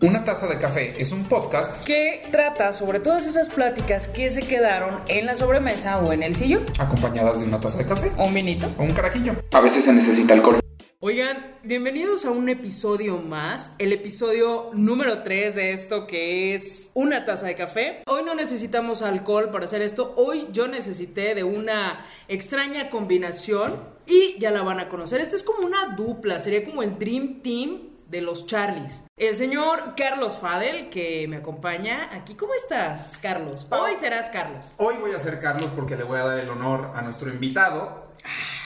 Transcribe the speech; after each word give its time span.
Una 0.00 0.22
taza 0.24 0.46
de 0.46 0.58
café 0.58 0.94
es 1.00 1.10
un 1.10 1.24
podcast 1.24 1.82
que 1.84 2.22
trata 2.30 2.72
sobre 2.72 3.00
todas 3.00 3.26
esas 3.26 3.48
pláticas 3.48 4.06
que 4.06 4.30
se 4.30 4.40
quedaron 4.46 5.00
en 5.08 5.26
la 5.26 5.34
sobremesa 5.34 5.98
o 5.98 6.12
en 6.12 6.22
el 6.22 6.36
sillón. 6.36 6.64
acompañadas 6.78 7.40
de 7.40 7.46
una 7.46 7.58
taza 7.58 7.78
de 7.78 7.86
café 7.86 8.12
O 8.16 8.28
un 8.28 8.34
vinito. 8.34 8.72
o 8.78 8.82
un 8.84 8.90
carajillo. 8.90 9.32
A 9.52 9.60
veces 9.60 9.84
se 9.84 9.92
necesita 9.92 10.34
alcohol. 10.34 10.60
Oigan, 11.00 11.56
bienvenidos 11.64 12.24
a 12.26 12.30
un 12.30 12.48
episodio 12.48 13.18
más, 13.18 13.74
el 13.78 13.92
episodio 13.92 14.70
número 14.72 15.22
3 15.22 15.54
de 15.56 15.72
esto 15.72 16.06
que 16.06 16.54
es 16.54 16.90
una 16.94 17.24
taza 17.24 17.46
de 17.46 17.56
café. 17.56 18.02
Hoy 18.06 18.22
no 18.24 18.34
necesitamos 18.36 19.02
alcohol 19.02 19.50
para 19.50 19.64
hacer 19.64 19.82
esto, 19.82 20.12
hoy 20.16 20.46
yo 20.52 20.68
necesité 20.68 21.34
de 21.34 21.42
una 21.44 22.04
extraña 22.28 22.88
combinación 22.90 23.80
y 24.06 24.38
ya 24.38 24.50
la 24.52 24.62
van 24.62 24.78
a 24.78 24.88
conocer. 24.88 25.20
Esto 25.20 25.34
es 25.34 25.42
como 25.42 25.66
una 25.66 25.94
dupla, 25.96 26.38
sería 26.38 26.64
como 26.64 26.82
el 26.84 26.98
Dream 26.98 27.42
Team 27.42 27.97
de 28.08 28.22
los 28.22 28.46
Charlies. 28.46 29.04
El 29.16 29.36
señor 29.36 29.94
Carlos 29.96 30.38
Fadel, 30.38 30.88
que 30.90 31.26
me 31.28 31.36
acompaña 31.36 32.10
aquí. 32.12 32.34
¿Cómo 32.34 32.54
estás, 32.54 33.18
Carlos? 33.20 33.66
Hoy 33.70 33.92
serás 34.00 34.30
Carlos. 34.30 34.74
Hoy 34.78 34.96
voy 34.98 35.12
a 35.12 35.18
ser 35.18 35.38
Carlos 35.38 35.70
porque 35.76 35.96
le 35.96 36.04
voy 36.04 36.18
a 36.18 36.24
dar 36.24 36.38
el 36.38 36.48
honor 36.48 36.92
a 36.94 37.02
nuestro 37.02 37.30
invitado. 37.30 38.08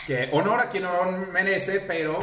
Que 0.06 0.30
honor 0.32 0.60
a 0.60 0.68
quien 0.68 0.84
honor 0.84 1.28
merece, 1.32 1.80
pero 1.80 2.18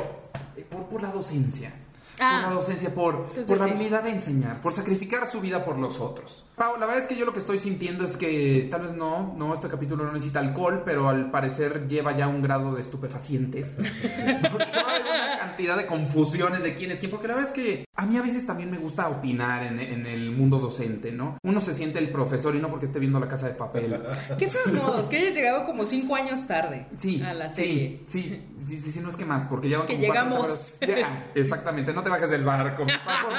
eh, 0.56 0.66
por, 0.70 0.88
por 0.88 1.02
la 1.02 1.10
docencia. 1.10 1.74
Ah. 2.20 2.42
por 2.42 2.50
la 2.50 2.56
docencia, 2.56 2.94
por, 2.94 3.28
por 3.28 3.58
la 3.58 3.64
habilidad 3.64 4.04
de 4.04 4.10
enseñar, 4.10 4.60
por 4.60 4.74
sacrificar 4.74 5.26
su 5.26 5.40
vida 5.40 5.64
por 5.64 5.78
los 5.78 6.00
otros. 6.02 6.46
Pau, 6.60 6.74
la 6.78 6.86
verdad 6.86 7.02
es 7.02 7.08
que 7.08 7.16
yo 7.16 7.26
lo 7.26 7.32
que 7.32 7.40
estoy 7.40 7.58
sintiendo 7.58 8.04
es 8.04 8.18
que 8.18 8.68
tal 8.70 8.82
vez 8.82 8.92
no, 8.94 9.34
no, 9.38 9.54
este 9.54 9.70
capítulo 9.70 10.04
no 10.04 10.12
necesita 10.12 10.40
alcohol, 10.42 10.84
pero 10.86 11.08
al 11.08 11.32
parecer 11.32 11.88
lleva 11.88 12.12
ya 12.18 12.28
un 12.28 12.42
grado 12.42 12.76
de 12.76 12.82
estupefacientes. 12.82 13.76
Porque 14.52 14.72
va 14.74 14.82
a 14.82 14.90
haber 14.96 15.04
una 15.04 15.40
cantidad 15.40 15.78
de 15.78 15.86
confusiones 15.88 16.62
de 16.62 16.76
quién 16.76 16.92
es 16.92 17.00
quién. 17.00 17.12
Porque 17.12 17.30
la 17.30 17.36
verdad 17.36 17.50
es 17.50 17.56
que 17.56 17.86
a 17.96 18.06
mí 18.06 18.18
a 18.18 18.22
veces 18.22 18.46
también 18.46 18.70
me 18.70 18.78
gusta 18.78 19.08
opinar 19.08 19.64
en, 19.64 19.80
en 19.80 20.06
el 20.06 20.32
mundo 20.32 20.60
docente, 20.60 21.14
¿no? 21.14 21.38
Uno 21.44 21.62
se 21.62 21.74
siente 21.74 21.98
el 22.00 22.10
profesor 22.12 22.54
y 22.58 22.60
no 22.60 22.70
porque 22.70 22.88
esté 22.88 23.00
viendo 23.00 23.22
la 23.22 23.30
casa 23.30 23.48
de 23.48 23.54
papel. 23.54 23.98
¿Qué 24.38 24.50
son 24.50 24.74
los 24.74 24.84
modos? 24.84 25.08
Que 25.08 25.18
hayas 25.18 25.36
llegado 25.36 25.64
como 25.64 25.86
cinco 25.86 26.16
años 26.18 26.46
tarde 26.46 26.88
Sí, 26.98 27.22
a 27.22 27.34
la 27.34 27.48
serie. 27.48 28.02
sí, 28.06 28.22
sí, 28.22 28.42
sí, 28.66 28.78
sí, 28.78 28.92
sí, 28.92 29.00
no 29.00 29.08
es 29.08 29.16
que 29.16 29.24
más, 29.24 29.46
porque 29.46 29.70
ya 29.70 29.86
Que 29.86 29.98
llegamos. 29.98 30.74
Ya, 30.82 31.32
exactamente, 31.36 31.94
no 31.94 32.04
te 32.04 32.10
bajes 32.10 32.30
del 32.30 32.44
barco. 32.44 32.84
Por 32.84 32.92
favor, 32.92 33.34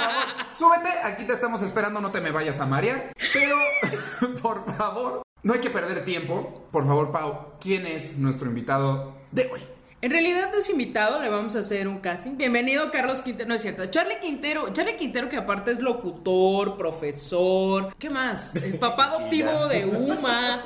súbete, 0.56 0.88
aquí 1.04 1.24
te 1.24 1.34
estamos 1.34 1.60
esperando, 1.60 2.00
no 2.00 2.10
te 2.10 2.22
me 2.22 2.30
vayas 2.30 2.60
a 2.60 2.66
marear. 2.66 3.09
Pero, 3.32 3.56
por 4.42 4.64
favor, 4.76 5.22
no 5.42 5.52
hay 5.54 5.60
que 5.60 5.70
perder 5.70 6.04
tiempo. 6.04 6.66
Por 6.70 6.86
favor, 6.86 7.10
Pau, 7.12 7.52
¿quién 7.60 7.86
es 7.86 8.16
nuestro 8.18 8.48
invitado 8.48 9.14
de 9.32 9.50
hoy? 9.52 9.60
En 10.02 10.10
realidad 10.10 10.48
no 10.50 10.58
es 10.60 10.70
invitado, 10.70 11.20
le 11.20 11.28
vamos 11.28 11.54
a 11.56 11.58
hacer 11.58 11.86
un 11.86 11.98
casting. 11.98 12.38
Bienvenido 12.38 12.90
Carlos 12.90 13.20
Quintero, 13.20 13.48
no 13.50 13.54
es 13.54 13.60
cierto, 13.60 13.84
Charlie 13.86 14.18
Quintero, 14.18 14.72
Charlie 14.72 14.96
Quintero 14.96 15.28
que 15.28 15.36
aparte 15.36 15.72
es 15.72 15.78
locutor, 15.80 16.78
profesor, 16.78 17.94
¿qué 17.98 18.08
más? 18.08 18.56
El 18.56 18.78
papá 18.78 19.04
adoptivo 19.16 19.66
de 19.68 19.84
Uma, 19.84 20.64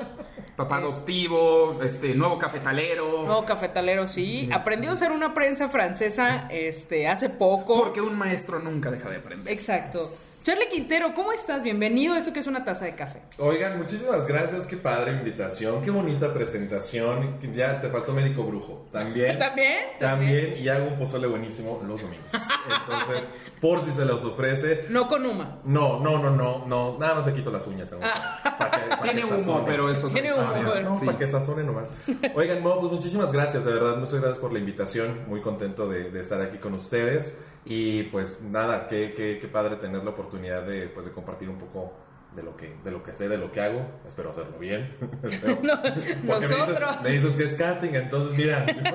Papá 0.54 0.76
Es- 0.78 0.84
adoptivo, 0.84 1.80
este, 1.82 2.14
nuevo 2.14 2.38
cafetalero. 2.38 3.24
no, 3.26 3.44
cafetalero 3.44 4.06
sí, 4.06 4.48
aprendió 4.52 4.90
a 4.90 4.94
hacer 4.94 5.10
una 5.10 5.34
prensa 5.34 5.68
francesa 5.68 6.46
este, 6.52 7.08
hace 7.08 7.28
poco. 7.28 7.74
Porque 7.76 8.00
un 8.00 8.16
maestro 8.16 8.60
nunca 8.60 8.92
deja 8.92 9.10
de 9.10 9.16
aprender. 9.16 9.52
Exacto. 9.52 10.12
Charlie 10.44 10.68
Quintero, 10.68 11.14
¿cómo 11.14 11.32
estás? 11.32 11.62
Bienvenido 11.62 12.12
a 12.12 12.18
esto 12.18 12.34
que 12.34 12.40
es 12.40 12.46
una 12.46 12.64
taza 12.64 12.84
de 12.84 12.94
café. 12.94 13.22
Oigan, 13.38 13.78
muchísimas 13.78 14.26
gracias, 14.26 14.66
qué 14.66 14.76
padre 14.76 15.12
invitación, 15.12 15.80
qué 15.80 15.90
bonita 15.90 16.34
presentación. 16.34 17.38
Ya 17.54 17.80
te 17.80 17.88
faltó 17.88 18.12
médico 18.12 18.44
brujo. 18.44 18.86
También. 18.92 19.38
¿También? 19.38 19.78
También, 19.98 20.54
y 20.58 20.68
hago 20.68 20.88
un 20.88 20.98
pozole 20.98 21.28
buenísimo 21.28 21.82
los 21.88 22.02
domingos. 22.02 22.28
Entonces, 22.68 23.30
por 23.64 23.80
si 23.80 23.92
se 23.92 24.04
los 24.04 24.22
ofrece. 24.24 24.84
No 24.90 25.08
con 25.08 25.24
Uma. 25.24 25.60
No, 25.64 25.98
no, 26.00 26.18
no, 26.18 26.30
no, 26.30 26.66
no. 26.66 26.98
Nada 26.98 27.14
más 27.14 27.26
le 27.26 27.32
quito 27.32 27.50
las 27.50 27.66
uñas. 27.66 27.90
a 27.94 27.96
uno, 27.96 28.06
pa' 28.58 28.70
que- 28.70 28.88
pa' 28.90 29.00
Tiene 29.00 29.20
que 29.22 29.26
humo, 29.26 29.38
sazone. 29.38 29.62
pero 29.64 29.88
eso 29.90 30.08
Tiene 30.10 30.28
no 30.28 30.34
es 30.34 30.40
humo, 30.42 30.52
nada. 30.52 30.68
bueno. 30.68 30.90
No, 30.90 30.96
Sí. 30.96 31.06
para 31.06 31.16
que 31.16 31.26
sazone 31.28 31.64
nomás. 31.64 31.90
Oigan, 32.34 32.62
no, 32.62 32.78
pues 32.78 32.92
muchísimas 32.92 33.32
gracias, 33.32 33.64
de 33.64 33.72
verdad. 33.72 33.96
Muchas 33.96 34.16
gracias 34.20 34.36
por 34.36 34.52
la 34.52 34.58
invitación. 34.58 35.20
Muy 35.28 35.40
contento 35.40 35.88
de, 35.88 36.10
de 36.10 36.20
estar 36.20 36.42
aquí 36.42 36.58
con 36.58 36.74
ustedes. 36.74 37.38
Y 37.64 38.02
pues 38.04 38.42
nada, 38.42 38.86
qué, 38.86 39.14
qué, 39.16 39.38
qué 39.40 39.48
padre 39.48 39.76
tener 39.76 40.04
la 40.04 40.10
oportunidad 40.10 40.62
de, 40.64 40.88
pues, 40.88 41.06
de 41.06 41.12
compartir 41.12 41.48
un 41.48 41.56
poco 41.56 41.94
de 42.34 42.42
lo 42.42 42.56
que 42.56 42.76
de 42.84 42.90
lo 42.90 43.02
que 43.02 43.14
sé, 43.14 43.28
de 43.28 43.38
lo 43.38 43.52
que 43.52 43.60
hago. 43.60 43.86
Espero 44.06 44.30
hacerlo 44.30 44.58
bien. 44.58 44.96
Espero. 45.22 45.58
No, 45.62 45.72
Porque 45.82 45.90
me 46.26 46.34
dices- 46.40 46.58
nosotros. 46.58 46.96
Me 47.02 47.10
dices, 47.10 47.36
que 47.36 47.44
es 47.44 47.56
casting, 47.56 47.90
entonces 47.94 48.36
mira. 48.36 48.66
yo 48.66 48.74
soy- 48.74 48.90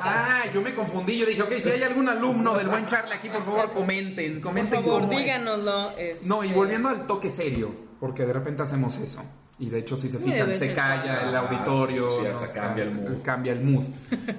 Ah, 0.00 0.42
yo 0.52 0.62
me 0.62 0.74
confundí. 0.74 1.18
Yo 1.18 1.26
dije, 1.26 1.42
ok, 1.42 1.52
si 1.58 1.68
hay 1.70 1.82
algún 1.82 2.08
alumno 2.08 2.54
del 2.54 2.68
buen 2.68 2.86
Charlie 2.86 3.14
aquí, 3.14 3.28
por 3.28 3.44
favor, 3.44 3.72
comenten. 3.72 4.34
Por 4.34 4.42
Comenten 4.42 4.82
favor, 4.82 5.00
cómo 5.02 5.12
es. 5.12 5.18
díganoslo. 5.18 5.90
este, 5.98 6.28
No, 6.28 6.42
y 6.44 6.52
volviendo 6.52 6.88
al 6.88 7.06
toque 7.06 7.28
serio, 7.28 7.74
porque 8.00 8.24
de 8.26 8.32
repente 8.32 8.62
hacemos 8.62 8.96
eso. 8.98 9.22
Y 9.58 9.68
de 9.70 9.78
hecho, 9.78 9.96
si 9.96 10.08
se 10.08 10.18
fijan, 10.18 10.52
se 10.54 10.72
calla 10.74 11.28
el 11.28 11.36
auditorio. 11.36 12.06
Ah, 12.06 12.10
sí, 12.10 12.16
sí, 12.26 12.32
no 12.32 12.38
hasta 12.44 12.60
cambia 12.60 12.84
el 12.84 12.90
mood. 12.92 13.22
Cambia 13.22 13.52
el 13.52 13.60
mood. 13.62 13.84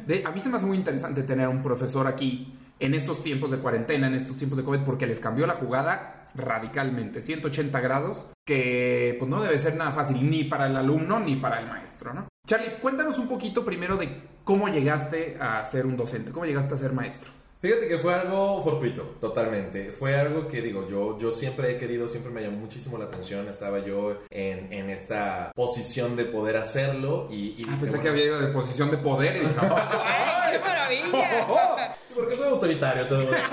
De- 0.05 0.23
a 0.25 0.31
mí 0.31 0.39
se 0.39 0.49
me 0.49 0.57
hace 0.57 0.65
muy 0.65 0.75
interesante 0.75 1.23
tener 1.23 1.45
a 1.45 1.49
un 1.49 1.61
profesor 1.61 2.07
aquí 2.07 2.57
en 2.79 2.93
estos 2.93 3.23
tiempos 3.23 3.51
de 3.51 3.57
cuarentena, 3.59 4.07
en 4.07 4.15
estos 4.15 4.35
tiempos 4.35 4.57
de 4.57 4.63
COVID, 4.65 4.79
porque 4.79 5.05
les 5.07 5.19
cambió 5.21 5.47
la 5.47 5.53
jugada 5.53 6.22
radicalmente, 6.35 7.21
180 7.21 7.79
grados, 7.79 8.25
que 8.45 9.15
pues 9.19 9.29
no 9.29 9.41
debe 9.41 9.57
ser 9.57 9.75
nada 9.75 9.91
fácil 9.91 10.29
ni 10.29 10.43
para 10.43 10.67
el 10.67 10.75
alumno 10.75 11.19
ni 11.19 11.35
para 11.35 11.59
el 11.59 11.67
maestro, 11.67 12.13
¿no? 12.13 12.27
Charlie, 12.45 12.79
cuéntanos 12.81 13.19
un 13.19 13.27
poquito 13.27 13.63
primero 13.63 13.95
de 13.95 14.23
cómo 14.43 14.67
llegaste 14.67 15.37
a 15.39 15.63
ser 15.65 15.85
un 15.85 15.95
docente, 15.95 16.31
cómo 16.31 16.45
llegaste 16.45 16.73
a 16.73 16.77
ser 16.77 16.91
maestro. 16.91 17.31
Fíjate 17.63 17.87
que 17.87 17.97
fue 17.97 18.13
algo 18.13 18.61
fortuito, 18.61 19.03
totalmente. 19.21 19.93
Fue 19.93 20.17
algo 20.19 20.49
que 20.49 20.61
digo, 20.61 20.85
yo, 20.89 21.17
yo 21.17 21.31
siempre 21.31 21.71
he 21.71 21.77
querido, 21.77 22.09
siempre 22.09 22.29
me 22.29 22.41
llamó 22.41 22.57
muchísimo 22.57 22.97
la 22.97 23.05
atención. 23.05 23.47
Estaba 23.47 23.79
yo 23.79 24.17
en, 24.29 24.73
en 24.73 24.89
esta 24.89 25.49
posición 25.55 26.17
de 26.17 26.25
poder 26.25 26.57
hacerlo 26.57 27.25
y... 27.31 27.55
y 27.57 27.63
Ah, 27.63 27.71
dije, 27.71 27.77
pensé 27.79 27.85
que 27.85 27.97
bueno, 27.97 28.09
había 28.11 28.25
ido 28.25 28.41
de 28.41 28.47
posición 28.47 28.91
de 28.91 28.97
poder 28.97 29.37
y 29.37 29.39
dije, 29.39 29.53
¡Ay, 29.61 30.51
qué 30.51 30.59
maravilla! 30.59 31.47
Sí, 32.13 32.19
porque 32.19 32.37
soy 32.37 32.47
autoritario, 32.49 33.07
te 33.07 33.15
debo 33.15 33.31
decir. 33.31 33.45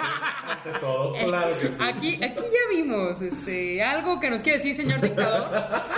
ante 0.47 0.78
todo. 0.81 1.15
Claro 1.25 1.50
que 1.59 1.70
sí. 1.70 1.82
Aquí, 1.82 2.15
aquí 2.22 2.43
ya 2.43 2.69
vimos 2.76 3.22
este, 3.22 3.82
algo 3.82 4.20
que 4.20 4.28
nos 4.28 4.43
quiere 4.43 4.59
decir, 4.59 4.75
señor 4.75 5.00
dictador. 5.00 5.50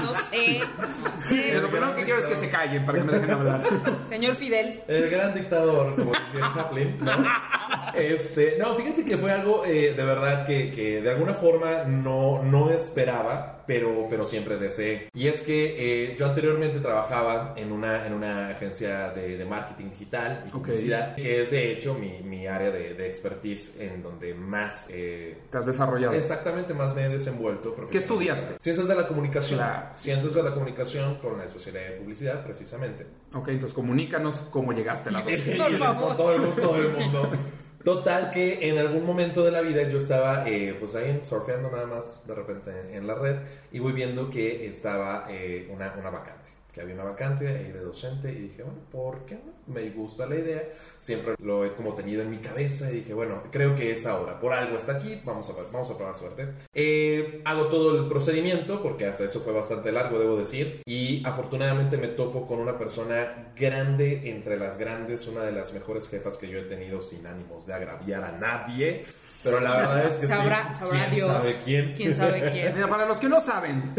No 0.03 0.15
sé. 0.15 0.61
no 0.61 1.23
sé. 1.27 1.61
lo 1.61 1.71
primero 1.71 1.97
que 1.97 2.05
quiero 2.05 2.21
es 2.21 2.27
que 2.27 2.37
se 2.37 2.49
callen 2.51 2.87
para 2.87 2.99
que 2.99 3.05
me 3.05 3.13
dejen 3.15 3.31
hablar. 3.33 3.63
Señor 4.09 4.37
Fidel. 4.37 4.81
El 4.87 5.11
gran 5.11 5.35
dictador, 5.35 5.97
como 5.97 6.13
Chaplin, 6.55 6.99
¿no? 7.01 7.11
Este, 8.09 8.57
no, 8.59 8.75
fíjate 8.77 9.05
que 9.05 9.17
fue 9.19 9.31
algo 9.33 9.65
eh, 9.65 9.95
de 9.97 10.05
verdad 10.05 10.47
que, 10.47 10.71
que 10.71 11.01
de 11.01 11.11
alguna 11.11 11.35
forma 11.35 11.85
no, 11.85 12.43
no 12.43 12.71
esperaba, 12.71 13.65
pero, 13.67 14.07
pero 14.11 14.27
siempre 14.27 14.57
deseé. 14.57 15.09
Y 15.15 15.29
es 15.29 15.43
que 15.43 16.11
eh, 16.11 16.17
yo 16.19 16.27
anteriormente 16.27 16.81
trabajaba 16.81 17.55
en 17.57 17.71
una, 17.73 18.07
en 18.07 18.13
una 18.13 18.49
agencia 18.49 19.11
de, 19.11 19.37
de 19.39 19.45
marketing 19.45 19.91
digital 19.91 20.45
y 20.47 20.49
Ok. 20.49 20.65
publicidad, 20.67 21.15
que 21.15 21.43
es 21.43 21.51
de 21.51 21.73
hecho 21.73 21.95
mi, 21.95 22.21
mi 22.23 22.47
área 22.47 22.71
de, 22.71 22.95
de 22.95 23.07
expertise 23.07 23.77
en 23.81 24.03
donde 24.03 24.35
más... 24.35 24.89
eh, 24.91 25.39
Te 25.51 25.59
has 25.59 25.67
desarrollado. 25.67 26.15
Exactamente, 26.15 26.75
más 26.75 26.95
me 26.95 27.05
he 27.05 27.09
desenvuelto. 27.09 27.75
¿Qué 27.91 27.99
estudiaste? 27.99 28.57
Ciencias 28.61 28.89
de 28.89 28.95
la 28.95 29.07
comunicación. 29.07 29.59
Claro. 29.59 29.89
Ciencias 29.95 30.35
de 30.35 30.43
la 30.43 30.53
comunicación 30.53 31.17
con 31.19 31.39
la 31.39 31.45
especialidad 31.45 31.85
de 31.91 31.97
publicidad, 31.97 32.45
precisamente. 32.45 33.07
Ok, 33.35 33.49
entonces 33.49 33.75
comunícanos 33.75 34.43
cómo 34.51 34.73
llegaste 34.73 35.09
a 35.09 35.13
la. 35.13 35.25
Por 35.25 35.79
favor. 35.79 36.17
Todo 36.17 36.35
el 36.35 36.41
gusto 36.43 36.73
del 36.75 36.89
mundo. 36.91 37.31
Total 37.85 38.31
que 38.31 38.69
en 38.69 38.79
algún 38.79 39.05
momento 39.05 39.43
de 39.45 39.51
la 39.51 39.61
vida 39.61 39.83
yo 39.89 39.99
estaba 39.99 40.49
eh, 40.49 40.77
pues 40.79 40.95
ahí 40.95 41.21
surfeando 41.25 41.69
nada 41.69 41.87
más 41.87 42.25
de 42.27 42.35
repente 42.35 42.71
en, 42.93 43.09
la 43.09 43.17
red 43.17 43.39
y 43.73 43.81
voy 43.81 43.93
viendo 43.93 44.31
que 44.31 44.67
estaba 44.69 45.27
eh, 45.29 45.69
una, 45.69 45.93
una 45.99 46.11
vacante, 46.11 46.51
que 46.73 46.81
había 46.81 46.95
una 46.95 47.05
vacante 47.05 47.47
ahí 47.49 47.71
de 47.71 47.81
docente 47.81 48.31
y 48.33 48.37
dije, 48.49 48.63
bueno, 48.63 48.79
¿por 48.91 49.27
qué 49.27 49.35
no? 49.35 49.53
Me 49.67 49.91
gusta 49.91 50.27
la 50.27 50.37
idea, 50.37 50.63
siempre 50.97 51.35
lo 51.41 51.65
he 51.65 51.73
como 51.75 51.95
tenido 51.95 52.23
en 52.23 52.31
mi 52.31 52.39
cabeza 52.39 52.91
y 52.91 52.97
dije, 52.97 53.13
bueno, 53.15 53.43
creo 53.51 53.75
que 53.77 53.93
es 53.93 54.07
ahora, 54.07 54.41
por 54.41 54.53
algo 54.55 54.77
está 54.79 54.93
aquí, 54.97 55.21
vamos 55.25 55.49
a, 55.51 55.53
vamos 55.71 55.91
a 55.91 55.97
probar 55.97 56.17
suerte. 56.17 56.49
Eh, 56.75 57.43
hago 57.45 57.67
todo 57.67 57.97
el 58.01 58.09
procedimiento 58.09 58.83
porque 58.83 59.07
hasta 59.07 59.25
eso 59.25 59.41
fue 59.41 59.53
bastante 59.53 59.93
largo, 59.93 60.19
debo 60.19 60.37
decir, 60.37 60.81
y 60.87 61.25
afortunadamente 61.27 61.97
me 61.99 62.09
topo 62.09 62.47
con 62.47 62.59
una 62.59 62.79
persona 62.79 63.53
grande 63.55 64.31
entre 64.31 64.57
las 64.59 64.79
grandes, 64.79 65.27
una 65.29 65.43
de 65.43 65.53
las 65.53 65.73
mejores 65.75 66.09
jefas 66.09 66.39
que 66.39 66.49
yo 66.49 66.59
he 66.59 66.63
tenido 66.63 67.01
sin 67.03 67.27
ánimos 67.27 67.67
de 67.67 67.75
agraviar 67.75 68.25
a 68.25 68.33
nadie, 68.33 69.05
pero 69.45 69.61
la 69.61 69.75
verdad 69.77 70.07
es 70.07 70.13
que 70.19 70.27
Sabrá, 70.27 70.73
sí, 70.73 70.79
sabrá 70.79 71.01
¿quién 71.01 71.15
Dios. 71.15 71.29
sabe 71.33 71.57
quién? 71.65 71.93
¿Quién 71.93 72.15
sabe 72.15 72.51
quién? 72.51 72.73
Mira, 72.75 72.89
para 72.89 73.07
los 73.07 73.19
que 73.19 73.29
no 73.29 73.41
saben, 73.41 73.93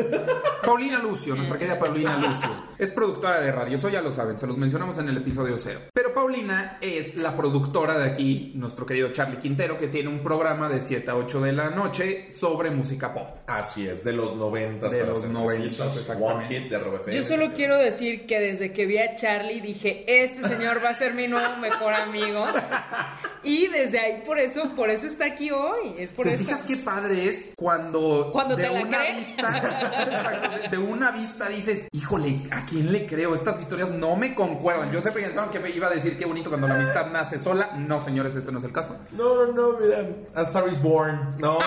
Paulina 0.65 0.99
Lucio, 0.99 1.35
nuestra 1.35 1.57
querida 1.57 1.77
Paulina 1.77 2.17
Lucio, 2.17 2.49
es 2.77 2.91
productora 2.91 3.41
de 3.41 3.51
radio, 3.51 3.75
eso 3.75 3.89
ya 3.89 4.01
lo 4.01 4.11
saben, 4.11 4.37
se 4.37 4.47
los 4.47 4.57
mencionamos 4.57 4.97
en 4.97 5.09
el 5.09 5.17
episodio 5.17 5.57
cero. 5.57 5.81
Pero 5.93 6.13
Paulina 6.13 6.77
es 6.81 7.15
la 7.15 7.35
productora 7.35 7.97
de 7.97 8.09
aquí, 8.09 8.53
nuestro 8.55 8.85
querido 8.85 9.11
Charlie 9.11 9.37
Quintero, 9.37 9.77
que 9.77 9.87
tiene 9.87 10.09
un 10.09 10.19
programa 10.23 10.69
de 10.69 10.81
7 10.81 11.09
a 11.11 11.15
8 11.15 11.41
de 11.41 11.53
la 11.53 11.69
noche 11.69 12.31
sobre 12.31 12.71
música 12.71 13.13
pop. 13.13 13.29
Así 13.47 13.87
es, 13.87 14.03
de 14.03 14.13
los 14.13 14.35
noventas. 14.35 14.91
De 14.91 14.99
para 14.99 15.11
los 15.11 15.21
ser 15.21 15.29
noventas, 15.31 15.77
precisos, 15.77 15.97
exactamente. 15.97 16.33
One 16.33 16.45
hit 16.45 16.71
de 16.71 16.79
Rob. 16.79 17.09
Yo 17.11 17.23
solo 17.23 17.53
quiero 17.53 17.77
decir 17.77 18.25
que 18.25 18.39
desde 18.39 18.73
que 18.73 18.85
vi 18.85 18.97
a 18.97 19.15
Charlie 19.15 19.61
dije, 19.61 20.05
este 20.23 20.47
señor 20.47 20.83
va 20.83 20.89
a 20.89 20.93
ser 20.93 21.13
mi 21.13 21.27
nuevo 21.27 21.57
mejor 21.57 21.93
amigo. 21.93 22.45
y 23.43 23.67
desde 23.67 23.99
ahí, 23.99 24.23
por 24.25 24.39
eso, 24.39 24.73
por 24.75 24.89
eso 24.89 25.07
está 25.07 25.25
aquí 25.25 25.51
hoy. 25.51 25.95
Es 25.97 26.11
por 26.11 26.25
¿Te 26.25 26.33
eso. 26.35 26.43
fijas 26.45 26.65
qué 26.65 26.77
padre 26.77 27.27
es 27.27 27.49
cuando, 27.57 28.29
Cuando 28.31 28.55
de 28.55 28.63
te 28.63 28.69
la 28.73 28.81
una 28.81 28.97
crees. 28.99 29.17
vista, 29.17 30.59
de, 30.61 30.67
de 30.69 30.77
una 30.77 31.11
vista 31.11 31.47
dices, 31.49 31.87
híjole, 31.91 32.39
¿a 32.51 32.65
quién 32.65 32.91
le 32.91 33.05
creo? 33.05 33.33
Estas 33.33 33.59
historias 33.59 33.89
no 33.91 34.15
me 34.15 34.33
concuerdan. 34.35 34.91
Yo 34.91 35.01
sé 35.01 35.11
pensaban 35.11 35.49
que 35.49 35.59
me 35.59 35.69
iba 35.69 35.87
a 35.87 35.91
decir 35.91 36.17
qué 36.17 36.25
bonito 36.25 36.49
cuando 36.49 36.67
la 36.67 36.75
amistad 36.75 37.07
nace 37.11 37.37
sola. 37.37 37.71
No, 37.77 37.99
señores, 37.99 38.35
este 38.35 38.51
no 38.51 38.57
es 38.57 38.63
el 38.63 38.71
caso. 38.71 38.95
No, 39.11 39.45
no, 39.47 39.51
no, 39.53 39.77
mira, 39.79 40.05
A 40.35 40.41
Star 40.43 40.67
is 40.67 40.81
Born. 40.81 41.35
No, 41.39 41.59
sí, 41.59 41.65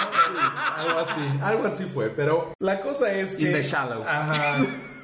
algo 0.76 0.98
así, 1.00 1.38
algo 1.42 1.66
así 1.66 1.84
fue. 1.84 2.10
Pero 2.10 2.52
la 2.58 2.80
cosa 2.80 3.12
es 3.12 3.36
que. 3.36 3.44
In 3.44 3.52
the 3.52 3.62
shallow. 3.62 4.02
Ajá, 4.02 4.58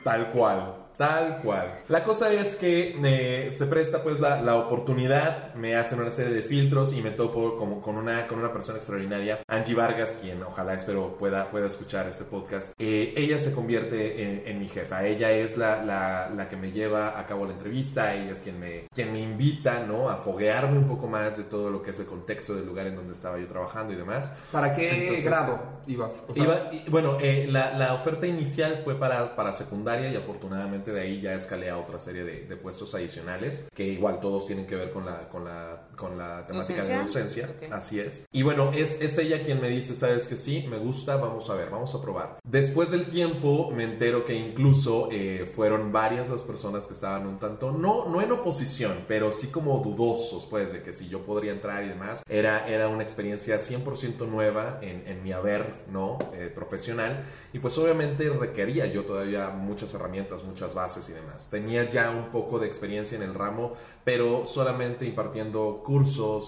tal 0.05 0.31
cual. 0.31 0.77
Tal 1.03 1.39
cual. 1.39 1.81
La 1.89 2.05
cosa 2.05 2.33
es 2.33 2.55
que 2.55 2.97
eh, 3.05 3.49
se 3.51 3.67
presta 3.67 4.03
pues 4.05 4.21
la, 4.21 4.41
la 4.41 4.55
oportunidad, 4.57 5.53
me 5.55 5.75
hacen 5.75 6.01
una 6.01 6.11
serie 6.11 6.33
de 6.33 6.43
filtros 6.43 6.93
y 6.93 7.03
me 7.03 7.11
topo 7.11 7.57
como, 7.57 7.81
con, 7.81 7.97
una, 7.97 8.27
con 8.29 8.39
una 8.39 8.53
persona 8.53 8.77
extraordinaria, 8.79 9.41
Angie 9.49 9.75
Vargas, 9.75 10.17
quien 10.21 10.43
ojalá 10.45 10.75
espero 10.75 11.17
pueda, 11.19 11.51
pueda 11.51 11.67
escuchar 11.67 12.07
este 12.07 12.23
podcast. 12.25 12.75
Eh, 12.79 13.15
ella 13.17 13.39
se 13.41 13.53
convierte 13.53 14.23
en, 14.23 14.43
en 14.47 14.59
mi 14.61 14.69
jefa, 14.69 15.05
ella 15.05 15.33
es 15.33 15.57
la, 15.57 15.83
la, 15.83 16.31
la 16.35 16.49
que 16.49 16.57
me 16.57 16.71
lleva 16.71 17.19
a 17.19 17.27
cabo 17.27 17.47
la 17.47 17.53
entrevista, 17.53 18.15
ella 18.15 18.31
es 18.31 18.39
quien 18.41 18.61
me, 18.61 18.87
quien 18.95 19.13
me 19.13 19.19
invita 19.21 19.81
¿no? 19.85 20.09
a 20.09 20.19
foguearme 20.19 20.79
un 20.79 20.87
poco 20.87 21.09
más 21.09 21.37
de 21.37 21.43
todo 21.45 21.69
lo 21.71 21.83
que 21.83 21.91
es 21.91 21.99
el 21.99 22.07
contexto 22.07 22.55
del 22.55 22.65
lugar 22.67 22.87
en 22.87 22.95
donde 22.95 23.15
estaba 23.15 23.39
yo 23.39 23.47
trabajando 23.49 23.93
y 23.93 23.97
demás. 23.97 24.33
¿Para 24.53 24.73
qué 24.73 25.01
Entonces, 25.03 25.25
grado 25.25 25.61
ibas? 25.89 26.23
O 26.29 26.35
sea, 26.35 26.45
Iba- 26.45 26.69
y, 26.73 26.89
bueno, 26.91 27.19
eh, 27.21 27.49
la, 27.51 27.77
la 27.77 27.95
oferta 27.95 28.25
inicial 28.27 28.83
fue 28.85 28.95
para, 28.99 29.35
para 29.35 29.53
secundaria 29.53 30.09
y 30.09 30.15
afortunadamente 30.17 30.92
de 30.93 31.01
ahí 31.01 31.21
ya 31.21 31.35
escalé 31.35 31.71
a 31.71 31.79
otra 31.79 31.99
serie 31.99 32.25
de, 32.25 32.47
de 32.47 32.57
puestos 32.57 32.95
adicionales 32.95 33.69
que 33.75 33.85
igual 33.87 34.21
todos 34.21 34.47
tienen 34.47 34.67
que 34.67 34.77
ver 34.77 34.93
con 34.93 35.07
la, 35.07 35.29
con 35.29 35.45
la, 35.45 35.89
con 36.03 36.19
la 36.19 36.45
temática 36.45 36.83
de 36.83 36.97
¿Docencia? 36.97 37.47
docencia. 37.47 37.69
Ok. 37.69 37.73
Así 37.73 38.01
es. 38.01 38.27
Y 38.33 38.43
bueno, 38.43 38.73
es, 38.75 39.01
es 39.01 39.17
ella 39.19 39.45
quien 39.45 39.61
me 39.61 39.69
dice, 39.69 39.95
sabes 39.95 40.27
que 40.27 40.35
sí, 40.35 40.67
me 40.69 40.79
gusta, 40.79 41.17
vamos 41.17 41.49
a 41.49 41.55
ver, 41.55 41.71
vamos 41.71 41.95
a 41.95 42.03
probar. 42.03 42.39
Después 42.43 42.91
del 42.91 43.07
tiempo 43.07 43.71
me 43.71 43.85
entero 43.85 44.25
que 44.25 44.35
incluso 44.35 45.09
eh, 45.13 45.53
fueron 45.55 45.93
varias 45.93 46.29
las 46.29 46.43
personas 46.43 46.87
que 46.87 46.95
estaban 46.95 47.27
un 47.27 47.39
tanto, 47.39 47.71
no, 47.71 48.09
no 48.09 48.21
en 48.21 48.33
oposición, 48.33 49.05
pero 49.07 49.31
sí 49.31 49.47
como 49.47 49.79
dudosos, 49.79 50.47
pues, 50.51 50.73
de 50.73 50.83
que 50.83 50.93
si 50.93 51.09
yo 51.09 51.21
podría 51.25 51.53
entrar 51.53 51.85
y 51.85 51.89
demás. 51.89 52.25
Era, 52.29 52.67
era 52.67 52.89
una 52.89 53.05
experiencia 53.05 53.57
100% 53.57 54.27
nueva 54.29 54.81
en, 54.83 55.07
en 55.07 55.23
mi 55.23 55.33
haber, 55.33 55.85
¿no? 55.89 56.19
Eh, 56.35 56.51
profesional. 56.53 57.23
Y 57.53 57.61
pues 57.61 57.79
obviamente 57.79 58.29
requería 58.29 58.87
yo 58.87 59.05
todavía 59.05 59.51
muchas 59.51 59.95
herramientas, 59.95 60.43
muchas 60.43 60.75
bases 60.75 61.09
y 61.11 61.13
demás. 61.13 61.49
Tenía 61.49 61.89
ya 61.89 62.11
un 62.11 62.31
poco 62.31 62.59
de 62.59 62.67
experiencia 62.67 63.17
en 63.17 63.23
el 63.23 63.35
ramo, 63.35 63.75
pero 64.05 64.45
solamente 64.45 65.05
impartiendo 65.05 65.83
cursos, 65.85 65.92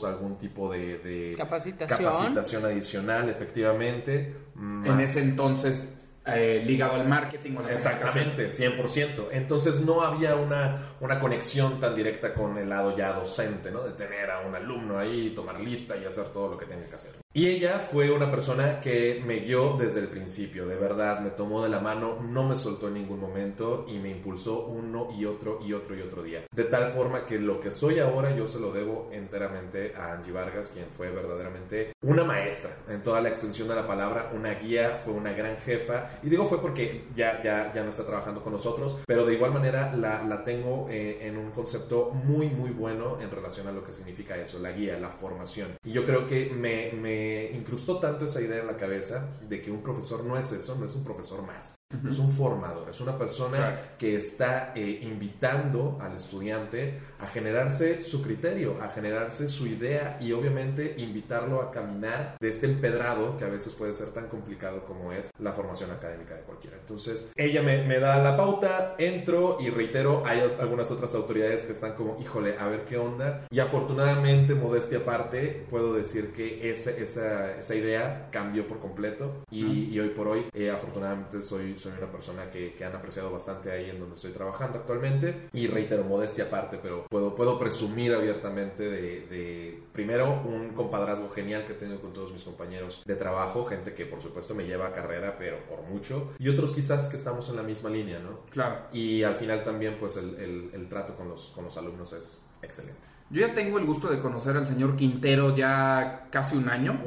algún 0.05 0.37
tipo 0.38 0.70
de, 0.73 0.99
de 0.99 1.35
Capacitación. 1.37 1.99
capacitación 2.11 2.64
adicional, 2.64 3.29
efectivamente. 3.29 4.35
en 4.56 5.00
ese 5.00 5.23
entonces, 5.23 5.94
eh, 6.26 6.62
ligado 6.64 6.94
al 6.94 7.06
marketing 7.06 7.56
o 7.56 7.62
la. 7.62 7.72
Exactamente, 7.72 8.48
100%. 8.48 9.28
Entonces 9.32 9.80
no 9.80 10.00
había 10.02 10.36
una, 10.36 10.96
una 11.00 11.20
conexión 11.20 11.80
tan 11.80 11.94
directa 11.94 12.34
con 12.34 12.56
el 12.58 12.68
lado 12.68 12.96
ya 12.96 13.12
docente, 13.12 13.70
¿no? 13.70 13.82
De 13.82 13.92
tener 13.92 14.30
a 14.30 14.40
un 14.40 14.54
alumno 14.54 14.98
ahí, 14.98 15.32
tomar 15.34 15.60
lista 15.60 15.96
y 15.96 16.04
hacer 16.04 16.26
todo 16.26 16.48
lo 16.48 16.58
que 16.58 16.66
tenía 16.66 16.88
que 16.88 16.94
hacer. 16.94 17.24
Y 17.36 17.48
ella 17.48 17.80
fue 17.90 18.12
una 18.12 18.30
persona 18.30 18.78
que 18.80 19.20
me 19.26 19.40
guió 19.40 19.76
desde 19.76 19.98
el 19.98 20.06
principio, 20.06 20.68
de 20.68 20.76
verdad, 20.76 21.18
me 21.18 21.30
tomó 21.30 21.64
de 21.64 21.68
la 21.68 21.80
mano, 21.80 22.20
no 22.22 22.44
me 22.44 22.54
soltó 22.54 22.86
en 22.86 22.94
ningún 22.94 23.18
momento 23.18 23.86
y 23.88 23.98
me 23.98 24.10
impulsó 24.10 24.66
uno 24.66 25.08
y 25.18 25.24
otro 25.24 25.58
y 25.60 25.72
otro 25.72 25.96
y 25.96 26.02
otro 26.02 26.22
día. 26.22 26.44
De 26.54 26.62
tal 26.62 26.92
forma 26.92 27.26
que 27.26 27.40
lo 27.40 27.58
que 27.58 27.72
soy 27.72 27.98
ahora 27.98 28.36
yo 28.36 28.46
se 28.46 28.60
lo 28.60 28.72
debo 28.72 29.08
enteramente 29.10 29.94
a 29.96 30.12
Angie 30.12 30.32
Vargas, 30.32 30.68
quien 30.68 30.86
fue 30.96 31.10
verdaderamente 31.10 31.92
una 32.02 32.22
maestra 32.22 32.70
en 32.88 33.02
toda 33.02 33.20
la 33.20 33.30
extensión 33.30 33.66
de 33.66 33.74
la 33.74 33.86
palabra, 33.88 34.30
una 34.32 34.54
guía, 34.54 35.00
fue 35.04 35.12
una 35.12 35.32
gran 35.32 35.56
jefa. 35.56 36.06
Y 36.22 36.28
digo 36.28 36.46
fue 36.46 36.61
porque 36.61 37.05
ya, 37.14 37.43
ya, 37.43 37.72
ya 37.75 37.82
no 37.82 37.90
está 37.90 38.06
trabajando 38.06 38.43
con 38.43 38.52
nosotros, 38.52 38.99
pero 39.06 39.25
de 39.25 39.34
igual 39.34 39.52
manera 39.52 39.94
la, 39.94 40.22
la 40.22 40.44
tengo 40.44 40.87
eh, 40.90 41.19
en 41.22 41.37
un 41.37 41.50
concepto 41.50 42.11
muy, 42.12 42.49
muy 42.49 42.70
bueno 42.70 43.20
en 43.20 43.31
relación 43.31 43.66
a 43.69 43.72
lo 43.72 43.84
que 43.84 43.93
significa 43.93 44.37
eso, 44.37 44.58
la 44.58 44.72
guía, 44.72 44.99
la 44.99 45.11
formación. 45.11 45.76
Y 45.84 45.93
yo 45.93 46.05
creo 46.05 46.26
que 46.26 46.50
me, 46.50 46.93
me 46.93 47.50
incrustó 47.52 47.99
tanto 47.99 48.25
esa 48.25 48.40
idea 48.40 48.61
en 48.61 48.66
la 48.66 48.76
cabeza 48.76 49.28
de 49.49 49.61
que 49.61 49.70
un 49.70 49.82
profesor 49.82 50.25
no 50.25 50.38
es 50.38 50.52
eso, 50.52 50.76
no 50.76 50.84
es 50.84 50.94
un 50.94 51.05
profesor 51.05 51.43
más. 51.43 51.75
Es 52.06 52.19
un 52.19 52.31
formador, 52.31 52.88
es 52.91 53.00
una 53.00 53.17
persona 53.19 53.56
Claro. 53.56 53.76
que 53.99 54.17
está 54.17 54.73
eh, 54.75 55.00
invitando 55.02 55.99
al 56.00 56.17
estudiante 56.17 56.99
a 57.19 57.26
generarse 57.26 58.00
su 58.02 58.23
criterio, 58.23 58.76
a 58.82 58.88
generarse 58.88 59.49
su 59.49 59.67
idea 59.67 60.19
y 60.20 60.32
obviamente 60.32 60.94
invitarlo 60.99 61.61
a 61.62 61.70
caminar 61.70 62.37
de 62.41 62.49
este 62.49 62.67
empedrado 62.67 63.37
que 63.37 63.44
a 63.44 63.49
veces 63.49 63.75
puede 63.75 63.93
ser 63.93 64.08
tan 64.08 64.29
complicado 64.29 64.85
como 64.85 65.12
es 65.12 65.31
la 65.38 65.52
formación 65.52 65.91
académica 65.91 66.35
de 66.35 66.43
cualquiera. 66.43 66.76
Entonces, 66.79 67.32
ella 67.37 67.62
me, 67.62 67.85
me 67.85 67.99
da 67.99 68.19
la 68.23 68.37
pauta, 68.37 68.94
entro 68.99 69.58
y 69.61 69.70
reitero, 69.70 70.23
hay 70.25 70.41
algunas 70.61 70.91
otras 70.91 71.14
autoridades 71.14 71.62
que 71.64 71.73
están 71.73 71.94
como, 71.94 72.19
híjole, 72.20 72.56
a 72.58 72.67
ver 72.69 72.85
qué 72.85 72.96
onda. 72.99 73.46
Y 73.50 73.61
afortunadamente, 73.61 74.55
modestia 74.55 74.99
aparte, 74.99 75.67
puedo 75.70 75.94
decir 75.94 76.32
que 76.32 76.70
esa, 76.70 76.91
esa, 76.91 77.56
esa 77.58 77.75
idea 77.75 78.29
cambió 78.31 78.67
por 78.67 78.79
completo 78.81 79.44
y, 79.50 79.85
y 79.94 80.00
hoy 80.00 80.08
por 80.11 80.29
hoy, 80.29 80.46
eh, 80.55 80.70
afortunadamente, 80.70 81.41
soy, 81.43 81.76
soy 81.84 81.92
una 81.98 82.10
persona 82.10 82.50
que, 82.50 82.75
que 82.75 82.84
han 82.84 82.94
apreciado 82.94 83.31
bastante 83.31 83.70
ahí 83.70 83.90
en 83.90 83.98
donde 84.00 84.14
estoy 84.14 84.32
trabajando 84.32 84.78
actualmente. 84.78 85.48
Y 85.52 85.66
reitero, 85.66 86.04
modestia 86.04 86.44
aparte, 86.44 86.78
pero 86.82 87.06
puedo, 87.08 87.34
puedo 87.34 87.58
presumir 87.58 88.12
abiertamente 88.14 88.82
de, 88.84 89.26
de, 89.26 89.82
primero, 89.92 90.42
un 90.44 90.70
compadrazgo 90.70 91.28
genial 91.31 91.64
que 91.66 91.75
tengo 91.75 92.00
con 92.00 92.12
todos 92.12 92.32
mis 92.32 92.42
compañeros 92.42 93.02
de 93.04 93.16
trabajo, 93.16 93.64
gente 93.64 93.92
que 93.94 94.06
por 94.06 94.20
supuesto 94.20 94.54
me 94.54 94.64
lleva 94.66 94.86
a 94.86 94.92
carrera, 94.92 95.36
pero 95.38 95.58
por 95.69 95.82
mucho, 95.82 96.32
y 96.38 96.48
otros 96.48 96.72
quizás 96.72 97.08
que 97.08 97.16
estamos 97.16 97.48
en 97.48 97.56
la 97.56 97.62
misma 97.62 97.90
línea, 97.90 98.19
¿no? 98.19 98.40
Claro. 98.50 98.76
Y 98.92 99.22
al 99.22 99.34
final 99.36 99.62
también, 99.62 99.96
pues 100.00 100.16
el, 100.16 100.34
el- 100.36 100.70
el 100.72 100.88
trato 100.88 101.14
con 101.14 101.28
los, 101.28 101.48
con 101.54 101.64
los 101.64 101.76
alumnos 101.76 102.12
es 102.12 102.40
excelente. 102.62 103.08
Yo 103.31 103.46
ya 103.46 103.54
tengo 103.54 103.78
el 103.78 103.84
gusto 103.86 104.08
de 104.10 104.19
conocer 104.20 104.56
al 104.56 104.66
señor 104.66 104.96
Quintero 104.96 105.56
ya 105.56 106.28
casi 106.31 106.56
un 106.56 106.69
año. 106.69 107.00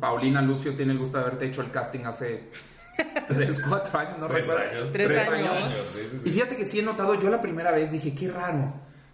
Paulina 0.00 0.42
Lucio 0.42 0.74
tiene 0.76 0.92
el 0.92 0.98
gusto 0.98 1.16
de 1.18 1.24
haberte 1.24 1.46
hecho 1.46 1.62
el 1.62 1.70
casting 1.70 2.00
hace 2.04 2.50
3, 3.28 3.60
4 3.68 3.98
años, 3.98 4.18
no 4.18 4.26
Tres 4.26 4.46
recuerdo. 4.46 4.70
años. 4.70 4.92
Tres 4.92 5.28
años. 5.28 5.58
sí, 5.92 5.98
sí, 6.10 6.18
sí. 6.18 6.28
Y 6.28 6.32
fíjate 6.32 6.56
que 6.56 6.64
sí 6.64 6.78
he 6.78 6.82
notado, 6.82 7.14
yo 7.14 7.30
la 7.30 7.40
primera 7.40 7.70
vez 7.72 7.90
dije, 7.92 8.14
qué 8.14 8.28
raro, 8.28 8.72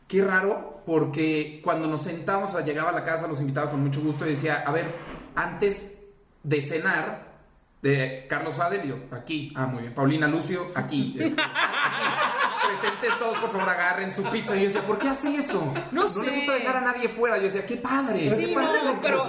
qué 0.08 0.22
raro, 0.22 0.82
porque 0.86 1.60
cuando 1.62 1.86
nos 1.88 2.02
sentamos, 2.02 2.50
o 2.50 2.56
sea, 2.56 2.64
llegaba 2.64 2.90
a 2.90 2.92
la 2.92 3.04
casa, 3.04 3.26
los 3.26 3.40
invitaba 3.40 3.70
con 3.70 3.80
mucho 3.80 4.00
gusto 4.00 4.26
y 4.26 4.30
decía, 4.30 4.62
a 4.66 4.72
ver, 4.72 4.86
antes 5.34 5.92
de 6.42 6.62
cenar, 6.62 7.30
de 7.82 8.26
Carlos 8.28 8.58
Adelio, 8.58 8.98
aquí, 9.10 9.52
ah, 9.56 9.64
muy 9.66 9.82
bien, 9.82 9.94
Paulina 9.94 10.28
Lucio, 10.28 10.66
aquí, 10.74 11.16
este, 11.18 11.40
aquí. 11.40 11.50
presentes 12.70 13.18
todos, 13.18 13.38
por 13.38 13.50
favor, 13.50 13.68
agarren 13.68 14.14
su 14.14 14.22
pizza. 14.24 14.54
Y 14.56 14.60
yo 14.60 14.64
decía, 14.66 14.82
¿por 14.82 14.98
qué 14.98 15.08
hace 15.08 15.34
eso? 15.34 15.72
No 15.90 16.02
le 16.02 16.08
sé. 16.08 16.30
gusta 16.36 16.54
dejar 16.54 16.76
a 16.76 16.80
nadie 16.80 17.08
fuera. 17.08 17.36
Yo 17.38 17.44
decía, 17.44 17.66
qué 17.66 17.76
padre, 17.76 18.34
Sí, 18.34 18.46
qué 18.46 18.54
padre 18.54 18.78
la 18.84 18.92
no, 18.92 19.00
pero, 19.00 19.24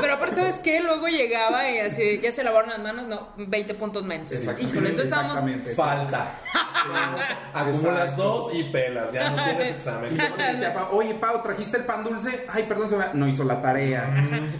pero 0.00 0.14
aparte, 0.14 0.36
¿sabes 0.36 0.60
qué? 0.60 0.80
Luego 0.80 1.08
llegaba 1.08 1.70
y 1.70 1.78
así, 1.78 2.18
ya 2.20 2.32
se 2.32 2.44
lavaron 2.44 2.70
las 2.70 2.80
manos, 2.80 3.06
no, 3.06 3.28
20 3.36 3.74
puntos 3.74 4.04
menos. 4.04 4.30
Exactamente, 4.30 4.70
Híjole, 4.70 4.90
entonces 4.90 5.12
estábamos... 5.12 5.36
exactamente. 5.36 5.74
Falta. 5.74 6.34
Acumulas 7.54 8.02
Exacto. 8.02 8.22
dos 8.22 8.54
y 8.54 8.64
pelas, 8.64 9.12
ya 9.12 9.30
no 9.30 9.44
tienes 9.44 9.70
examen. 9.70 10.16
le 10.16 10.52
decía, 10.52 10.88
oye, 10.90 11.14
Pau, 11.14 11.42
¿trajiste 11.42 11.78
el 11.78 11.84
pan 11.84 12.04
dulce? 12.04 12.46
Ay, 12.48 12.64
perdón, 12.64 12.88
se 12.88 12.96
me... 12.96 13.04
no 13.14 13.26
hizo 13.26 13.44
la 13.44 13.60
tarea. 13.60 14.12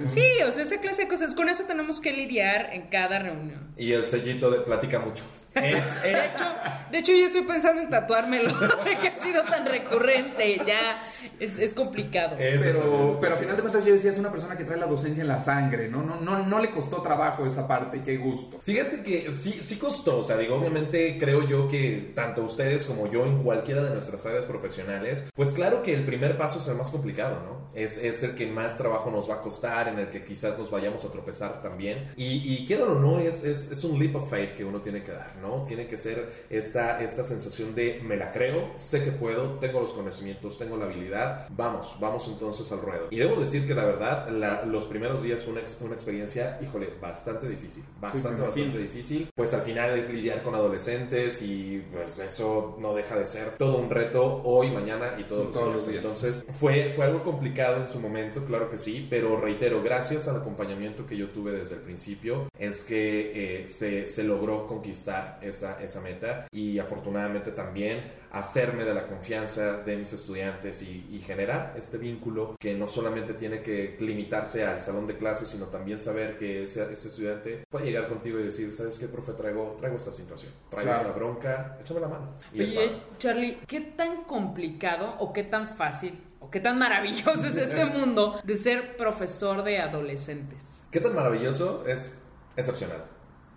Sí, 0.09 0.27
o 0.47 0.53
sea, 0.53 0.63
esa 0.63 0.79
clase 0.79 1.03
de 1.03 1.09
cosas, 1.09 1.35
con 1.35 1.49
eso 1.49 1.65
tenemos 1.65 2.01
que 2.01 2.13
lidiar 2.13 2.71
en 2.73 2.89
cada 2.89 3.19
reunión. 3.19 3.73
Y 3.77 3.93
el 3.93 4.07
sellito 4.07 4.51
de 4.51 4.61
platica 4.61 4.99
mucho. 4.99 5.25
Es, 5.55 5.77
es- 5.77 6.03
De 6.03 6.27
hecho, 6.27 6.45
de 6.91 6.99
hecho 6.99 7.13
yo 7.13 7.27
estoy 7.27 7.43
pensando 7.43 7.83
en 7.83 7.91
tatuármelo, 7.91 8.53
que 9.01 9.09
ha 9.09 9.21
sido 9.23 9.43
tan 9.45 9.67
recurrente, 9.67 10.61
ya 10.67 10.97
es, 11.41 11.59
es 11.59 11.75
complicado. 11.75 12.37
es- 12.39 12.63
Pero, 12.63 13.19
pero 13.21 13.35
a 13.35 13.39
final 13.39 13.57
de 13.57 13.63
cuentas 13.63 13.85
yo 13.85 13.93
decía, 13.93 14.11
es 14.11 14.19
una 14.19 14.31
persona 14.31 14.57
que 14.57 14.65
trae 14.65 14.79
la 14.79 14.87
docencia 14.87 15.23
en 15.23 15.29
la 15.29 15.39
sangre, 15.39 15.89
¿no? 15.89 16.03
No, 16.03 16.21
no, 16.21 16.45
no 16.47 16.59
le 16.61 16.71
costó 16.71 17.03
trabajo 17.03 17.47
esa 17.47 17.67
parte, 17.69 18.03
qué 18.03 18.17
gusto. 18.17 18.59
Fíjate 18.63 19.03
que 19.03 19.33
sí, 19.33 19.53
sí 19.63 19.77
costó, 19.79 20.19
o 20.19 20.23
sea, 20.23 20.37
digo, 20.37 20.57
obviamente 20.57 21.17
creo 21.19 21.47
yo 21.47 21.69
que 21.69 22.13
tanto 22.15 22.43
ustedes 22.43 22.85
como 22.85 23.11
yo 23.11 23.25
en 23.27 23.43
cualquiera 23.43 23.83
de 23.83 23.91
nuestras 23.91 24.25
áreas 24.27 24.45
profesionales, 24.45 25.25
pues 25.35 25.53
claro 25.53 25.83
que 25.83 25.95
el 25.95 26.05
primer 26.05 26.37
paso 26.37 26.59
es 26.59 26.67
el 26.69 26.77
más 26.77 26.91
complicado, 26.91 27.41
¿no? 27.45 27.69
Es, 27.75 27.99
es 27.99 28.23
el 28.23 28.35
que 28.35 28.47
más 28.47 28.77
trabajo 28.79 29.11
nos 29.11 29.29
va 29.29 29.37
a 29.37 29.41
costar, 29.43 29.89
en 29.89 29.99
el 29.99 30.09
que 30.11 30.25
quizás 30.25 30.59
nos 30.59 30.71
vayamos 30.71 31.05
a 31.05 31.11
tropezar 31.11 31.63
también. 31.63 32.09
Y, 32.17 32.55
y 32.55 32.67
quiero 32.67 32.93
o 32.93 32.95
no, 32.99 33.19
es, 33.19 33.43
es, 33.45 33.71
es 33.73 33.83
un 33.85 33.99
leap 33.99 34.15
of 34.17 34.31
faith 34.31 34.55
que 34.55 34.65
uno 34.65 34.81
tiene 34.81 35.03
que 35.03 35.11
dar, 35.13 35.35
¿no? 35.41 35.44
Tiene 35.67 35.87
que 35.87 35.97
ser 35.97 36.47
esta, 36.51 37.01
esta 37.03 37.23
sensación 37.23 37.75
de 37.75 38.01
me 38.03 38.17
la 38.17 38.33
creo, 38.33 38.73
sé 38.77 39.05
que 39.05 39.13
puedo, 39.13 39.59
tengo 39.59 39.81
los 39.81 39.93
conocimientos, 39.93 40.59
tengo 40.59 40.77
la 40.77 40.87
habilidad, 40.87 41.49
vamos, 41.51 41.97
vamos 42.01 42.27
entonces 42.29 42.71
al 42.73 42.81
ruedo. 42.81 43.09
Y 43.11 43.19
debo 43.19 43.37
decir 43.37 43.67
que 43.67 43.75
la 43.75 43.85
verdad, 43.85 44.65
los 44.67 44.87
primeros 44.87 45.23
días 45.23 45.43
fue 45.43 45.53
una, 45.53 45.63
una, 45.81 45.95
experiencia, 45.95 46.59
híjole, 46.63 46.91
bastante 47.01 47.49
difícil, 47.49 47.85
bastante, 48.01 48.43
bastante 48.43 48.79
difícil, 48.79 49.31
pues 49.35 49.55
al 49.55 49.63
final 49.63 49.99
es 49.99 50.09
lidiar 50.11 50.43
con 50.43 50.55
adolescentes 50.55 51.43
y 51.43 51.85
pues 51.93 52.19
eso 52.19 52.77
no 52.81 52.95
deja 52.95 53.17
de 53.17 53.27
ser 53.27 53.57
todo 53.57 53.79
un 53.79 53.91
reto 53.91 54.43
hoy, 54.45 54.71
mañana 54.71 55.17
y 55.19 55.25
todos, 55.25 55.55
los, 55.55 55.87
días. 55.87 56.05
Entonces 56.05 56.47
fue, 56.59 56.93
fue 56.95 57.05
algo 57.05 57.23
complicado 57.23 57.81
en 57.81 57.89
su 57.89 58.01
momento, 58.01 58.45
claro 58.45 58.71
que 58.71 58.79
sí, 58.79 59.07
pero 59.09 59.41
reitero, 59.41 59.83
gracias 59.83 60.29
al 60.29 60.37
acompañamiento 60.37 61.07
que 61.07 61.17
yo 61.17 61.29
tuve 61.31 61.53
desde 61.53 61.77
el 61.77 61.83
principio, 61.83 62.49
es 62.59 62.83
que 62.83 63.63
eh, 63.63 63.67
se, 63.67 64.07
se, 64.07 64.25
logró 64.25 64.67
conquistar 64.67 65.34
esa, 65.43 65.83
esa 65.83 66.01
meta 66.01 66.47
y 66.51 66.79
afortunadamente 66.79 67.53
también 67.53 68.13
hacerme 68.31 68.85
de 68.85 68.95
la 68.95 69.07
confianza 69.07 69.79
de 69.79 69.97
mis 69.97 70.13
estudiantes 70.13 70.83
y, 70.83 71.07
y, 71.13 71.21
generar 71.21 71.75
este 71.77 71.99
vínculo 71.99 72.57
que 72.59 72.75
no 72.75 72.89
solamente 72.89 73.35
tiene 73.35 73.63
que 73.63 73.97
limitarse 74.01 74.67
al 74.67 74.81
salón 74.81 75.07
de 75.07 75.17
clases, 75.17 75.49
sino 75.49 75.67
también 75.67 75.99
saber 75.99 76.37
que 76.37 76.65
ese, 76.65 76.93
ese 76.93 77.09
estudiante 77.09 77.65
puede 77.71 77.87
llegar 77.87 78.09
contigo 78.09 78.41
y 78.41 78.45
decir, 78.45 78.73
¿sabes 78.75 78.99
qué, 78.99 79.07
profe? 79.07 79.33
Traigo, 79.33 79.77
traigo 79.79 79.97
esta 79.97 80.11
situación, 80.11 80.53
traigo 80.69 80.93
esta 80.93 81.13
bronca, 81.13 81.79
échame 81.81 82.01
la 82.01 82.09
mano. 82.09 82.35
Oye, 82.53 83.03
Charlie, 83.19 83.59
¿qué 83.67 83.81
tan 83.81 84.25
complicado 84.25 85.15
o 85.21 85.33
qué 85.33 85.45
tan 85.45 85.77
fácil 85.77 86.21
o 86.41 86.51
qué 86.51 86.61
tan 86.61 86.79
maravilloso 86.79 87.47
es 87.47 87.57
este 87.57 87.85
mundo 87.85 88.41
de 88.43 88.57
ser 88.57 88.97
profesor 88.97 89.63
de 89.63 89.79
adolescentes? 89.79 90.83
¿Qué 90.91 91.01
tan 91.01 91.15
maravilloso? 91.15 91.85
Es 91.87 92.17
excepcional. 92.57 93.14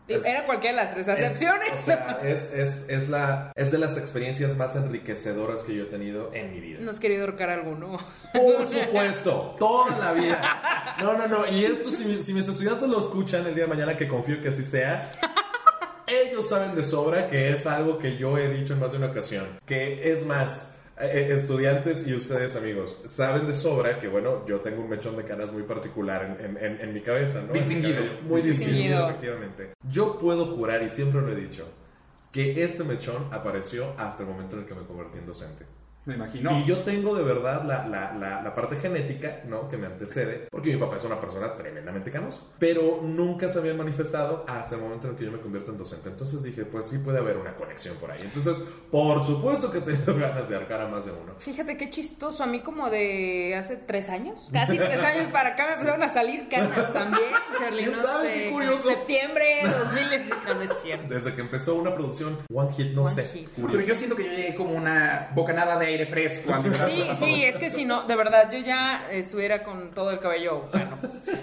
Era 0.07 0.45
cualquiera 0.45 0.77
de 0.77 0.83
las 0.83 0.93
tres 0.93 1.09
acepciones. 1.09 1.67
Es, 1.67 1.81
o 1.81 1.85
sea, 1.85 2.19
es, 2.23 2.53
es, 2.53 2.85
es, 2.89 3.09
la, 3.09 3.51
es 3.55 3.71
de 3.71 3.77
las 3.77 3.97
experiencias 3.97 4.55
más 4.55 4.75
enriquecedoras 4.75 5.63
que 5.63 5.75
yo 5.75 5.83
he 5.83 5.87
tenido 5.87 6.33
en 6.33 6.51
mi 6.51 6.59
vida. 6.61 6.79
¿No 6.81 6.91
has 6.91 6.99
querido 6.99 7.25
ahorcar 7.25 7.49
alguno? 7.49 7.99
Por 8.33 8.67
supuesto, 8.67 9.55
toda 9.59 9.97
la 9.97 10.13
vida. 10.13 10.95
No, 11.01 11.13
no, 11.13 11.27
no. 11.27 11.47
Y 11.47 11.65
esto, 11.65 11.91
si, 11.91 12.21
si 12.21 12.33
mis 12.33 12.47
estudiantes 12.47 12.87
lo 12.87 13.01
escuchan 13.01 13.45
el 13.45 13.53
día 13.53 13.65
de 13.65 13.69
mañana, 13.69 13.97
que 13.97 14.07
confío 14.07 14.41
que 14.41 14.49
así 14.49 14.63
sea, 14.63 15.11
ellos 16.07 16.47
saben 16.47 16.73
de 16.73 16.83
sobra 16.83 17.27
que 17.27 17.51
es 17.51 17.65
algo 17.65 17.97
que 17.97 18.17
yo 18.17 18.37
he 18.37 18.49
dicho 18.49 18.73
en 18.73 18.79
más 18.79 18.91
de 18.91 18.97
una 18.97 19.07
ocasión. 19.07 19.59
Que 19.65 20.11
es 20.11 20.25
más 20.25 20.76
eh, 20.99 21.27
estudiantes 21.31 22.07
y 22.07 22.13
ustedes 22.13 22.55
amigos, 22.55 23.01
saben 23.05 23.45
de 23.45 23.53
sobra 23.53 23.99
que, 23.99 24.07
bueno, 24.07 24.45
yo 24.45 24.61
tengo 24.61 24.81
un 24.81 24.89
mechón 24.89 25.15
de 25.15 25.23
canas 25.23 25.51
muy 25.51 25.63
particular 25.63 26.37
en, 26.39 26.57
en, 26.57 26.81
en 26.81 26.93
mi 26.93 27.01
cabeza, 27.01 27.41
¿no? 27.45 27.53
Distinguido. 27.53 28.01
Muy 28.23 28.41
distinguido. 28.41 29.07
efectivamente. 29.09 29.73
Yo 29.89 30.17
puedo 30.19 30.45
jurar, 30.47 30.81
y 30.83 30.89
siempre 30.89 31.21
lo 31.21 31.31
he 31.31 31.35
dicho, 31.35 31.67
que 32.31 32.63
este 32.63 32.83
mechón 32.83 33.27
apareció 33.31 33.93
hasta 33.97 34.23
el 34.23 34.29
momento 34.29 34.55
en 34.55 34.63
el 34.63 34.67
que 34.67 34.75
me 34.75 34.85
convertí 34.85 35.19
en 35.19 35.25
docente. 35.25 35.65
Me 36.07 36.15
imagino. 36.15 36.57
Y 36.57 36.63
yo 36.63 36.85
tengo 36.85 37.13
de 37.13 37.21
verdad 37.21 37.65
la, 37.65 37.85
la, 37.85 38.41
la, 38.41 38.53
parte 38.53 38.77
genética, 38.77 39.41
¿no? 39.45 39.67
Que 39.67 39.75
me 39.75 39.87
antecede, 39.87 40.47
porque 40.49 40.73
mi 40.73 40.79
papá 40.79 40.95
es 40.95 41.03
una 41.03 41.19
persona 41.19 41.53
tremendamente 41.53 42.09
canosa. 42.09 42.43
Pero 42.57 43.01
nunca 43.03 43.49
se 43.49 43.59
había 43.59 43.73
manifestado 43.73 44.45
hasta 44.47 44.77
el 44.77 44.83
momento 44.83 45.07
en 45.07 45.13
el 45.13 45.19
que 45.19 45.25
yo 45.25 45.31
me 45.33 45.41
convierto 45.41 45.71
en 45.73 45.77
docente. 45.77 46.07
Entonces 46.07 46.43
dije, 46.43 46.63
pues 46.63 46.85
sí 46.85 46.99
puede 46.99 47.17
haber 47.17 47.35
una 47.35 47.55
conexión 47.55 47.97
por 47.97 48.09
ahí. 48.09 48.21
Entonces, 48.21 48.57
por 48.89 49.21
supuesto 49.21 49.69
que 49.69 49.79
he 49.79 49.81
tenido 49.81 50.15
ganas 50.17 50.47
de 50.47 50.55
arcar 50.55 50.79
a 50.79 50.87
más 50.87 51.03
de 51.03 51.11
uno. 51.11 51.35
Fíjate 51.39 51.75
qué 51.75 51.89
chistoso. 51.89 52.41
A 52.41 52.47
mí 52.47 52.61
como 52.61 52.89
de 52.89 53.55
hace 53.57 53.75
tres 53.75 54.09
años, 54.09 54.49
casi 54.53 54.77
tres 54.77 55.03
años 55.03 55.27
para 55.27 55.49
acá 55.49 55.65
me 55.65 55.73
empezaron 55.73 56.03
a 56.03 56.09
salir 56.09 56.47
canas 56.47 56.93
también, 56.93 57.31
Charlie. 57.59 57.83
¿Quién 57.83 57.97
sabe? 57.97 58.33
Qué 58.33 58.51
curioso. 58.51 58.87
Septiembre 58.87 59.59
2000, 59.63 60.29
no, 60.55 60.61
es 60.61 60.81
cierto. 60.81 61.13
Desde 61.13 61.35
que 61.35 61.41
empezó 61.41 61.75
una 61.75 61.93
producción 61.93 62.37
One 62.53 62.71
Hit, 62.71 62.93
no 62.93 63.03
sé. 63.03 63.45
Pero 63.57 63.81
yo 63.81 63.93
siento 63.93 64.15
que 64.15 64.23
yo 64.23 64.31
llegué 64.31 64.55
como 64.55 64.71
una 64.71 65.31
bocanada 65.35 65.77
de 65.77 65.96
fresco. 66.05 66.53
Sí, 66.87 67.03
sí, 67.17 67.43
es 67.43 67.57
que 67.57 67.69
si 67.69 67.85
no, 67.85 68.03
de 68.03 68.15
verdad, 68.15 68.51
yo 68.51 68.59
ya 68.59 69.09
estuviera 69.11 69.63
con 69.63 69.91
todo 69.93 70.11
el 70.11 70.19
cabello 70.19 70.69
bueno. 70.71 70.97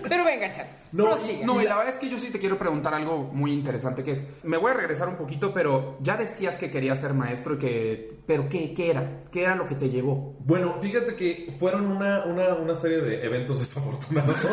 Pero 0.08 0.24
venga, 0.24 0.52
Chan. 0.52 0.66
No, 0.92 1.16
no, 1.44 1.60
y 1.60 1.64
la 1.64 1.76
verdad 1.76 1.92
es 1.92 1.98
que 1.98 2.08
yo 2.08 2.18
sí 2.18 2.30
te 2.30 2.38
quiero 2.38 2.58
preguntar 2.58 2.94
algo 2.94 3.30
muy 3.32 3.52
interesante 3.52 4.04
que 4.04 4.12
es, 4.12 4.24
me 4.42 4.56
voy 4.56 4.70
a 4.70 4.74
regresar 4.74 5.08
un 5.08 5.16
poquito, 5.16 5.52
pero 5.52 5.98
ya 6.00 6.16
decías 6.16 6.56
que 6.56 6.70
querías 6.70 7.00
ser 7.00 7.14
maestro 7.14 7.54
y 7.54 7.58
que, 7.58 8.18
pero 8.26 8.48
¿qué, 8.48 8.72
qué 8.74 8.90
era? 8.90 9.24
¿Qué 9.32 9.42
era 9.42 9.56
lo 9.56 9.66
que 9.66 9.74
te 9.74 9.90
llevó? 9.90 10.34
Bueno, 10.40 10.78
fíjate 10.80 11.16
que 11.16 11.52
fueron 11.58 11.90
una, 11.90 12.24
una, 12.24 12.54
una 12.54 12.74
serie 12.74 12.98
de 12.98 13.24
eventos 13.24 13.58
desafortunados. 13.58 14.36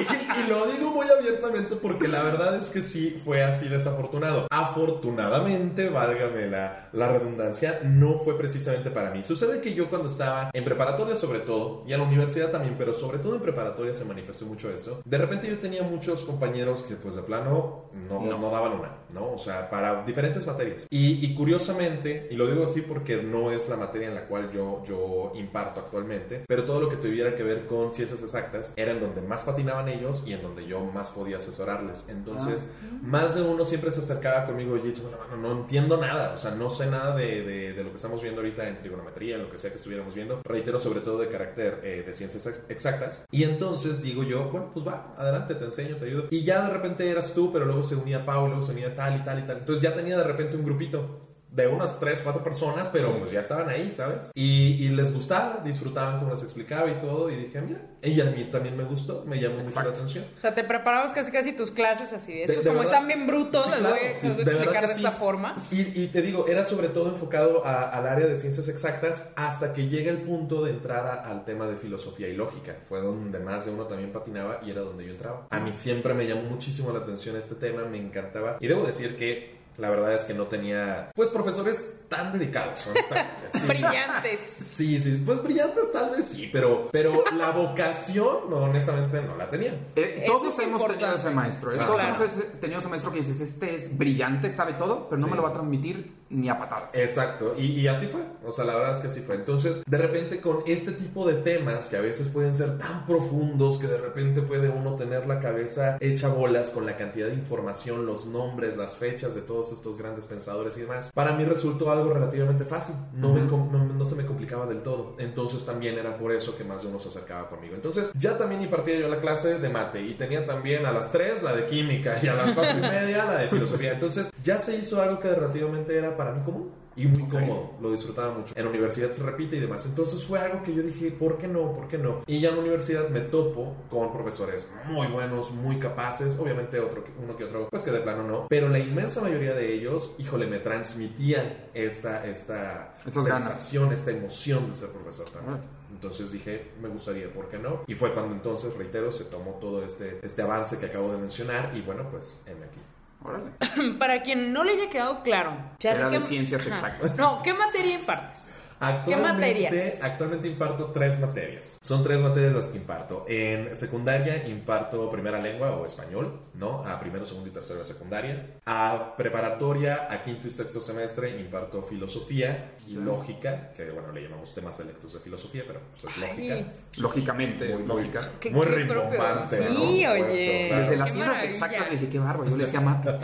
y, 0.44 0.48
lo 0.48 0.66
digo 0.66 0.90
muy 0.90 1.06
abiertamente 1.08 1.76
porque 1.76 2.08
la 2.08 2.22
verdad 2.22 2.56
es 2.56 2.70
que 2.70 2.82
sí 2.82 3.20
fue 3.24 3.42
así 3.42 3.68
desafortunado. 3.68 4.46
Afortunadamente, 4.50 5.88
válgame 5.88 6.46
la, 6.48 6.88
la 6.92 7.08
redundancia, 7.08 7.80
no 7.84 8.18
fue 8.18 8.36
precisamente 8.36 8.90
para 8.90 9.10
mí. 9.10 9.22
Sucede 9.22 9.60
que 9.60 9.74
yo 9.74 9.88
cuando 9.88 10.08
estaba 10.08 10.50
en 10.52 10.64
preparatoria 10.64 11.14
sobre 11.14 11.40
todo, 11.40 11.84
y 11.86 11.92
en 11.92 12.00
la 12.00 12.06
universidad 12.06 12.50
también, 12.50 12.76
pero 12.78 12.92
sobre 12.92 13.18
todo 13.18 13.34
en 13.34 13.40
preparatoria 13.40 13.94
se 13.94 14.04
manifestó 14.04 14.46
mucho 14.46 14.70
esto, 14.70 15.00
de 15.04 15.18
repente 15.18 15.48
yo 15.48 15.58
tenía 15.58 15.82
muchos 15.82 16.24
compañeros 16.24 16.82
que 16.82 16.94
pues 16.94 17.14
de 17.14 17.22
plano 17.22 17.84
no, 17.92 18.20
no. 18.20 18.50
daban 18.50 18.72
una, 18.72 18.96
¿no? 19.10 19.32
O 19.32 19.38
sea, 19.38 19.70
para 19.70 20.04
diferentes 20.04 20.46
materias. 20.46 20.86
Y, 20.90 21.24
y, 21.24 21.34
curiosamente, 21.34 22.28
y 22.30 22.36
lo 22.36 22.46
digo 22.46 22.64
así 22.64 22.80
porque 22.80 23.22
no 23.22 23.50
es 23.50 23.68
la 23.68 23.76
materia 23.76 24.08
en 24.08 24.14
la 24.14 24.26
cual 24.26 24.50
yo, 24.50 24.82
yo 24.84 25.32
imparto 25.34 25.80
actualmente, 25.80 26.44
pero 26.48 26.64
todo 26.64 26.80
lo 26.80 26.88
que 26.88 26.96
tuviera 26.96 27.34
que 27.34 27.42
ver 27.42 27.66
con 27.66 27.92
ciencias 27.92 28.22
exactas 28.22 28.72
era 28.76 28.92
en 28.92 29.00
donde 29.00 29.20
más 29.22 29.44
patinaban 29.44 29.88
ellos 29.90 30.24
y 30.26 30.32
en 30.32 30.42
donde 30.42 30.66
yo 30.66 30.80
más 30.84 31.10
podía 31.10 31.38
asesorarles. 31.38 32.06
Entonces, 32.08 32.70
ah, 32.82 32.98
más 33.02 33.34
de 33.34 33.42
uno 33.42 33.64
siempre 33.64 33.90
se 33.90 34.00
acercaba 34.00 34.46
conmigo, 34.46 34.76
y 34.76 34.80
bueno, 34.80 35.36
no 35.40 35.52
entiendo 35.52 35.96
nada, 35.96 36.32
o 36.34 36.36
sea, 36.36 36.52
no 36.52 36.70
sé 36.70 36.86
nada 36.86 37.14
de, 37.16 37.42
de, 37.74 37.84
lo 37.84 37.90
que 37.90 37.96
estamos 37.96 38.22
viendo 38.22 38.40
ahorita 38.40 38.68
en 38.68 38.78
trigonometría, 38.78 39.36
en 39.36 39.42
lo 39.42 39.50
que 39.50 39.58
sea 39.58 39.70
que 39.70 39.76
estuviéramos 39.76 40.14
viendo, 40.14 40.40
reitero, 40.44 40.78
sobre 40.78 41.00
todo 41.00 41.18
de 41.18 41.28
carácter 41.28 41.80
eh, 41.82 42.02
de 42.04 42.12
ciencias 42.12 42.64
exactas. 42.68 43.24
Y 43.30 43.44
entonces 43.44 44.02
digo 44.02 44.22
yo, 44.22 44.50
bueno, 44.50 44.70
pues 44.72 44.86
va, 44.86 45.14
adelante, 45.16 45.54
te 45.54 45.64
enseño, 45.64 45.96
te 45.96 46.06
ayudo. 46.06 46.26
Y 46.30 46.44
ya 46.44 46.62
de 46.66 46.70
repente 46.70 47.08
eras 47.08 47.34
tú, 47.34 47.52
pero 47.52 47.64
luego 47.64 47.82
se 47.82 47.96
unía 47.96 48.24
Pau, 48.24 48.46
luego 48.46 48.62
se 48.62 48.72
unía 48.72 48.94
tal 48.94 49.16
y 49.16 49.24
tal 49.24 49.38
y 49.38 49.42
tal. 49.42 49.58
Entonces 49.58 49.82
ya 49.82 49.94
tenía 49.94 50.16
de 50.16 50.24
repente 50.24 50.56
un 50.56 50.64
grupito 50.64 51.29
de 51.52 51.66
unas 51.66 51.98
3, 51.98 52.20
4 52.22 52.42
personas, 52.42 52.88
pero 52.88 53.12
pues 53.18 53.32
ya 53.32 53.40
estaban 53.40 53.68
ahí, 53.68 53.92
¿sabes? 53.92 54.30
Y, 54.34 54.84
y, 54.84 54.88
les 54.90 55.12
gustaba, 55.12 55.60
disfrutaban 55.64 56.18
como 56.18 56.30
les 56.30 56.42
explicaba 56.42 56.88
y 56.88 56.94
todo, 56.94 57.28
y 57.28 57.36
dije, 57.36 57.60
mira, 57.60 57.80
ella 58.02 58.28
a 58.28 58.30
mí 58.30 58.44
también 58.44 58.76
me 58.76 58.84
gustó, 58.84 59.24
me 59.26 59.40
llamó 59.40 59.62
mucho 59.62 59.82
la 59.82 59.90
atención. 59.90 60.24
O 60.36 60.38
sea, 60.38 60.54
te 60.54 60.62
preparabas 60.62 61.12
casi 61.12 61.32
casi 61.32 61.52
tus 61.52 61.70
clases 61.70 62.12
así, 62.12 62.34
de 62.34 62.44
estos 62.44 62.66
como 62.66 62.82
están 62.82 63.06
bien 63.08 63.26
brutos, 63.26 63.68
les, 63.68 63.82
voy, 63.82 63.98
a 63.98 64.10
explicar 64.10 64.86
de, 64.86 64.92
esta 64.92 65.10
forma. 65.12 65.56
Y, 65.72 66.02
y, 66.02 66.08
te 66.08 66.22
digo, 66.22 66.46
era 66.46 66.64
sobre 66.64 66.88
todo 66.88 67.10
enfocado 67.10 67.64
al 67.64 68.06
área 68.06 68.26
de 68.26 68.36
ciencias 68.36 68.68
exactas 68.68 69.32
hasta 69.34 69.72
que 69.72 69.88
llega 69.88 70.10
el 70.10 70.22
punto 70.22 70.62
de 70.64 70.70
entrar 70.70 71.24
al 71.24 71.44
tema 71.44 71.66
de 71.66 71.76
filosofía 71.76 72.28
y 72.28 72.34
lógica. 72.34 72.76
Fue 72.88 73.00
donde 73.00 73.40
más 73.40 73.66
de 73.66 73.72
uno 73.72 73.84
también 73.84 74.12
patinaba 74.12 74.60
y 74.64 74.70
era 74.70 74.82
donde 74.82 75.04
yo 75.04 75.10
entraba. 75.10 75.48
A 75.50 75.58
mí 75.58 75.72
siempre 75.72 76.14
me 76.14 76.26
llamó 76.26 76.42
muchísimo 76.42 76.92
la 76.92 77.00
atención 77.00 77.36
este 77.36 77.56
tema, 77.56 77.84
me 77.84 77.98
encantaba. 77.98 78.56
Y 78.60 78.68
debo 78.68 78.84
decir 78.84 79.16
que 79.16 79.59
la 79.80 79.90
verdad 79.90 80.14
es 80.14 80.24
que 80.24 80.34
no 80.34 80.46
tenía, 80.46 81.10
pues, 81.14 81.30
profesores 81.30 81.90
tan 82.08 82.32
dedicados. 82.32 82.80
brillantes. 83.66 84.40
Sí, 84.40 85.00
sí, 85.00 85.22
pues 85.24 85.42
brillantes 85.42 85.92
tal 85.92 86.10
vez 86.10 86.26
sí, 86.26 86.50
pero, 86.52 86.88
pero 86.90 87.24
la 87.36 87.50
vocación, 87.52 88.50
no, 88.50 88.58
honestamente, 88.58 89.22
no 89.22 89.36
la 89.36 89.48
tenían. 89.48 89.78
Eh, 89.96 90.24
todos 90.26 90.58
hemos 90.58 90.84
tenido 90.86 91.14
ese 91.14 91.30
maestro. 91.30 91.72
¿eh? 91.72 91.78
Todos 91.78 92.02
hemos 92.02 92.18
tenido 92.60 92.80
ese 92.80 92.88
maestro 92.88 93.12
que 93.12 93.18
dices, 93.18 93.40
este 93.40 93.74
es 93.74 93.96
brillante, 93.96 94.50
sabe 94.50 94.74
todo, 94.74 95.08
pero 95.08 95.20
no 95.22 95.28
me 95.28 95.36
lo 95.36 95.42
va 95.42 95.50
a 95.50 95.52
transmitir 95.52 96.20
ni 96.30 96.48
a 96.48 96.58
patadas. 96.58 96.94
Exacto, 96.94 97.54
y, 97.56 97.80
y, 97.80 97.88
así 97.88 98.06
fue. 98.06 98.22
O 98.44 98.52
sea, 98.52 98.64
la 98.64 98.74
verdad 98.74 98.94
es 98.94 99.00
que 99.00 99.08
así 99.08 99.20
fue. 99.20 99.34
Entonces, 99.34 99.82
de 99.84 99.98
repente 99.98 100.40
con 100.40 100.62
este 100.66 100.92
tipo 100.92 101.26
de 101.26 101.34
temas 101.34 101.88
que 101.88 101.96
a 101.96 102.00
veces 102.00 102.28
pueden 102.28 102.54
ser 102.54 102.78
tan 102.78 103.04
profundos 103.04 103.78
que 103.78 103.86
de 103.86 103.98
repente 103.98 104.42
puede 104.42 104.68
uno 104.68 104.94
tener 104.94 105.26
la 105.26 105.40
cabeza 105.40 105.96
hecha 106.00 106.28
bolas 106.28 106.70
con 106.70 106.86
la 106.86 106.96
cantidad 106.96 107.28
de 107.28 107.34
información, 107.34 108.06
los 108.06 108.26
nombres, 108.26 108.76
las 108.76 108.96
fechas 108.96 109.34
de 109.34 109.42
todos 109.42 109.69
estos 109.72 109.96
grandes 109.96 110.26
pensadores 110.26 110.76
y 110.76 110.82
demás, 110.82 111.10
para 111.14 111.32
mí 111.32 111.44
resultó 111.44 111.90
algo 111.90 112.12
relativamente 112.12 112.64
fácil. 112.64 112.94
No, 113.14 113.34
no, 113.34 114.06
se 114.06 114.14
me 114.14 114.26
complicaba 114.26 114.66
del 114.66 114.82
todo. 114.82 115.16
Entonces 115.18 115.64
también 115.64 115.98
era 115.98 116.16
por 116.16 116.32
eso 116.32 116.56
que 116.56 116.64
más 116.64 116.82
de 116.82 116.88
uno 116.88 116.98
se 116.98 117.08
acercaba 117.08 117.48
conmigo. 117.48 117.74
Entonces 117.74 118.12
ya 118.14 118.36
también 118.36 118.62
impartía 118.62 118.98
yo 118.98 119.08
la 119.08 119.20
clase 119.20 119.58
de 119.58 119.68
mate 119.68 120.00
y 120.02 120.14
tenía 120.14 120.44
también 120.44 120.86
a 120.86 120.92
las 120.92 121.12
3 121.12 121.42
la 121.42 121.54
de 121.54 121.66
química 121.66 122.18
y 122.22 122.28
a 122.28 122.34
las 122.34 122.54
4 122.54 122.78
y 122.78 122.80
media 122.80 123.24
la 123.24 123.36
de 123.38 123.48
filosofía. 123.48 123.92
Entonces 123.92 124.30
ya 124.42 124.58
se 124.58 124.76
hizo 124.76 125.00
algo 125.00 125.20
que 125.20 125.28
relativamente 125.28 125.96
era 125.96 126.16
para 126.16 126.32
mí 126.32 126.42
común 126.44 126.70
y 126.96 127.06
muy 127.06 127.28
cómodo, 127.28 127.72
lo 127.80 127.92
disfrutaba 127.92 128.36
mucho. 128.36 128.52
En 128.56 128.64
la 128.64 128.70
universidad 128.70 129.10
se 129.12 129.22
repite 129.22 129.56
y 129.56 129.60
demás. 129.60 129.86
Entonces 129.86 130.24
fue 130.24 130.38
algo 130.38 130.62
que 130.62 130.74
yo 130.74 130.82
dije, 130.82 131.10
¿por 131.10 131.38
qué 131.38 131.48
no? 131.48 131.72
¿Por 131.72 131.88
qué 131.88 131.98
no? 131.98 132.22
Y 132.26 132.40
ya 132.40 132.50
en 132.50 132.56
la 132.56 132.60
universidad 132.62 133.08
me 133.08 133.20
topo 133.20 133.76
con 133.88 134.10
profesores 134.12 134.70
muy 134.86 135.06
buenos, 135.06 135.52
muy 135.52 135.78
capaces, 135.78 136.38
obviamente 136.38 136.80
otro, 136.80 137.04
uno 137.22 137.36
que 137.36 137.44
otro, 137.44 137.68
pues 137.70 137.84
que 137.84 137.90
de 137.90 138.00
plano 138.00 138.22
no, 138.22 138.46
pero 138.48 138.68
la 138.68 138.78
inmensa 138.78 139.20
mayoría 139.20 139.54
de 139.54 139.72
ellos, 139.72 140.14
híjole, 140.18 140.46
me 140.46 140.58
transmitían 140.58 141.66
esta, 141.74 142.26
esta 142.26 142.94
sensación, 143.06 143.92
esta 143.92 144.10
emoción 144.10 144.68
de 144.68 144.74
ser 144.74 144.90
profesor 144.90 145.28
también. 145.30 145.80
Entonces 145.90 146.32
dije, 146.32 146.72
me 146.80 146.88
gustaría, 146.88 147.30
¿por 147.32 147.48
qué 147.48 147.58
no? 147.58 147.82
Y 147.86 147.94
fue 147.94 148.14
cuando 148.14 148.34
entonces, 148.34 148.74
reitero, 148.74 149.12
se 149.12 149.24
tomó 149.24 149.52
todo 149.60 149.84
este, 149.84 150.18
este 150.22 150.40
avance 150.40 150.78
que 150.78 150.86
acabo 150.86 151.12
de 151.12 151.18
mencionar 151.18 151.72
y 151.74 151.82
bueno, 151.82 152.08
pues, 152.10 152.42
en 152.46 152.62
aquí. 152.62 152.80
Órale. 153.22 153.50
Para 153.98 154.22
quien 154.22 154.52
no 154.52 154.64
le 154.64 154.72
haya 154.72 154.88
quedado 154.90 155.22
claro, 155.22 155.56
Charlie, 155.78 156.00
Era 156.00 156.10
de 156.10 156.18
¿qué- 156.18 156.22
ciencias 156.24 156.66
exactas. 156.66 157.16
No, 157.18 157.42
¿qué 157.42 157.52
materia 157.54 157.94
impartes? 157.98 158.49
Actualmente, 158.80 159.32
materias? 159.32 160.02
actualmente 160.02 160.48
imparto 160.48 160.86
tres 160.86 161.20
materias. 161.20 161.78
Son 161.82 162.02
tres 162.02 162.18
materias 162.20 162.54
las 162.54 162.68
que 162.68 162.78
imparto. 162.78 163.24
En 163.28 163.76
secundaria 163.76 164.46
imparto 164.48 165.10
primera 165.10 165.38
lengua 165.38 165.72
o 165.72 165.84
español, 165.84 166.40
¿no? 166.54 166.82
A 166.86 166.98
primero, 166.98 167.24
segundo 167.26 167.48
y 167.50 167.52
tercero 167.52 167.78
de 167.80 167.84
secundaria. 167.84 168.46
A 168.64 169.14
preparatoria, 169.16 170.08
a 170.10 170.22
quinto 170.22 170.46
y 170.46 170.50
sexto 170.50 170.80
semestre 170.80 171.38
imparto 171.38 171.82
filosofía 171.82 172.72
y 172.86 172.94
lógica, 172.94 173.70
que 173.76 173.90
bueno, 173.90 174.12
le 174.12 174.22
llamamos 174.22 174.54
temas 174.54 174.76
selectos 174.78 175.12
de 175.12 175.20
filosofía, 175.20 175.64
pero 175.66 175.80
pues, 175.90 176.04
es 176.04 176.22
Ay. 176.22 176.48
lógica. 176.48 176.72
Lógicamente, 177.00 177.74
Muy, 177.76 177.86
lógica. 177.86 178.28
Qué- 178.40 178.50
Muy 178.50 178.66
qué 178.66 178.72
rimbombante. 178.74 179.56
Sí, 179.58 180.06
oye. 180.06 180.66
claro. 180.68 180.82
Desde 180.82 180.96
las 180.96 181.08
Qué 181.08 181.12
ciencias 181.14 181.42
exactas 181.44 181.90
dije, 181.90 182.08
qué 182.08 182.18
bárbaro, 182.18 182.48
yo 182.50 182.56
le 182.56 182.64
decía 182.64 182.80
mate. 182.80 183.10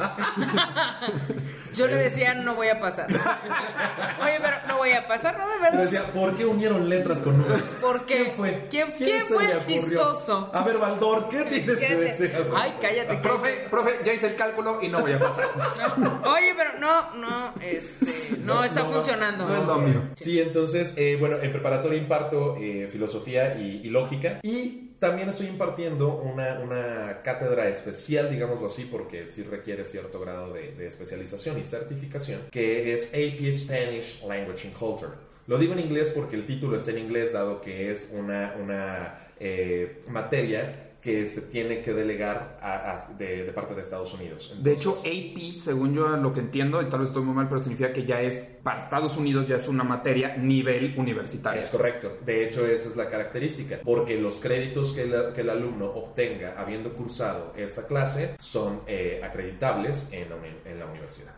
Yo 1.75 1.87
le 1.87 1.97
decía, 1.97 2.35
no 2.35 2.55
voy 2.55 2.69
a 2.69 2.81
pasar. 2.81 3.07
Oye, 4.23 4.39
pero 4.41 4.57
no 4.67 4.79
voy 4.79 4.93
a 4.93 5.07
pasar, 5.07 5.39
¿no? 5.39 5.46
De 5.47 5.71
Pero 5.71 5.83
decía, 5.83 6.13
¿por 6.13 6.37
qué 6.37 6.45
unieron 6.45 6.89
letras 6.89 7.23
con 7.23 7.39
números? 7.39 7.61
¿Por 7.81 8.05
qué? 8.07 8.17
¿Quién 8.25 8.33
fue? 8.37 8.67
¿Quién- 8.71 8.93
quién 8.97 9.27
fue 9.27 9.51
el 9.51 9.59
chistoso? 9.59 10.51
A 10.53 10.63
ver, 10.65 10.79
Baldor, 10.79 11.29
¿qué 11.29 11.45
tienes 11.45 11.77
que 11.77 11.87
¿Qué 11.87 11.95
te- 11.95 12.05
decir? 12.05 12.33
al 12.37 12.51
Ay, 12.55 12.75
cállate. 12.81 13.17
Profe, 13.19 13.67
profe, 13.71 13.93
ya 14.05 14.13
hice 14.13 14.29
el 14.29 14.37
cálculo 14.37 14.79
y 14.83 14.89
no 14.89 15.01
voy 15.01 15.13
a 15.13 15.19
pasar. 15.19 15.47
Oye, 16.27 16.55
pero 16.57 16.79
no, 16.79 17.15
no, 17.15 17.55
este, 17.61 18.07
no, 18.39 18.63
está 18.65 18.83
no, 18.83 18.93
funcionando. 18.93 19.47
no 19.47 19.55
es 19.57 19.63
lo 19.65 19.79
mío. 19.79 20.03
Sí, 20.17 20.41
entonces, 20.41 20.95
eh, 20.97 21.17
bueno, 21.19 21.39
en 21.41 21.51
preparatoria 21.53 21.99
imparto 21.99 22.57
eh, 22.61 22.89
filosofía 22.93 23.57
y, 23.59 23.81
y 23.85 23.91
lógica. 23.91 24.41
Y 24.43 24.83
también 24.99 25.29
estoy 25.29 25.47
impartiendo 25.47 26.15
una, 26.17 26.59
una 26.61 27.21
cátedra 27.23 27.69
especial, 27.69 28.31
digámoslo 28.31 28.67
así, 28.67 28.85
porque 28.85 29.27
sí 29.27 29.43
requiere 29.43 29.85
cierto 29.85 30.19
grado 30.21 30.53
de, 30.53 30.73
de 30.73 30.87
especialización 30.87 31.59
y 31.59 31.65
certificación, 31.65 32.43
que 32.51 32.93
es 32.95 33.09
AP 33.13 33.53
Spanish 33.53 34.23
Language 34.27 34.69
and 34.69 34.77
Culture. 34.77 35.13
Lo 35.47 35.59
digo 35.59 35.73
en 35.75 35.81
inglés 35.81 36.13
porque 36.15 36.37
el 36.37 36.45
título 36.47 36.77
está 36.77 36.91
en 36.91 36.99
inglés, 36.99 37.33
dado 37.33 37.61
que 37.61 37.91
es 37.93 38.11
una, 38.13 38.55
una 38.61 39.19
eh, 39.39 40.01
materia 40.11 40.83
que 41.01 41.25
se 41.27 41.43
tiene 41.43 41.83
que 41.83 41.93
delegar 41.93 42.59
a- 42.61 42.95
a- 42.95 43.13
de, 43.17 43.45
de 43.45 43.53
parte 43.53 43.77
de 43.77 43.81
Estados 43.83 44.13
Unidos. 44.13 44.53
De 44.61 44.73
hecho, 44.73 44.97
Entonces- 44.97 45.37
AP, 45.37 45.53
según 45.61 45.95
yo 45.95 46.09
lo 46.17 46.33
que 46.33 46.41
entiendo, 46.41 46.83
y 46.83 46.87
tal 46.87 46.99
vez 46.99 47.11
estoy 47.11 47.23
muy 47.23 47.33
mal, 47.35 47.49
pero 47.49 47.63
significa 47.63 47.93
que 47.93 48.05
ya 48.05 48.21
es, 48.23 48.49
para 48.65 48.81
Estados 48.81 49.17
Unidos, 49.17 49.47
ya 49.47 49.55
es 49.55 49.69
una 49.69 49.85
materia 49.85 50.37
nivel 50.37 50.95
universitario. 50.99 51.61
Es 51.61 51.71
correcto. 51.71 52.19
De 52.25 52.43
hecho, 52.45 52.67
esa 52.67 52.89
es 52.89 52.97
la 52.97 53.09
característica. 53.09 53.79
Porque 53.85 54.19
los 54.21 54.41
créditos 54.41 54.93
que 54.93 55.03
el, 55.03 55.33
que 55.33 55.43
el 55.43 55.51
alumno 55.51 55.85
obtenga 55.87 56.55
habiendo 56.61 56.93
cursado 56.93 57.53
esta 57.57 57.87
clase 57.87 58.35
son 58.41 58.81
eh, 58.89 59.21
acreditables 59.23 60.09
en 60.11 60.29
la, 60.31 60.37
en 60.65 60.79
la 60.81 60.87
universidad. 60.87 61.35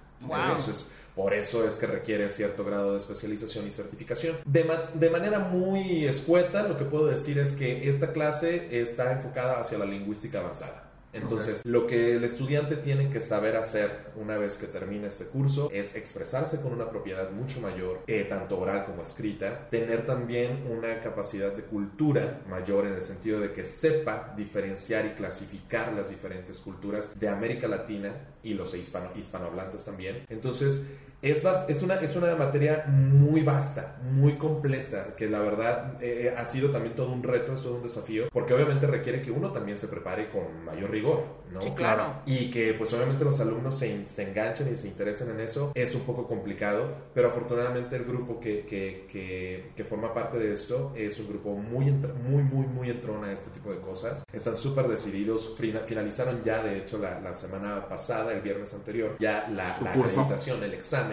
Entonces, 0.48 0.90
por 1.14 1.34
eso 1.34 1.66
es 1.66 1.76
que 1.76 1.87
requiere 1.87 2.28
cierto 2.28 2.64
grado 2.64 2.92
de 2.92 2.98
especialización 2.98 3.66
y 3.66 3.70
certificación. 3.70 4.37
De, 4.44 4.64
ma- 4.64 4.90
de 4.94 5.10
manera 5.10 5.38
muy 5.40 6.06
escueta, 6.06 6.62
lo 6.62 6.76
que 6.78 6.84
puedo 6.84 7.06
decir 7.06 7.38
es 7.38 7.52
que 7.52 7.88
esta 7.88 8.12
clase 8.12 8.80
está 8.80 9.12
enfocada 9.12 9.60
hacia 9.60 9.78
la 9.78 9.84
lingüística 9.84 10.38
avanzada. 10.40 10.88
Entonces, 11.12 11.64
lo 11.64 11.86
que 11.86 12.16
el 12.16 12.24
estudiante 12.24 12.76
tiene 12.76 13.08
que 13.08 13.20
saber 13.20 13.56
hacer 13.56 14.12
una 14.16 14.36
vez 14.36 14.56
que 14.56 14.66
termine 14.66 15.06
este 15.06 15.26
curso 15.26 15.70
es 15.72 15.94
expresarse 15.94 16.60
con 16.60 16.72
una 16.72 16.90
propiedad 16.90 17.30
mucho 17.30 17.60
mayor, 17.60 18.00
eh, 18.06 18.26
tanto 18.28 18.58
oral 18.58 18.84
como 18.84 19.02
escrita, 19.02 19.68
tener 19.70 20.04
también 20.04 20.66
una 20.70 21.00
capacidad 21.00 21.52
de 21.52 21.62
cultura 21.62 22.42
mayor 22.48 22.86
en 22.86 22.94
el 22.94 23.02
sentido 23.02 23.40
de 23.40 23.52
que 23.52 23.64
sepa 23.64 24.34
diferenciar 24.36 25.06
y 25.06 25.10
clasificar 25.10 25.92
las 25.92 26.10
diferentes 26.10 26.58
culturas 26.58 27.18
de 27.18 27.28
América 27.28 27.68
Latina 27.68 28.14
y 28.42 28.54
los 28.54 28.74
hispano, 28.74 29.10
hispanohablantes 29.16 29.84
también. 29.84 30.24
Entonces, 30.28 30.90
es, 31.22 31.44
va- 31.44 31.66
es, 31.68 31.82
una, 31.82 31.96
es 31.96 32.14
una 32.16 32.34
materia 32.37 32.84
muy 32.87 33.42
vasta, 33.42 33.96
muy 34.02 34.34
completa, 34.34 35.14
que 35.16 35.28
la 35.28 35.40
verdad 35.40 35.94
eh, 36.02 36.32
ha 36.37 36.44
sido 36.44 36.70
también 36.70 36.94
todo 36.94 37.12
un 37.12 37.22
reto, 37.22 37.52
es 37.54 37.62
todo 37.62 37.75
un 37.76 37.82
desafío, 37.82 38.28
porque 38.32 38.54
obviamente 38.54 38.87
requiere 38.87 39.20
que 39.20 39.30
uno 39.30 39.50
también 39.52 39.76
se 39.78 39.88
prepare 39.88 40.28
con 40.28 40.64
mayor 40.64 40.90
rigor, 40.90 41.25
¿no? 41.52 41.60
Sí, 41.60 41.70
claro. 41.75 42.22
Y 42.26 42.50
que 42.50 42.72
pues 42.75 42.92
obviamente 42.94 43.25
los 43.25 43.40
alumnos 43.40 43.76
se, 43.78 43.88
in- 43.90 44.06
se 44.08 44.28
enganchen 44.28 44.72
y 44.72 44.76
se 44.76 44.87
interesen 44.88 45.30
en 45.30 45.40
eso 45.40 45.72
es 45.75 45.94
un 45.94 46.02
poco 46.02 46.26
complicado, 46.28 46.88
pero 47.14 47.28
afortunadamente 47.28 47.96
el 47.96 48.04
grupo 48.04 48.38
que, 48.38 48.64
que, 48.64 49.06
que, 49.10 49.72
que 49.75 49.84
forma 49.84 50.14
parte 50.14 50.38
de 50.38 50.52
esto 50.52 50.92
es 50.94 51.18
un 51.18 51.28
grupo 51.28 51.54
muy, 51.54 51.87
muy, 51.90 52.42
muy, 52.44 52.66
muy 52.66 52.90
entrona 52.90 53.28
a 53.28 53.32
este 53.32 53.50
tipo 53.50 53.72
de 53.72 53.80
cosas. 53.80 54.22
Están 54.32 54.56
súper 54.56 54.87
decididos, 54.87 55.54
fina- 55.58 55.80
finalizaron 55.80 56.42
ya 56.44 56.62
de 56.62 56.78
hecho 56.78 56.98
la, 56.98 57.20
la 57.20 57.32
semana 57.32 57.88
pasada, 57.88 58.32
el 58.32 58.40
viernes 58.40 58.72
anterior, 58.75 59.16
ya 59.18 59.48
la, 59.48 59.76
la 59.82 59.92
acreditación, 59.92 60.62
el 60.62 60.74
examen 60.74 61.08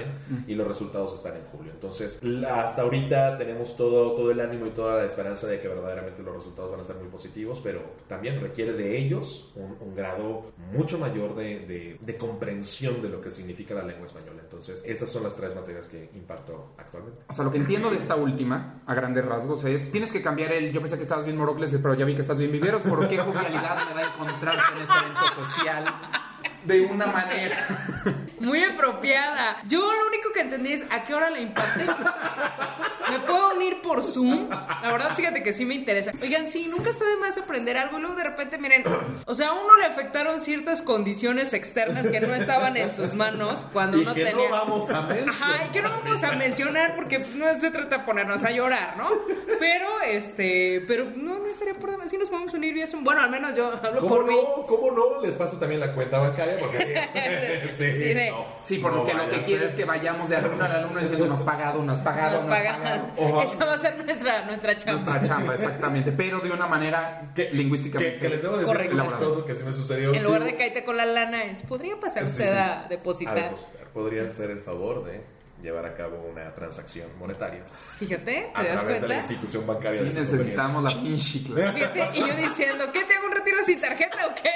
y 0.48 0.56
los 0.56 0.68
resultados 0.68 1.14
están 1.14 1.36
en 1.36 1.44
julio. 1.46 1.72
Entonces, 1.74 2.22
hasta 2.50 2.82
ahorita 2.82 3.38
tenemos 3.38 3.76
todo, 3.78 4.14
todo 4.14 4.32
el 4.32 4.40
ánimo 4.40 4.66
y 4.68 4.72
toda 4.72 4.96
la 5.02 5.06
esperanza 5.06 5.48
de 5.48 5.60
que 5.60 5.68
verdaderamente 5.68 6.24
los 6.24 6.36
resultados 6.36 6.72
van 6.72 6.80
a 6.80 6.84
ser 6.84 6.96
muy 6.98 7.08
positivos, 7.08 7.60
pero 7.64 7.82
también 8.08 8.40
requiere 8.42 8.74
de 8.74 8.98
ellos 8.98 9.52
un, 9.56 9.78
un 9.80 9.96
grado 9.96 10.52
mucho 10.74 10.98
mayor 10.98 11.36
de, 11.36 11.60
de- 11.60 11.98
de 12.02 12.18
comprensión 12.18 13.02
de 13.02 13.10
lo 13.10 13.22
que 13.22 13.32
significa 13.32 13.74
la 13.74 13.84
lengua 13.84 14.06
española. 14.06 14.42
Entonces, 14.44 14.84
esas 14.86 15.10
son 15.10 15.24
las 15.24 15.36
tres 15.36 15.54
materias 15.56 15.88
que 15.90 16.10
imparto 16.14 16.74
actualmente. 16.78 17.22
O 17.28 17.34
sea, 17.34 17.44
lo 17.46 17.52
que 17.52 17.58
entiendo 17.58 17.90
de 17.90 17.98
esta 17.98 18.16
última, 18.16 18.82
a 18.86 18.94
grandes 18.94 19.26
rasgos, 19.26 19.64
es 19.64 19.92
tienes 19.92 20.12
que 20.12 20.22
cambiar 20.22 20.52
el. 20.52 20.72
Yo 20.72 20.82
pensé 20.82 20.98
que 20.98 21.04
estabas 21.04 21.26
bien 21.26 21.38
Morocles, 21.38 21.72
pero 21.82 21.94
ya 21.94 22.06
vi 22.06 22.14
que 22.16 22.22
estás 22.22 22.38
bien 22.38 22.52
Viveros. 22.52 22.82
¿Por 22.82 23.08
qué 23.08 23.18
jovialidad 23.18 23.78
me 23.88 23.94
va 23.94 24.00
a 24.02 24.14
encontrarte 24.14 24.76
en 24.76 24.82
este 24.82 24.94
evento 25.00 25.46
social? 25.46 25.86
De 26.66 26.82
una 26.82 27.08
manera. 27.08 27.56
Muy 28.40 28.64
apropiada. 28.64 29.58
Yo 29.68 29.80
lo 29.80 30.08
único 30.08 30.32
que 30.34 30.42
entendí 30.42 30.74
es 30.74 30.84
a 30.92 31.04
qué 31.04 31.14
hora 31.14 31.30
la 31.30 31.40
impartes. 31.40 31.88
¿Me 33.12 33.20
puedo 33.20 33.56
unir 33.56 33.82
por 33.82 34.04
Zoom? 34.04 34.50
La 34.50 34.92
verdad, 34.92 35.16
fíjate 35.16 35.44
que 35.44 35.54
sí 35.54 35.66
me 35.66 35.76
interesa. 35.76 36.12
Oigan, 36.22 36.48
sí, 36.48 36.68
nunca 36.68 36.90
está 36.90 37.06
de 37.06 37.18
más 37.18 37.38
aprender 37.38 37.78
algo 37.78 37.98
y 37.98 38.02
luego 38.02 38.16
de 38.16 38.24
repente, 38.24 38.58
miren, 38.58 38.84
o 39.26 39.34
sea, 39.34 39.50
a 39.50 39.54
uno 39.54 39.76
le 39.78 39.86
afectaron 39.86 40.40
ciertas 40.42 40.82
condiciones 40.82 41.54
externas 41.54 42.08
que 42.08 42.20
no 42.22 42.34
estaban 42.36 42.78
en 42.78 42.92
sus 42.92 43.14
manos 43.14 43.66
cuando 43.74 43.98
Y 43.98 44.02
uno 44.02 44.14
que 44.14 44.26
tenía. 44.26 44.46
no 44.50 44.52
vamos 44.56 44.90
a 44.90 45.02
mencionar. 45.04 45.36
Ajá, 45.36 45.66
y 45.66 45.70
que 45.70 45.82
no 45.82 45.90
vamos 45.90 46.24
a 46.24 46.32
mencionar 46.34 46.96
porque 46.96 47.20
pues, 47.20 47.36
no 47.36 47.46
se 47.58 47.72
trata 47.72 47.98
de 48.00 48.04
ponernos 48.04 48.44
a 48.44 48.52
llorar, 48.52 48.96
¿no? 48.98 49.10
Pero, 49.60 50.02
este, 50.02 50.84
pero 50.88 51.06
no, 51.16 51.40
no 51.40 51.46
estaría 51.48 51.74
por 51.76 51.92
demás. 51.92 52.10
Sí 52.10 52.18
nos 52.18 52.30
podemos 52.30 52.54
unir 52.54 52.74
vía 52.74 52.88
Zoom. 52.88 53.04
Bueno, 53.04 53.22
al 53.22 53.30
menos 53.30 53.56
yo 53.56 53.72
hablo 53.84 54.02
¿Cómo 54.02 54.16
por 54.16 54.26
mí. 54.28 54.36
no? 54.36 54.66
¿Cómo 54.66 54.92
no? 54.92 55.22
Les 55.22 55.36
paso 55.36 55.58
también 55.58 55.80
la 55.80 55.94
cuenta 55.94 56.20
bancaria 56.20 56.58
porque... 56.60 57.70
sí, 57.78 57.94
Sí, 57.94 58.14
no, 58.16 58.46
Sí, 58.62 58.78
por 58.80 58.92
no 58.92 58.98
lo 59.00 59.06
que 59.06 59.14
lo 59.14 59.20
vaya 59.20 59.32
que 59.32 59.36
a 59.38 59.44
quiere 59.44 59.62
ser. 59.62 59.70
es 59.70 59.76
que 59.76 59.86
vayamos 59.86 60.30
de 60.30 60.36
alumno 60.38 60.64
al 60.66 60.72
alumno 60.72 61.00
diciendo 61.00 61.28
nos 61.28 61.42
pagado, 61.42 61.82
nos 61.84 62.00
pagado, 62.00 62.36
Nos 62.44 62.44
Esa 63.44 63.66
va 63.66 63.74
a 63.74 63.78
ser 63.78 64.04
nuestra, 64.04 64.46
nuestra 64.46 64.78
chamba. 64.78 65.02
Nuestra 65.12 65.28
chamba, 65.36 65.54
exactamente. 65.56 66.12
Pero 66.12 66.40
de 66.40 66.52
una 66.52 66.68
manera 66.68 67.32
Que, 67.36 67.50
lingüísticamente. 67.52 68.14
que, 68.16 68.20
que 68.20 68.30
les 68.30 68.42
debo 68.42 68.54
decir 68.58 68.68
Correcto. 68.68 68.96
algo 69.02 69.10
chistoso 69.12 69.46
que 69.46 69.56
sí 69.56 69.64
me 69.64 69.74
sucedió. 69.74 70.14
En 70.14 70.20
Sí, 70.22 70.26
lugar 70.28 70.44
de 70.44 70.56
caerte 70.56 70.84
con 70.84 70.98
la 70.98 71.06
lana 71.06 71.44
es, 71.46 71.62
¿podría 71.62 72.00
pasar 72.00 72.24
Sí, 72.24 72.30
usted 72.30 72.48
sí. 72.50 72.54
a 72.54 72.86
a 72.86 72.88
depositar? 72.88 73.36
depositar. 73.50 73.86
Podría 73.94 74.30
ser 74.30 74.52
el 74.52 74.60
favor 74.62 75.06
de 75.06 75.22
llevar 75.62 75.86
a 75.86 75.96
cabo 75.96 76.18
una 76.32 76.54
transacción 76.54 77.08
monetaria 77.18 77.62
Fíjate, 77.98 78.52
a 78.54 78.62
¿te 78.62 78.68
das 78.68 78.80
través 78.82 79.02
de 79.02 79.08
la 79.08 79.16
institución 79.18 79.66
bancaria 79.66 80.00
Sí, 80.02 80.10
de 80.10 80.20
necesitamos 80.20 80.84
la 80.84 80.90
pinche 81.02 81.44
clase. 81.44 81.74
Fíjate, 81.74 82.10
y 82.14 82.20
yo 82.20 82.36
diciendo, 82.36 82.86
¿qué? 82.92 83.04
¿Te 83.06 83.16
hago 83.16 83.26
un 83.28 83.32
retiro 83.32 83.58
sin 83.66 83.80
tarjeta 83.82 84.28
o 84.28 84.36
qué? 84.36 84.52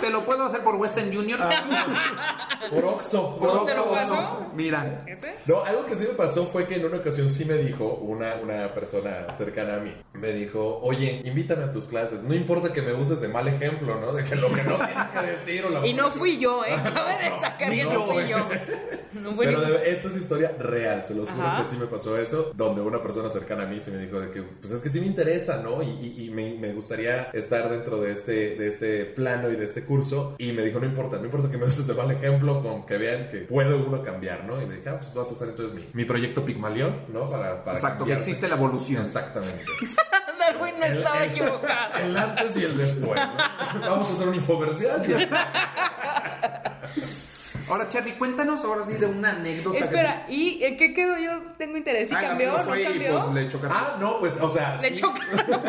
¿Te 0.00 0.10
lo 0.10 0.24
puedo 0.24 0.44
hacer 0.46 0.62
por 0.62 0.76
Western 0.76 1.08
Union? 1.16 1.40
Por 2.70 2.84
Oxxo, 2.84 3.36
por 3.36 3.48
¿Cómo 3.50 3.64
te 3.66 3.74
lo 3.74 3.90
Oxxo? 3.92 4.12
Oxxo. 4.14 4.50
Mira. 4.54 5.04
No, 5.46 5.64
algo 5.64 5.86
que 5.86 5.96
sí 5.96 6.04
me 6.08 6.14
pasó 6.14 6.46
fue 6.46 6.66
que 6.66 6.76
en 6.76 6.84
una 6.84 6.98
ocasión 6.98 7.28
sí 7.30 7.44
me 7.44 7.54
dijo 7.54 7.84
una, 7.96 8.36
una 8.36 8.72
persona 8.74 9.32
cercana 9.32 9.74
a 9.76 9.78
mí. 9.78 9.94
Me 10.14 10.32
dijo, 10.32 10.78
oye, 10.82 11.22
invítame 11.24 11.64
a 11.64 11.72
tus 11.72 11.86
clases. 11.86 12.22
No 12.22 12.34
importa 12.34 12.72
que 12.72 12.82
me 12.82 12.92
uses 12.94 13.20
de 13.20 13.28
mal 13.28 13.46
ejemplo, 13.48 14.00
¿no? 14.00 14.12
De 14.12 14.24
que 14.24 14.36
lo 14.36 14.50
que 14.52 14.62
no 14.62 14.76
tiene 14.76 14.94
que 15.12 15.26
decir 15.32 15.64
o 15.66 15.70
la 15.70 15.86
Y 15.86 15.92
no 15.92 16.10
fui 16.10 16.38
yo, 16.38 16.64
¿eh? 16.64 16.70
Cabe 16.94 17.16
destacar 17.30 17.70
que 17.70 17.84
no 17.84 18.00
fui 18.06 18.22
¿eh? 18.24 18.28
yo. 18.30 18.36
No 19.14 19.32
fui 19.32 19.46
Pero 19.46 19.60
de- 19.60 19.90
esta 19.90 20.08
es 20.08 20.16
historia 20.16 20.56
real, 20.58 21.04
se 21.04 21.14
los 21.14 21.30
juro 21.30 21.46
Ajá. 21.46 21.62
que 21.62 21.68
sí 21.68 21.76
me 21.76 21.86
pasó 21.86 22.18
eso, 22.18 22.50
donde 22.56 22.80
una 22.82 23.00
persona 23.00 23.30
cercana 23.30 23.62
a 23.62 23.66
mí 23.66 23.78
se 23.80 23.92
me 23.92 23.98
dijo 23.98 24.18
de 24.20 24.32
que, 24.32 24.42
pues 24.42 24.72
es 24.72 24.80
que 24.80 24.88
sí 24.88 25.00
me 25.00 25.06
interesa, 25.06 25.58
¿no? 25.62 25.84
Y, 25.84 25.86
y- 25.88 26.24
y 26.24 26.30
me, 26.30 26.54
me 26.54 26.72
gustaría 26.72 27.30
estar 27.32 27.70
dentro 27.70 28.00
de 28.00 28.10
este, 28.10 28.56
de 28.56 28.66
este 28.66 29.04
plano 29.04 29.50
y 29.50 29.56
de 29.56 29.64
este 29.66 29.84
curso. 29.84 30.34
Y 30.38 30.50
me 30.50 30.62
dijo, 30.62 30.80
no 30.80 30.86
importa, 30.86 31.18
no 31.18 31.26
importa 31.26 31.48
que 31.48 31.56
me 31.58 31.64
uses 31.66 31.86
de 31.86 31.94
mal 31.94 32.10
ejemplo, 32.10 32.53
con 32.62 32.86
que 32.86 32.96
vean 32.96 33.28
que 33.28 33.38
puede 33.38 33.74
uno 33.74 34.02
cambiar, 34.02 34.44
¿no? 34.44 34.60
Y 34.60 34.66
le 34.66 34.76
dije, 34.76 34.88
ah, 34.88 34.98
pues 34.98 35.12
vas 35.14 35.28
a 35.30 35.32
hacer 35.32 35.48
entonces 35.48 35.74
mi, 35.74 35.88
mi 35.92 36.04
proyecto 36.04 36.44
Pigmalión, 36.44 37.02
¿no? 37.08 37.30
Para, 37.30 37.64
para 37.64 37.76
Exacto, 37.76 38.04
que 38.04 38.12
existe 38.12 38.48
la 38.48 38.54
evolución. 38.56 39.02
Exactamente. 39.02 39.64
Darwin 40.38 40.74
no 40.80 40.86
estaba 40.86 41.24
equivocado. 41.24 41.94
El 41.98 42.16
antes 42.16 42.56
y 42.56 42.64
el 42.64 42.76
después. 42.76 43.20
¿no? 43.20 43.80
Vamos 43.80 44.10
a 44.10 44.12
hacer 44.14 44.28
un 44.28 44.34
infomercial. 44.34 45.02
y- 45.10 45.28
Ahora, 47.68 47.88
Charlie, 47.88 48.12
cuéntanos 48.16 48.64
ahora 48.64 48.84
sí 48.86 48.94
de 48.98 49.06
una 49.06 49.30
anécdota. 49.30 49.78
que- 49.78 49.84
Espera, 49.84 50.26
¿y 50.28 50.62
en 50.62 50.76
qué 50.76 50.92
quedó? 50.92 51.18
Yo 51.18 51.40
tengo 51.58 51.76
interés. 51.76 52.08
¿Sí 52.08 52.14
Ah, 52.16 52.20
cambió? 52.28 52.52
¿No 52.52 52.58
fue 52.64 52.80
y, 52.80 52.84
cambió? 52.84 53.18
pues, 53.20 53.34
le 53.34 53.48
chocaron. 53.48 53.76
Ah, 53.78 53.96
no, 54.00 54.18
pues, 54.20 54.36
o 54.40 54.50
sea. 54.50 54.76
Le 54.80 54.88
sí. 54.90 55.00
chocaron. 55.00 55.62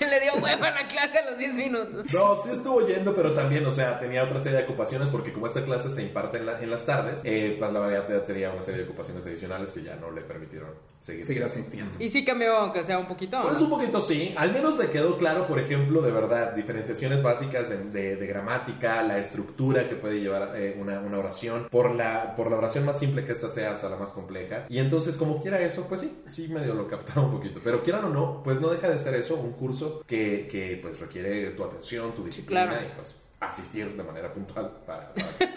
Le 0.00 0.20
dio 0.20 0.34
hueva 0.42 0.68
a 0.68 0.70
la 0.72 0.86
clase 0.88 1.18
a 1.18 1.30
los 1.30 1.38
10 1.38 1.54
minutos. 1.54 2.12
No, 2.12 2.36
sí 2.42 2.50
estuvo 2.52 2.84
yendo, 2.86 3.14
pero 3.14 3.32
también, 3.32 3.64
o 3.64 3.72
sea, 3.72 3.98
tenía 4.00 4.24
otra 4.24 4.40
serie 4.40 4.58
de 4.58 4.64
ocupaciones 4.64 5.08
porque 5.08 5.32
como 5.32 5.46
esta 5.46 5.64
clase 5.64 5.88
se 5.88 6.02
imparte 6.02 6.38
en, 6.38 6.46
la- 6.46 6.60
en 6.60 6.68
las 6.68 6.84
tardes, 6.84 7.20
eh, 7.24 7.56
para 7.58 7.72
la 7.72 7.80
variedad 7.80 8.24
tenía 8.24 8.50
una 8.50 8.60
serie 8.62 8.82
de 8.82 8.88
ocupaciones 8.88 9.24
adicionales 9.24 9.70
que 9.70 9.82
ya 9.84 9.94
no 9.96 10.10
le 10.10 10.22
permitieron 10.22 10.70
seguir. 10.98 11.24
Seguir 11.24 11.44
asistiendo. 11.44 11.92
Y 12.02 12.08
sí 12.08 12.24
cambió, 12.24 12.56
aunque 12.56 12.82
sea 12.82 12.98
un 12.98 13.06
poquito. 13.06 13.38
¿no? 13.38 13.44
Pues 13.44 13.60
un 13.60 13.70
poquito 13.70 14.00
sí, 14.00 14.34
al 14.36 14.52
menos 14.52 14.76
le 14.76 14.88
quedó 14.90 15.16
claro, 15.16 15.46
por 15.46 15.60
ejemplo, 15.60 16.02
de 16.02 16.10
verdad, 16.10 16.52
diferenciaciones 16.52 17.22
básicas 17.22 17.68
de, 17.68 17.78
de- 17.84 18.16
de 18.16 18.26
gramática, 18.26 19.02
la 19.02 19.18
estructura 19.18 19.88
que 19.88 19.94
puede 20.20 20.22
llevar 20.22 20.56
eh, 20.56 20.76
una, 20.78 21.00
una 21.00 21.18
oración, 21.18 21.68
por 21.70 21.94
la, 21.94 22.34
por 22.36 22.50
la 22.50 22.56
oración 22.56 22.84
más 22.84 22.98
simple 22.98 23.24
que 23.24 23.32
esta 23.32 23.48
sea 23.48 23.72
hasta 23.72 23.88
la 23.88 23.96
más 23.96 24.12
compleja. 24.12 24.66
Y 24.68 24.78
entonces, 24.78 25.16
como 25.16 25.40
quiera 25.40 25.60
eso, 25.60 25.86
pues 25.88 26.02
sí, 26.02 26.22
sí 26.28 26.48
medio 26.48 26.74
lo 26.74 26.88
captaba 26.88 27.22
un 27.22 27.32
poquito. 27.32 27.60
Pero 27.62 27.82
quieran 27.82 28.04
o 28.04 28.08
no, 28.08 28.42
pues 28.42 28.60
no 28.60 28.68
deja 28.68 28.88
de 28.88 28.98
ser 28.98 29.14
eso, 29.14 29.36
un 29.36 29.52
curso 29.52 30.02
que, 30.06 30.48
que 30.50 30.78
pues 30.80 31.00
requiere 31.00 31.50
tu 31.50 31.64
atención, 31.64 32.12
tu 32.14 32.24
disciplina 32.24 32.68
claro. 32.68 32.86
y 32.86 32.96
pues 32.96 33.20
asistir 33.40 33.96
de 33.96 34.02
manera 34.02 34.32
puntual 34.32 34.70
para, 34.86 35.12
para 35.14 35.36
que 35.38 35.48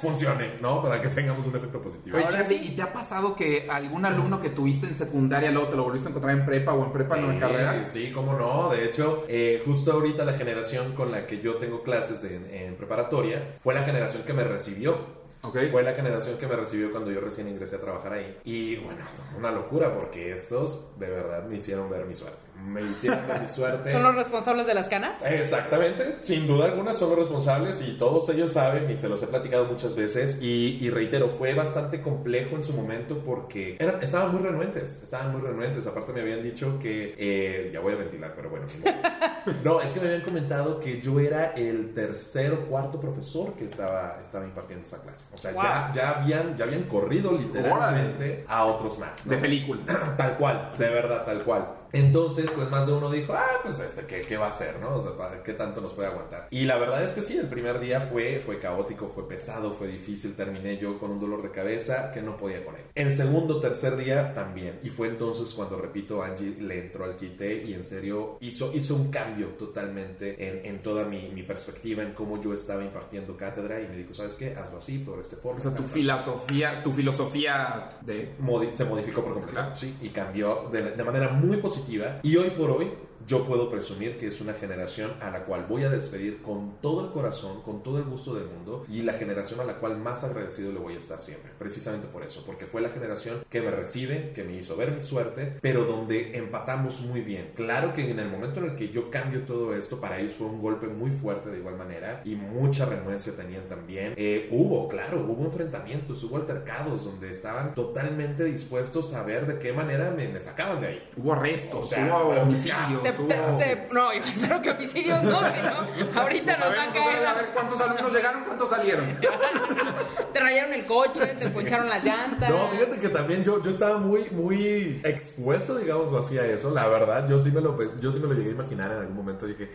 funcione, 0.00 0.58
¿no? 0.60 0.82
Para 0.82 1.00
que 1.00 1.08
tengamos 1.08 1.46
un 1.46 1.54
efecto 1.56 1.80
positivo. 1.80 2.16
Oye, 2.16 2.26
Charlie, 2.28 2.58
sí. 2.58 2.68
¿y 2.72 2.76
te 2.76 2.82
ha 2.82 2.92
pasado 2.92 3.36
que 3.36 3.68
algún 3.70 4.04
alumno 4.04 4.40
que 4.40 4.50
tuviste 4.50 4.86
en 4.86 4.94
secundaria 4.94 5.50
luego 5.52 5.68
te 5.68 5.76
lo 5.76 5.84
volviste 5.84 6.08
a 6.08 6.10
encontrar 6.10 6.36
en 6.36 6.44
prepa 6.44 6.74
o 6.74 6.84
en 6.84 6.92
prepa 6.92 7.16
no 7.16 7.30
en 7.30 7.38
carrera? 7.38 7.86
Sí, 7.86 8.10
cómo 8.12 8.34
no. 8.34 8.68
De 8.70 8.84
hecho, 8.84 9.24
eh, 9.28 9.62
justo 9.64 9.92
ahorita 9.92 10.24
la 10.24 10.34
generación 10.34 10.94
con 10.94 11.12
la 11.12 11.26
que 11.26 11.40
yo 11.40 11.56
tengo 11.56 11.82
clases 11.82 12.24
en, 12.24 12.52
en 12.52 12.74
preparatoria 12.76 13.56
fue 13.60 13.74
la 13.74 13.84
generación 13.84 14.24
que 14.24 14.32
me 14.32 14.44
recibió. 14.44 15.18
Ok. 15.42 15.56
Fue 15.70 15.84
la 15.84 15.94
generación 15.94 16.36
que 16.36 16.48
me 16.48 16.56
recibió 16.56 16.90
cuando 16.90 17.12
yo 17.12 17.20
recién 17.20 17.46
ingresé 17.46 17.76
a 17.76 17.80
trabajar 17.80 18.14
ahí. 18.14 18.36
Y 18.44 18.76
bueno, 18.76 19.04
una 19.36 19.52
locura 19.52 19.94
porque 19.94 20.32
estos 20.32 20.98
de 20.98 21.08
verdad 21.08 21.44
me 21.44 21.56
hicieron 21.56 21.88
ver 21.88 22.06
mi 22.06 22.14
suerte. 22.14 22.47
Me 22.66 22.82
hicieron 22.82 23.26
ver 23.26 23.40
mi 23.40 23.46
suerte. 23.48 23.92
¿Son 23.92 24.02
los 24.02 24.14
responsables 24.14 24.66
de 24.66 24.74
las 24.74 24.88
canas? 24.88 25.18
Exactamente, 25.24 26.16
sin 26.20 26.46
duda 26.46 26.66
alguna 26.66 26.92
son 26.94 27.10
los 27.10 27.18
responsables 27.18 27.80
y 27.82 27.96
todos 27.98 28.28
ellos 28.30 28.52
saben 28.52 28.90
y 28.90 28.96
se 28.96 29.08
los 29.08 29.22
he 29.22 29.26
platicado 29.26 29.64
muchas 29.66 29.94
veces 29.96 30.38
y, 30.42 30.78
y 30.80 30.90
reitero, 30.90 31.28
fue 31.28 31.54
bastante 31.54 32.02
complejo 32.02 32.56
en 32.56 32.62
su 32.62 32.72
momento 32.74 33.18
porque 33.24 33.76
eran- 33.78 34.02
estaban 34.02 34.32
muy 34.34 34.42
renuentes, 34.42 35.00
estaban 35.02 35.32
muy 35.32 35.40
renuentes, 35.40 35.86
aparte 35.86 36.12
me 36.12 36.20
habían 36.20 36.42
dicho 36.42 36.78
que, 36.78 37.14
eh, 37.16 37.70
ya 37.72 37.80
voy 37.80 37.94
a 37.94 37.96
ventilar, 37.96 38.32
pero 38.36 38.50
bueno, 38.50 38.66
no, 39.64 39.80
es 39.80 39.92
que 39.92 40.00
me 40.00 40.06
habían 40.06 40.22
comentado 40.22 40.80
que 40.80 41.00
yo 41.00 41.20
era 41.20 41.52
el 41.56 41.94
tercer 41.94 42.52
o 42.52 42.66
cuarto 42.66 43.00
profesor 43.00 43.54
que 43.54 43.64
estaba, 43.64 44.18
estaba 44.20 44.44
impartiendo 44.44 44.84
esa 44.84 45.00
clase, 45.02 45.26
o 45.32 45.38
sea, 45.38 45.52
Wow. 45.52 45.62
ya, 45.62 45.92
ya, 45.94 46.10
habían, 46.10 46.56
ya 46.56 46.64
habían 46.64 46.82
corrido 46.84 47.32
literalmente 47.32 48.44
a 48.48 48.64
otros 48.66 48.98
más. 48.98 49.26
¿no? 49.26 49.32
De 49.32 49.38
película. 49.38 49.82
Tal 50.16 50.36
cual, 50.36 50.70
de 50.76 50.88
verdad, 50.88 51.24
tal 51.24 51.42
cual. 51.44 51.74
Entonces, 51.92 52.50
pues 52.54 52.70
más 52.70 52.86
de 52.86 52.92
uno 52.92 53.10
dijo, 53.10 53.32
ah, 53.32 53.60
pues 53.62 53.80
este, 53.80 54.06
¿qué, 54.06 54.20
qué 54.22 54.36
va 54.36 54.46
a 54.46 54.50
hacer, 54.50 54.78
no? 54.80 54.96
O 54.96 55.00
sea, 55.00 55.16
¿para 55.16 55.42
¿qué 55.42 55.52
tanto 55.54 55.80
nos 55.80 55.92
puede 55.92 56.08
aguantar? 56.08 56.48
Y 56.50 56.64
la 56.64 56.76
verdad 56.76 57.02
es 57.02 57.12
que 57.12 57.22
sí, 57.22 57.36
el 57.36 57.46
primer 57.48 57.78
día 57.80 58.00
fue, 58.02 58.40
fue 58.44 58.58
caótico, 58.58 59.08
fue 59.08 59.28
pesado, 59.28 59.72
fue 59.72 59.86
difícil. 59.88 60.34
Terminé 60.36 60.76
yo 60.78 60.98
con 60.98 61.10
un 61.12 61.20
dolor 61.20 61.42
de 61.42 61.50
cabeza 61.50 62.10
que 62.12 62.22
no 62.22 62.36
podía 62.36 62.64
con 62.64 62.74
él. 62.76 62.82
El 62.94 63.10
segundo, 63.12 63.60
tercer 63.60 63.96
día 63.96 64.32
también. 64.34 64.78
Y 64.82 64.90
fue 64.90 65.08
entonces 65.08 65.52
cuando, 65.54 65.76
repito, 65.78 66.22
Angie 66.22 66.56
le 66.60 66.78
entró 66.78 67.04
al 67.04 67.16
quite 67.16 67.62
y 67.64 67.72
en 67.74 67.82
serio 67.84 68.36
hizo, 68.40 68.72
hizo 68.74 68.94
un 68.94 69.10
cambio 69.10 69.48
totalmente 69.48 70.48
en, 70.48 70.64
en 70.66 70.82
toda 70.82 71.04
mi, 71.04 71.28
mi 71.30 71.42
perspectiva, 71.42 72.02
en 72.02 72.12
cómo 72.12 72.40
yo 72.40 72.52
estaba 72.52 72.82
impartiendo 72.84 73.36
cátedra. 73.36 73.80
Y 73.80 73.88
me 73.88 73.96
dijo, 73.96 74.12
¿sabes 74.12 74.34
qué? 74.34 74.54
Hazlo 74.54 74.78
así, 74.78 74.98
por 74.98 75.18
este 75.20 75.36
forma. 75.36 75.58
O 75.58 75.60
sea, 75.62 75.70
tu 75.70 75.76
tal, 75.78 75.84
tal". 75.86 75.92
filosofía, 75.94 76.82
tu 76.82 76.92
filosofía 76.92 77.88
de... 78.02 78.34
Modi- 78.40 78.72
se 78.74 78.84
modificó 78.84 79.22
por 79.22 79.32
completo, 79.34 79.58
Claro. 79.58 79.74
sí, 79.76 79.96
y 80.02 80.08
cambió 80.10 80.68
de, 80.70 80.92
de 80.92 81.04
manera 81.04 81.28
muy 81.30 81.56
positiva. 81.56 81.77
Y 82.22 82.36
hoy 82.36 82.50
por 82.50 82.70
hoy, 82.70 82.90
yo 83.26 83.44
puedo 83.44 83.68
presumir 83.68 84.18
que 84.18 84.26
es 84.26 84.40
una 84.40 84.54
generación 84.54 85.12
a 85.20 85.30
la 85.30 85.44
cual 85.44 85.66
voy 85.68 85.84
a 85.84 85.90
despedir 85.90 86.42
con 86.42 86.80
todo 86.80 87.04
el 87.04 87.12
corazón, 87.12 87.62
con 87.62 87.82
todo 87.82 87.98
el 87.98 88.04
gusto 88.04 88.34
del 88.34 88.46
mundo, 88.46 88.84
y 88.88 89.02
la 89.02 89.14
generación 89.14 89.60
a 89.60 89.64
la 89.64 89.78
cual 89.78 89.98
más 89.98 90.24
agradecido 90.24 90.72
le 90.72 90.78
voy 90.78 90.94
a 90.94 90.98
estar 90.98 91.22
siempre. 91.22 91.52
Precisamente 91.58 92.06
por 92.08 92.22
eso, 92.22 92.44
porque 92.46 92.66
fue 92.66 92.80
la 92.80 92.90
generación 92.90 93.44
que 93.48 93.60
me 93.60 93.70
recibe, 93.70 94.32
que 94.34 94.44
me 94.44 94.54
hizo 94.54 94.76
ver 94.76 94.92
mi 94.92 95.00
suerte, 95.00 95.58
pero 95.60 95.84
donde 95.84 96.36
empatamos 96.36 97.00
muy 97.02 97.20
bien. 97.20 97.52
Claro 97.54 97.92
que 97.92 98.10
en 98.10 98.18
el 98.18 98.28
momento 98.28 98.60
en 98.60 98.70
el 98.70 98.76
que 98.76 98.88
yo 98.88 99.10
cambio 99.10 99.42
todo 99.42 99.74
esto, 99.74 100.00
para 100.00 100.18
ellos 100.18 100.34
fue 100.34 100.46
un 100.46 100.60
golpe 100.60 100.86
muy 100.86 101.10
fuerte 101.10 101.50
de 101.50 101.58
igual 101.58 101.76
manera, 101.76 102.22
y 102.24 102.34
mucha 102.34 102.86
renuencia 102.86 103.34
tenían 103.34 103.66
también. 103.68 104.14
Eh, 104.16 104.48
hubo, 104.50 104.88
claro, 104.88 105.24
hubo 105.28 105.44
enfrentamientos, 105.44 106.22
hubo 106.24 106.36
altercados 106.36 107.04
donde 107.04 107.30
estaban 107.30 107.74
totalmente 107.74 108.44
dispuestos 108.44 109.14
a 109.14 109.22
ver 109.22 109.46
de 109.46 109.58
qué 109.58 109.72
manera 109.72 110.10
me, 110.10 110.28
me 110.28 110.40
sacaban 110.40 110.80
de 110.80 110.86
ahí. 110.86 111.08
Hubo 111.16 111.32
arrestos, 111.32 111.84
O 111.84 111.86
sea, 111.86 112.06
hubo 112.06 112.30
homicidios, 112.40 113.02
Te- 113.12 113.22
hubo... 113.22 113.58
te- 113.58 113.76
te- 113.76 113.88
no, 113.92 114.12
yo 114.12 114.22
espero 114.24 114.62
que 114.62 114.70
homicidios 114.70 115.22
no, 115.22 115.38
si 115.52 115.60
no, 115.62 116.20
ahorita 116.20 116.56
No 116.58 116.64
nos 116.70 116.78
va 116.78 116.82
a 116.84 116.92
caer 116.92 117.26
a 117.26 117.34
ver 117.34 117.50
cuántos 117.52 117.80
alumnos 117.80 118.12
llegaron, 118.12 118.44
cuántos 118.44 118.70
salieron. 118.70 119.16
Te 120.32 120.40
rayaron 120.40 120.74
el 120.74 120.84
coche, 120.84 121.26
te 121.38 121.48
poncharon 121.48 121.88
las 121.88 122.04
llantas. 122.04 122.50
No, 122.50 122.68
fíjate 122.68 122.98
que 122.98 123.08
también 123.08 123.42
yo, 123.42 123.62
yo 123.62 123.70
estaba 123.70 123.96
muy, 123.98 124.28
muy 124.30 125.00
expuesto, 125.02 125.76
digamos, 125.76 126.12
así 126.12 126.38
a 126.38 126.44
eso. 126.44 126.70
La 126.72 126.86
verdad, 126.86 127.26
yo 127.26 127.38
sí, 127.38 127.50
me 127.50 127.60
lo, 127.62 127.98
yo 127.98 128.12
sí 128.12 128.20
me 128.20 128.28
lo 128.28 128.34
llegué 128.34 128.50
a 128.50 128.52
imaginar 128.52 128.92
en 128.92 128.98
algún 128.98 129.16
momento. 129.16 129.46
Dije, 129.46 129.70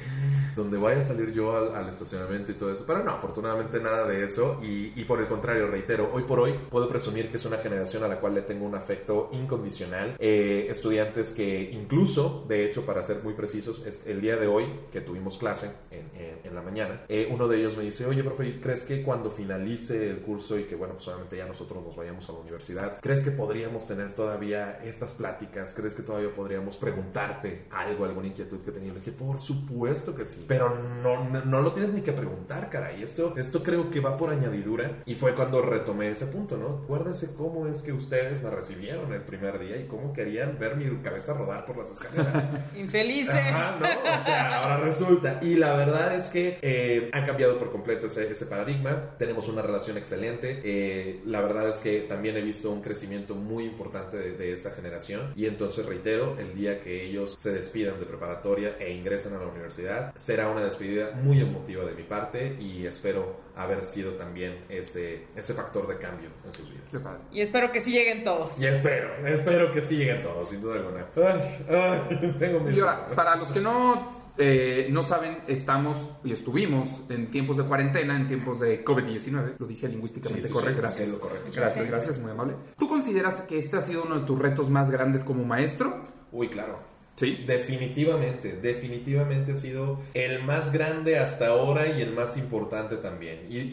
donde 0.55 0.77
vaya 0.77 1.01
a 1.01 1.03
salir 1.03 1.31
yo 1.33 1.73
al, 1.75 1.87
estacionamiento 1.89 2.51
y 2.51 2.55
todo 2.55 2.71
eso. 2.71 2.83
Pero 2.87 3.03
no, 3.03 3.11
afortunadamente 3.11 3.79
nada 3.79 4.05
de 4.07 4.23
eso. 4.23 4.59
Y, 4.63 4.93
y 4.99 5.05
por 5.05 5.19
el 5.19 5.27
contrario, 5.27 5.67
reitero, 5.67 6.09
hoy 6.13 6.23
por 6.23 6.39
hoy 6.39 6.55
puedo 6.69 6.87
presumir 6.87 7.29
que 7.29 7.37
es 7.37 7.45
una 7.45 7.57
generación 7.57 8.03
a 8.03 8.07
la 8.07 8.19
cual 8.19 8.35
le 8.35 8.41
tengo 8.41 8.65
un 8.65 8.75
afecto 8.75 9.29
incondicional. 9.31 10.15
Eh, 10.19 10.67
estudiantes 10.69 11.31
que 11.31 11.69
incluso, 11.71 12.45
de 12.47 12.65
hecho, 12.65 12.85
para 12.85 13.03
ser 13.03 13.23
muy 13.23 13.33
precisos, 13.33 13.83
el 14.05 14.21
día 14.21 14.35
de 14.37 14.47
hoy 14.47 14.65
que 14.91 15.01
tuvimos 15.01 15.37
clase 15.37 15.71
en, 15.91 16.09
en- 16.19 16.33
en 16.43 16.55
la 16.55 16.61
mañana, 16.61 17.03
eh, 17.09 17.27
uno 17.31 17.47
de 17.47 17.57
ellos 17.57 17.77
me 17.77 17.83
dice, 17.83 18.05
oye, 18.05 18.23
profe, 18.23 18.59
¿crees 18.61 18.83
que 18.83 19.01
cuando 19.03 19.31
finalice 19.31 20.09
el 20.09 20.17
curso 20.21 20.57
y 20.59 20.63
que, 20.65 20.75
bueno, 20.75 20.93
pues 20.95 21.07
obviamente 21.07 21.37
ya 21.37 21.45
nosotros 21.47 21.83
nos 21.83 21.95
vayamos 21.95 22.27
a 22.29 22.33
la 22.33 22.39
universidad, 22.39 22.99
¿crees 23.01 23.21
que 23.21 23.31
podríamos 23.31 23.87
tener 23.87 24.13
todavía 24.13 24.79
estas 24.83 25.13
pláticas? 25.13 25.73
¿Crees 25.73 25.95
que 25.95 26.01
todavía 26.03 26.33
podríamos 26.35 26.77
preguntarte 26.77 27.65
algo, 27.71 28.05
alguna 28.05 28.27
inquietud 28.27 28.59
que 28.61 28.71
tenía? 28.71 28.91
Le 28.93 28.99
dije, 28.99 29.11
por 29.11 29.39
supuesto 29.39 30.15
que 30.15 30.25
sí, 30.25 30.42
pero 30.47 30.77
no, 31.03 31.29
no, 31.29 31.43
no 31.45 31.61
lo 31.61 31.73
tienes 31.73 31.93
ni 31.93 32.01
que 32.01 32.13
preguntar, 32.13 32.69
caray. 32.69 33.03
Esto, 33.03 33.33
esto 33.37 33.63
creo 33.63 33.89
que 33.89 33.99
va 33.99 34.17
por 34.17 34.31
añadidura 34.31 35.03
y 35.05 35.15
fue 35.15 35.35
cuando 35.35 35.61
retomé 35.61 36.09
ese 36.09 36.27
punto, 36.27 36.57
¿no? 36.57 36.83
Acuérdense 36.83 37.33
cómo 37.35 37.67
es 37.67 37.81
que 37.81 37.93
ustedes 37.93 38.41
me 38.41 38.49
recibieron 38.49 39.11
el 39.13 39.21
primer 39.21 39.59
día 39.59 39.77
y 39.77 39.85
cómo 39.85 40.13
querían 40.13 40.57
ver 40.59 40.75
mi 40.75 40.85
cabeza 41.01 41.33
rodar 41.33 41.65
por 41.65 41.77
las 41.77 41.91
escaleras. 41.91 42.45
Infelices. 42.75 43.35
Ajá, 43.35 43.77
¿no? 43.79 43.87
O 43.87 44.23
sea, 44.23 44.63
ahora 44.63 44.77
resulta. 44.77 45.39
Y 45.41 45.55
la 45.55 45.75
verdad 45.75 46.15
es 46.15 46.29
que 46.29 46.59
eh, 46.61 47.09
han 47.13 47.25
cambiado 47.25 47.57
por 47.57 47.71
completo 47.71 48.07
ese, 48.07 48.29
ese 48.29 48.45
paradigma. 48.45 49.15
Tenemos 49.17 49.47
una 49.47 49.61
relación 49.61 49.97
excelente. 49.97 50.61
Eh, 50.63 51.21
la 51.25 51.41
verdad 51.41 51.67
es 51.67 51.77
que 51.77 52.01
también 52.01 52.37
he 52.37 52.41
visto 52.41 52.71
un 52.71 52.81
crecimiento 52.81 53.35
muy 53.35 53.65
importante 53.65 54.17
de, 54.17 54.31
de 54.33 54.53
esa 54.53 54.71
generación. 54.71 55.33
Y 55.35 55.45
entonces 55.45 55.85
reitero, 55.85 56.37
el 56.39 56.53
día 56.55 56.81
que 56.81 57.05
ellos 57.05 57.35
se 57.37 57.51
despidan 57.51 57.99
de 57.99 58.05
preparatoria 58.05 58.77
e 58.79 58.93
ingresen 58.93 59.33
a 59.33 59.39
la 59.39 59.47
universidad, 59.47 60.13
será 60.33 60.49
una 60.49 60.63
despedida 60.63 61.11
muy 61.21 61.39
emotiva 61.39 61.83
de 61.85 61.93
mi 61.93 62.01
parte 62.01 62.57
y 62.59 62.87
espero 62.87 63.35
haber 63.55 63.83
sido 63.83 64.13
también 64.13 64.65
ese, 64.67 65.27
ese 65.35 65.53
factor 65.53 65.87
de 65.87 65.97
cambio 65.99 66.29
en 66.43 66.51
sus 66.51 66.67
vidas. 66.71 66.91
Y 67.31 67.41
espero 67.41 67.71
que 67.71 67.79
sí 67.79 67.91
lleguen 67.91 68.23
todos. 68.23 68.59
Y 68.59 68.65
espero, 68.65 69.27
espero 69.27 69.71
que 69.71 69.79
sí 69.81 69.95
lleguen 69.97 70.21
todos, 70.21 70.49
sin 70.49 70.59
duda 70.59 70.75
alguna. 70.77 71.05
Ay, 71.15 71.65
ay, 71.69 72.35
tengo 72.39 72.61
mis- 72.61 72.75
Y 72.75 72.79
ahora, 72.79 73.07
para 73.09 73.35
los 73.35 73.51
que 73.53 73.61
no, 73.61 74.31
eh, 74.39 74.87
no 74.89 75.03
saben, 75.03 75.43
estamos 75.47 76.09
y 76.23 76.33
estuvimos 76.33 76.89
en 77.09 77.29
tiempos 77.29 77.57
de 77.57 77.65
cuarentena, 77.65 78.15
en 78.15 78.25
tiempos 78.25 78.59
de 78.59 78.83
COVID-19. 78.83 79.57
Lo 79.59 79.67
dije 79.67 79.87
lingüísticamente 79.87 80.41
Sí, 80.41 80.47
sí, 80.47 80.53
correcto, 80.53 80.77
sí, 80.77 80.81
gracias. 80.81 81.09
sí, 81.09 81.13
lo 81.15 81.21
correcto. 81.21 81.51
Gracias, 81.53 81.91
gracias, 81.91 82.17
muy 82.17 82.31
amable. 82.31 82.55
¿Tú 82.79 82.87
consideras 82.87 83.41
que 83.41 83.59
este 83.59 83.77
ha 83.77 83.81
sido 83.81 84.01
uno 84.03 84.19
de 84.19 84.25
tus 84.25 84.39
retos 84.39 84.71
más 84.71 84.89
grandes 84.89 85.23
como 85.23 85.43
maestro? 85.43 86.01
Uy, 86.31 86.49
claro. 86.49 86.91
Sí. 87.15 87.43
Definitivamente, 87.45 88.53
definitivamente 88.53 89.51
ha 89.51 89.55
sido 89.55 89.99
el 90.15 90.41
más 90.43 90.71
grande 90.71 91.19
hasta 91.19 91.47
ahora 91.49 91.87
y 91.87 92.01
el 92.01 92.11
más 92.13 92.37
importante 92.37 92.97
también. 92.97 93.45
Y, 93.49 93.59
y- 93.59 93.67